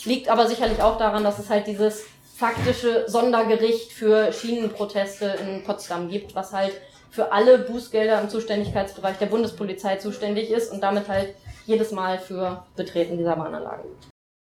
Liegt 0.06 0.30
aber 0.30 0.48
sicherlich 0.48 0.82
auch 0.82 0.98
daran, 0.98 1.24
dass 1.24 1.40
es 1.40 1.50
halt 1.50 1.66
dieses 1.66 2.04
faktische 2.36 3.06
Sondergericht 3.08 3.92
für 3.92 4.32
Schienenproteste 4.32 5.26
in 5.26 5.64
Potsdam 5.64 6.10
gibt, 6.10 6.36
was 6.36 6.52
halt 6.52 6.74
für 7.14 7.32
alle 7.32 7.60
Bußgelder 7.60 8.20
im 8.22 8.30
Zuständigkeitsbereich 8.30 9.20
der 9.20 9.28
Bundespolizei 9.28 9.98
zuständig 9.98 10.50
ist 10.50 10.72
und 10.72 10.82
damit 10.82 11.08
halt 11.08 11.36
jedes 11.68 11.92
Mal 11.92 12.18
für 12.18 12.66
Betreten 12.76 13.20
dieser 13.20 13.36
Bahnanlagen. 13.36 13.86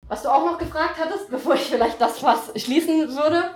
Was 0.09 0.23
du 0.23 0.29
auch 0.29 0.45
noch 0.45 0.57
gefragt 0.57 0.95
hattest, 0.99 1.29
bevor 1.31 1.55
ich 1.55 1.61
vielleicht 1.61 2.01
das 2.01 2.21
was 2.21 2.51
schließen 2.61 3.15
würde, 3.15 3.51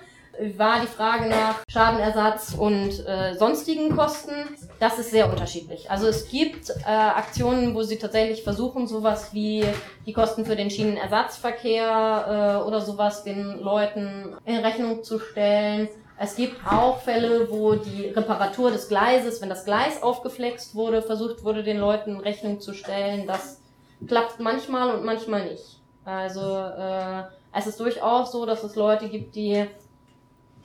war 0.58 0.80
die 0.80 0.88
Frage 0.88 1.28
nach 1.28 1.60
Schadenersatz 1.70 2.56
und 2.58 3.06
äh, 3.06 3.36
sonstigen 3.36 3.96
Kosten. 3.96 4.32
Das 4.80 4.98
ist 4.98 5.12
sehr 5.12 5.30
unterschiedlich. 5.30 5.92
Also 5.92 6.08
es 6.08 6.30
gibt 6.30 6.70
äh, 6.70 6.90
Aktionen, 6.90 7.76
wo 7.76 7.84
sie 7.84 7.98
tatsächlich 7.98 8.42
versuchen, 8.42 8.88
sowas 8.88 9.34
wie 9.34 9.66
die 10.06 10.14
Kosten 10.14 10.46
für 10.46 10.56
den 10.56 10.72
Schienenersatzverkehr 10.72 12.62
äh, 12.64 12.68
oder 12.68 12.82
sowas 12.82 13.24
den 13.24 13.60
Leuten 13.60 14.36
in 14.46 14.56
Rechnung 14.58 15.04
zu 15.04 15.20
stellen. 15.20 15.90
Es 16.18 16.36
gibt 16.36 16.66
auch 16.66 17.02
Fälle, 17.02 17.50
wo 17.50 17.74
die 17.74 18.08
Reparatur 18.08 18.72
des 18.72 18.88
Gleises, 18.88 19.42
wenn 19.42 19.50
das 19.50 19.66
Gleis 19.66 20.02
aufgeflext 20.02 20.76
wurde, 20.76 21.02
versucht 21.02 21.44
wurde, 21.44 21.64
den 21.64 21.80
Leuten 21.80 22.20
Rechnung 22.20 22.62
zu 22.62 22.74
stellen. 22.74 23.28
Das 23.28 23.60
klappt 24.08 24.40
manchmal 24.40 24.96
und 24.96 25.06
manchmal 25.06 25.50
nicht. 25.50 25.80
Also 26.06 26.42
äh, 26.42 27.24
es 27.54 27.68
ist 27.68 27.80
durchaus 27.80 28.32
so, 28.32 28.46
dass 28.46 28.64
es 28.64 28.76
Leute 28.76 29.10
gibt, 29.10 29.36
die 29.36 29.66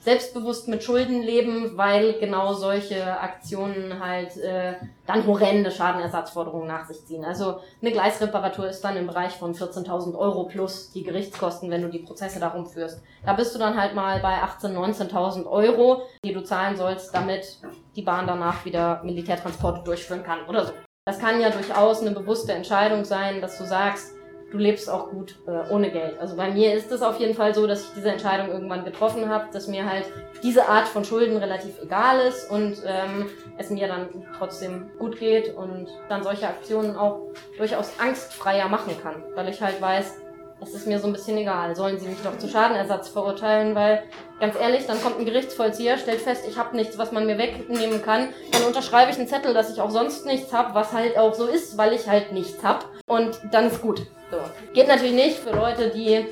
selbstbewusst 0.01 0.67
mit 0.67 0.83
Schulden 0.83 1.21
leben, 1.21 1.77
weil 1.77 2.13
genau 2.19 2.53
solche 2.53 3.19
Aktionen 3.19 3.99
halt 3.99 4.37
äh, 4.37 4.75
dann 5.05 5.27
horrende 5.27 5.71
Schadenersatzforderungen 5.71 6.67
nach 6.67 6.85
sich 6.85 7.05
ziehen. 7.05 7.25
Also 7.25 7.59
eine 7.81 7.91
Gleisreparatur 7.91 8.69
ist 8.69 8.81
dann 8.81 8.95
im 8.95 9.07
Bereich 9.07 9.33
von 9.33 9.53
14.000 9.53 10.17
Euro 10.17 10.45
plus 10.45 10.91
die 10.91 11.03
Gerichtskosten, 11.03 11.69
wenn 11.69 11.81
du 11.81 11.89
die 11.89 11.99
Prozesse 11.99 12.39
darum 12.39 12.65
führst. 12.65 13.01
Da 13.25 13.33
bist 13.33 13.53
du 13.53 13.59
dann 13.59 13.79
halt 13.79 13.93
mal 13.93 14.19
bei 14.21 14.41
18.000, 14.41 15.11
19.000 15.11 15.45
Euro, 15.45 16.03
die 16.23 16.33
du 16.33 16.43
zahlen 16.43 16.77
sollst, 16.77 17.13
damit 17.13 17.57
die 17.95 18.01
Bahn 18.01 18.25
danach 18.25 18.63
wieder 18.63 19.01
Militärtransporte 19.03 19.83
durchführen 19.83 20.23
kann 20.23 20.45
oder 20.47 20.65
so. 20.65 20.73
Das 21.05 21.19
kann 21.19 21.41
ja 21.41 21.49
durchaus 21.49 22.01
eine 22.01 22.11
bewusste 22.11 22.53
Entscheidung 22.53 23.03
sein, 23.03 23.41
dass 23.41 23.57
du 23.57 23.65
sagst, 23.65 24.13
du 24.51 24.57
lebst 24.57 24.89
auch 24.89 25.09
gut 25.09 25.35
äh, 25.47 25.71
ohne 25.71 25.91
Geld. 25.91 26.19
Also 26.19 26.35
bei 26.35 26.49
mir 26.51 26.73
ist 26.73 26.91
es 26.91 27.01
auf 27.01 27.19
jeden 27.19 27.35
Fall 27.35 27.53
so, 27.53 27.67
dass 27.67 27.83
ich 27.83 27.89
diese 27.95 28.11
Entscheidung 28.11 28.49
irgendwann 28.49 28.83
getroffen 28.83 29.29
habe, 29.29 29.45
dass 29.51 29.67
mir 29.67 29.89
halt 29.89 30.05
diese 30.43 30.67
Art 30.67 30.87
von 30.87 31.05
Schulden 31.05 31.37
relativ 31.37 31.81
egal 31.81 32.19
ist 32.19 32.49
und 32.49 32.77
ähm, 32.85 33.29
es 33.57 33.69
mir 33.69 33.87
dann 33.87 34.09
trotzdem 34.37 34.89
gut 34.97 35.19
geht 35.19 35.55
und 35.55 35.87
dann 36.07 36.23
solche 36.23 36.47
Aktionen 36.47 36.95
auch 36.95 37.21
durchaus 37.57 37.91
angstfreier 37.99 38.67
machen 38.69 38.95
kann, 39.01 39.23
weil 39.35 39.49
ich 39.49 39.61
halt 39.61 39.81
weiß, 39.81 40.15
es 40.61 40.73
ist 40.73 40.87
mir 40.87 40.99
so 40.99 41.07
ein 41.07 41.13
bisschen 41.13 41.37
egal. 41.37 41.75
Sollen 41.75 41.97
sie 41.99 42.07
mich 42.07 42.21
doch 42.21 42.37
zu 42.37 42.49
Schadenersatz 42.49 43.09
verurteilen, 43.09 43.75
weil 43.75 44.03
ganz 44.39 44.55
ehrlich, 44.59 44.85
dann 44.87 45.01
kommt 45.01 45.17
ein 45.17 45.25
Gerichtsvollzieher, 45.25 45.97
stellt 45.97 46.21
fest, 46.21 46.43
ich 46.47 46.57
habe 46.57 46.75
nichts, 46.75 46.97
was 46.97 47.11
man 47.11 47.25
mir 47.25 47.37
wegnehmen 47.37 48.01
kann, 48.01 48.29
dann 48.51 48.63
unterschreibe 48.63 49.11
ich 49.11 49.17
einen 49.17 49.27
Zettel, 49.27 49.53
dass 49.53 49.71
ich 49.71 49.79
auch 49.79 49.89
sonst 49.89 50.25
nichts 50.25 50.51
habe, 50.51 50.73
was 50.73 50.91
halt 50.91 51.17
auch 51.17 51.33
so 51.33 51.45
ist, 51.45 51.77
weil 51.77 51.93
ich 51.93 52.07
halt 52.09 52.31
nichts 52.33 52.61
habe 52.63 52.85
und 53.07 53.39
dann 53.51 53.67
ist 53.67 53.81
gut. 53.81 54.05
So. 54.31 54.37
Geht 54.73 54.87
natürlich 54.87 55.13
nicht 55.13 55.37
für 55.39 55.51
Leute, 55.51 55.89
die 55.89 56.25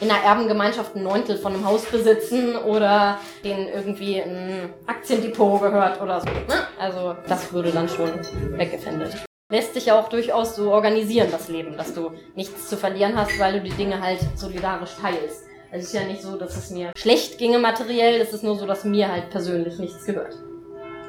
in 0.00 0.10
einer 0.10 0.22
Erbengemeinschaft 0.22 0.94
ein 0.94 1.02
Neuntel 1.02 1.36
von 1.36 1.54
einem 1.54 1.64
Haus 1.66 1.84
besitzen 1.86 2.56
oder 2.56 3.18
denen 3.44 3.68
irgendwie 3.68 4.20
ein 4.20 4.72
Aktiendepot 4.86 5.60
gehört 5.60 6.00
oder 6.00 6.20
so. 6.20 6.26
Ne? 6.26 6.66
Also 6.78 7.16
das 7.26 7.52
würde 7.52 7.70
dann 7.70 7.88
schon 7.88 8.10
weggefändet. 8.56 9.24
Lässt 9.50 9.74
sich 9.74 9.86
ja 9.86 9.98
auch 9.98 10.08
durchaus 10.08 10.56
so 10.56 10.70
organisieren, 10.70 11.28
das 11.30 11.48
Leben, 11.48 11.76
dass 11.76 11.94
du 11.94 12.12
nichts 12.34 12.68
zu 12.68 12.76
verlieren 12.76 13.16
hast, 13.16 13.38
weil 13.38 13.54
du 13.54 13.60
die 13.62 13.74
Dinge 13.74 14.00
halt 14.00 14.20
solidarisch 14.36 14.94
teilst. 15.00 15.44
Es 15.70 15.84
ist 15.84 15.94
ja 15.94 16.04
nicht 16.04 16.22
so, 16.22 16.36
dass 16.36 16.56
es 16.56 16.70
mir 16.70 16.92
schlecht 16.96 17.38
ginge 17.38 17.58
materiell, 17.58 18.20
es 18.20 18.32
ist 18.32 18.44
nur 18.44 18.56
so, 18.56 18.66
dass 18.66 18.84
mir 18.84 19.10
halt 19.10 19.30
persönlich 19.30 19.78
nichts 19.78 20.04
gehört. 20.04 20.36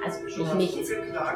Also 0.09 0.25
ich 0.27 0.53
nichts. 0.53 0.89
hat? 1.13 1.35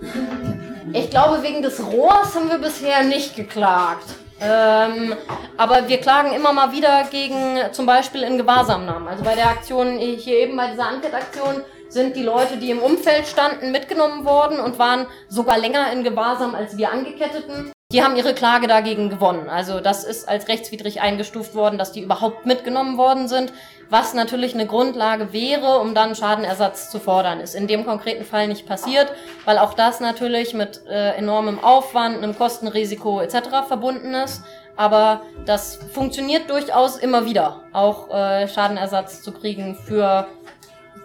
Ich 0.94 1.10
glaube, 1.10 1.42
wegen 1.42 1.60
des 1.60 1.84
Rohrs 1.84 2.34
haben 2.34 2.48
wir 2.48 2.56
bisher 2.56 3.02
nicht 3.02 3.36
geklagt. 3.36 4.06
Ähm, 4.40 5.14
aber 5.58 5.86
wir 5.86 5.98
klagen 5.98 6.32
immer 6.32 6.54
mal 6.54 6.72
wieder 6.72 7.04
gegen 7.10 7.58
zum 7.72 7.84
Beispiel 7.84 8.22
in 8.22 8.38
Gewahrsamnahmen. 8.38 9.06
Also 9.06 9.22
bei 9.22 9.34
der 9.34 9.50
Aktion 9.50 9.98
hier 9.98 10.38
eben 10.38 10.56
bei 10.56 10.70
dieser 10.70 10.86
Ankettaktion 10.88 11.62
sind 11.90 12.16
die 12.16 12.22
Leute, 12.22 12.56
die 12.56 12.70
im 12.70 12.78
Umfeld 12.78 13.26
standen, 13.26 13.70
mitgenommen 13.70 14.24
worden 14.24 14.60
und 14.60 14.78
waren 14.78 15.06
sogar 15.28 15.58
länger 15.58 15.92
in 15.92 16.04
Gewahrsam 16.04 16.54
als 16.54 16.78
wir 16.78 16.90
Angeketteten. 16.90 17.70
Die 17.90 18.02
haben 18.02 18.16
ihre 18.16 18.34
Klage 18.34 18.66
dagegen 18.66 19.08
gewonnen. 19.08 19.48
Also 19.48 19.80
das 19.80 20.04
ist 20.04 20.28
als 20.28 20.48
rechtswidrig 20.48 21.00
eingestuft 21.00 21.54
worden, 21.54 21.78
dass 21.78 21.92
die 21.92 22.02
überhaupt 22.02 22.44
mitgenommen 22.44 22.98
worden 22.98 23.28
sind, 23.28 23.52
was 23.90 24.14
natürlich 24.14 24.54
eine 24.54 24.66
Grundlage 24.66 25.32
wäre, 25.32 25.78
um 25.78 25.94
dann 25.94 26.14
Schadenersatz 26.14 26.90
zu 26.90 26.98
fordern. 26.98 27.40
Ist 27.40 27.54
in 27.54 27.66
dem 27.66 27.84
konkreten 27.84 28.24
Fall 28.24 28.48
nicht 28.48 28.66
passiert, 28.66 29.12
weil 29.44 29.58
auch 29.58 29.74
das 29.74 30.00
natürlich 30.00 30.54
mit 30.54 30.82
äh, 30.86 31.12
enormem 31.16 31.58
Aufwand, 31.62 32.16
einem 32.16 32.36
Kostenrisiko 32.36 33.20
etc. 33.20 33.66
verbunden 33.66 34.14
ist. 34.14 34.42
Aber 34.76 35.22
das 35.44 35.76
funktioniert 35.92 36.48
durchaus 36.50 36.98
immer 36.98 37.24
wieder, 37.24 37.62
auch 37.72 38.10
äh, 38.10 38.46
Schadenersatz 38.46 39.22
zu 39.22 39.32
kriegen 39.32 39.74
für 39.74 40.26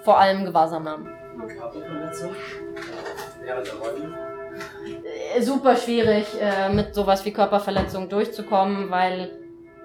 vor 0.03 0.19
allem 0.19 0.45
Gewahrsamnahmen. 0.45 1.07
Super 5.39 5.75
schwierig, 5.75 6.27
äh, 6.39 6.69
mit 6.69 6.93
sowas 6.93 7.25
wie 7.25 7.31
Körperverletzung 7.31 8.09
durchzukommen, 8.09 8.91
weil 8.91 9.31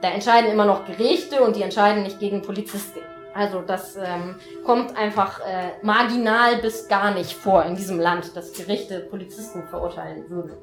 da 0.00 0.10
entscheiden 0.10 0.50
immer 0.50 0.64
noch 0.64 0.86
Gerichte 0.86 1.42
und 1.42 1.56
die 1.56 1.62
entscheiden 1.62 2.02
nicht 2.02 2.20
gegen 2.20 2.42
Polizisten. 2.42 3.00
Also 3.34 3.60
das 3.62 3.96
ähm, 3.96 4.36
kommt 4.64 4.96
einfach 4.96 5.40
äh, 5.40 5.72
marginal 5.82 6.56
bis 6.56 6.88
gar 6.88 7.12
nicht 7.12 7.32
vor 7.34 7.64
in 7.64 7.76
diesem 7.76 8.00
Land, 8.00 8.36
dass 8.36 8.52
Gerichte 8.52 9.00
Polizisten 9.00 9.64
verurteilen 9.68 10.28
würden. 10.28 10.56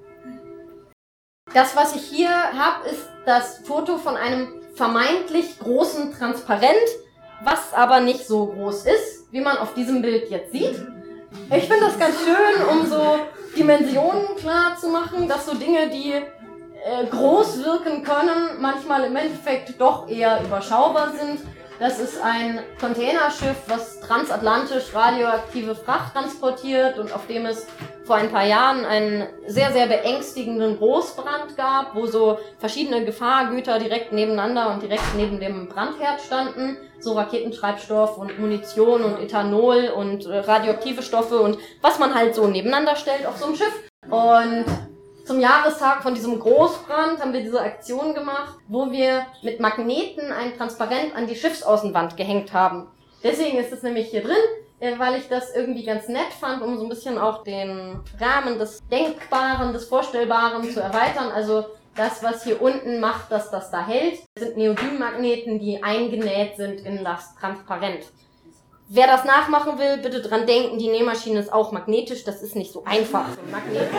Das, 1.53 1.75
was 1.75 1.95
ich 1.95 2.01
hier 2.01 2.29
habe, 2.29 2.89
ist 2.89 3.07
das 3.25 3.59
Foto 3.59 3.97
von 3.97 4.17
einem 4.17 4.61
vermeintlich 4.73 5.57
großen 5.59 6.13
Transparent, 6.13 6.75
was 7.43 7.73
aber 7.73 8.01
nicht 8.01 8.27
so 8.27 8.47
groß 8.47 8.85
ist, 8.85 9.31
wie 9.31 9.41
man 9.41 9.57
auf 9.57 9.73
diesem 9.73 10.01
Bild 10.01 10.29
jetzt 10.29 10.51
sieht. 10.51 10.85
Ich 11.55 11.65
finde 11.65 11.85
das 11.85 11.99
ganz 11.99 12.15
schön, 12.23 12.67
um 12.69 12.85
so 12.85 13.19
Dimensionen 13.57 14.35
klar 14.37 14.75
zu 14.77 14.89
machen, 14.89 15.27
dass 15.27 15.45
so 15.45 15.55
Dinge, 15.55 15.89
die 15.89 16.13
äh, 16.85 17.05
groß 17.07 17.63
wirken 17.63 18.03
können, 18.03 18.61
manchmal 18.61 19.05
im 19.05 19.15
Endeffekt 19.15 19.81
doch 19.81 20.07
eher 20.07 20.39
überschaubar 20.43 21.13
sind. 21.13 21.39
Das 21.79 21.99
ist 21.99 22.21
ein 22.21 22.59
Containerschiff, 22.79 23.57
was 23.67 23.99
transatlantisch 23.99 24.93
radioaktive 24.93 25.75
Fracht 25.75 26.13
transportiert 26.13 26.99
und 26.99 27.11
auf 27.11 27.25
dem 27.27 27.47
es 27.47 27.67
vor 28.05 28.15
ein 28.17 28.29
paar 28.29 28.45
Jahren 28.45 28.85
einen 28.85 29.27
sehr, 29.47 29.73
sehr 29.73 29.87
beängstigenden 29.87 30.77
Großbrand 30.77 31.57
gab, 31.57 31.95
wo 31.95 32.05
so 32.05 32.37
verschiedene 32.59 33.03
Gefahrgüter 33.03 33.79
direkt 33.79 34.13
nebeneinander 34.13 34.71
und 34.71 34.83
direkt 34.83 35.15
neben 35.17 35.39
dem 35.39 35.67
Brandherd 35.67 36.21
standen. 36.21 36.77
So 36.99 37.13
Raketentreibstoff 37.13 38.17
und 38.17 38.39
Munition 38.39 39.03
und 39.03 39.19
Ethanol 39.19 39.89
und 39.89 40.27
äh, 40.27 40.37
radioaktive 40.37 41.01
Stoffe 41.01 41.39
und 41.39 41.57
was 41.81 41.97
man 41.97 42.13
halt 42.13 42.35
so 42.35 42.47
nebeneinander 42.47 42.95
stellt 42.95 43.25
auf 43.25 43.37
so 43.37 43.47
einem 43.47 43.55
Schiff. 43.55 43.73
Und 44.09 44.65
zum 45.25 45.39
Jahrestag 45.39 46.03
von 46.03 46.13
diesem 46.13 46.39
Großbrand 46.39 47.19
haben 47.19 47.33
wir 47.33 47.41
diese 47.41 47.59
Aktion 47.59 48.13
gemacht, 48.13 48.55
wo 48.67 48.91
wir 48.91 49.25
mit 49.41 49.59
Magneten 49.59 50.31
ein 50.31 50.55
Transparent 50.55 51.15
an 51.15 51.27
die 51.27 51.35
Schiffsaußenwand 51.35 52.15
gehängt 52.15 52.53
haben. 52.53 52.87
Deswegen 53.23 53.57
ist 53.57 53.71
es 53.71 53.81
nämlich 53.81 54.09
hier 54.09 54.21
drin, 54.21 54.35
äh, 54.79 54.99
weil 54.99 55.15
ich 55.15 55.27
das 55.27 55.55
irgendwie 55.55 55.83
ganz 55.83 56.07
nett 56.07 56.31
fand, 56.39 56.61
um 56.61 56.77
so 56.77 56.83
ein 56.83 56.89
bisschen 56.89 57.17
auch 57.17 57.43
den 57.43 57.99
Rahmen 58.19 58.59
des 58.59 58.87
Denkbaren, 58.91 59.73
des 59.73 59.85
Vorstellbaren 59.85 60.69
zu 60.71 60.79
erweitern. 60.79 61.31
Also 61.33 61.65
das, 61.95 62.21
was 62.21 62.43
hier 62.43 62.61
unten 62.61 62.99
macht, 62.99 63.31
dass 63.31 63.49
das 63.49 63.71
da 63.71 63.85
hält, 63.85 64.19
sind 64.37 64.57
Neodynmagneten, 64.57 65.59
die 65.59 65.81
eingenäht 65.81 66.55
sind 66.57 66.81
in 66.81 67.03
das 67.03 67.33
Transparent. 67.35 68.05
Wer 68.87 69.07
das 69.07 69.25
nachmachen 69.25 69.79
will, 69.79 69.97
bitte 69.97 70.21
dran 70.21 70.45
denken, 70.45 70.77
die 70.77 70.89
Nähmaschine 70.89 71.39
ist 71.39 71.51
auch 71.51 71.71
magnetisch, 71.71 72.23
das 72.23 72.43
ist 72.43 72.55
nicht 72.55 72.71
so 72.71 72.83
einfach. 72.85 73.29
So 73.29 73.51
Magnet. 73.51 73.89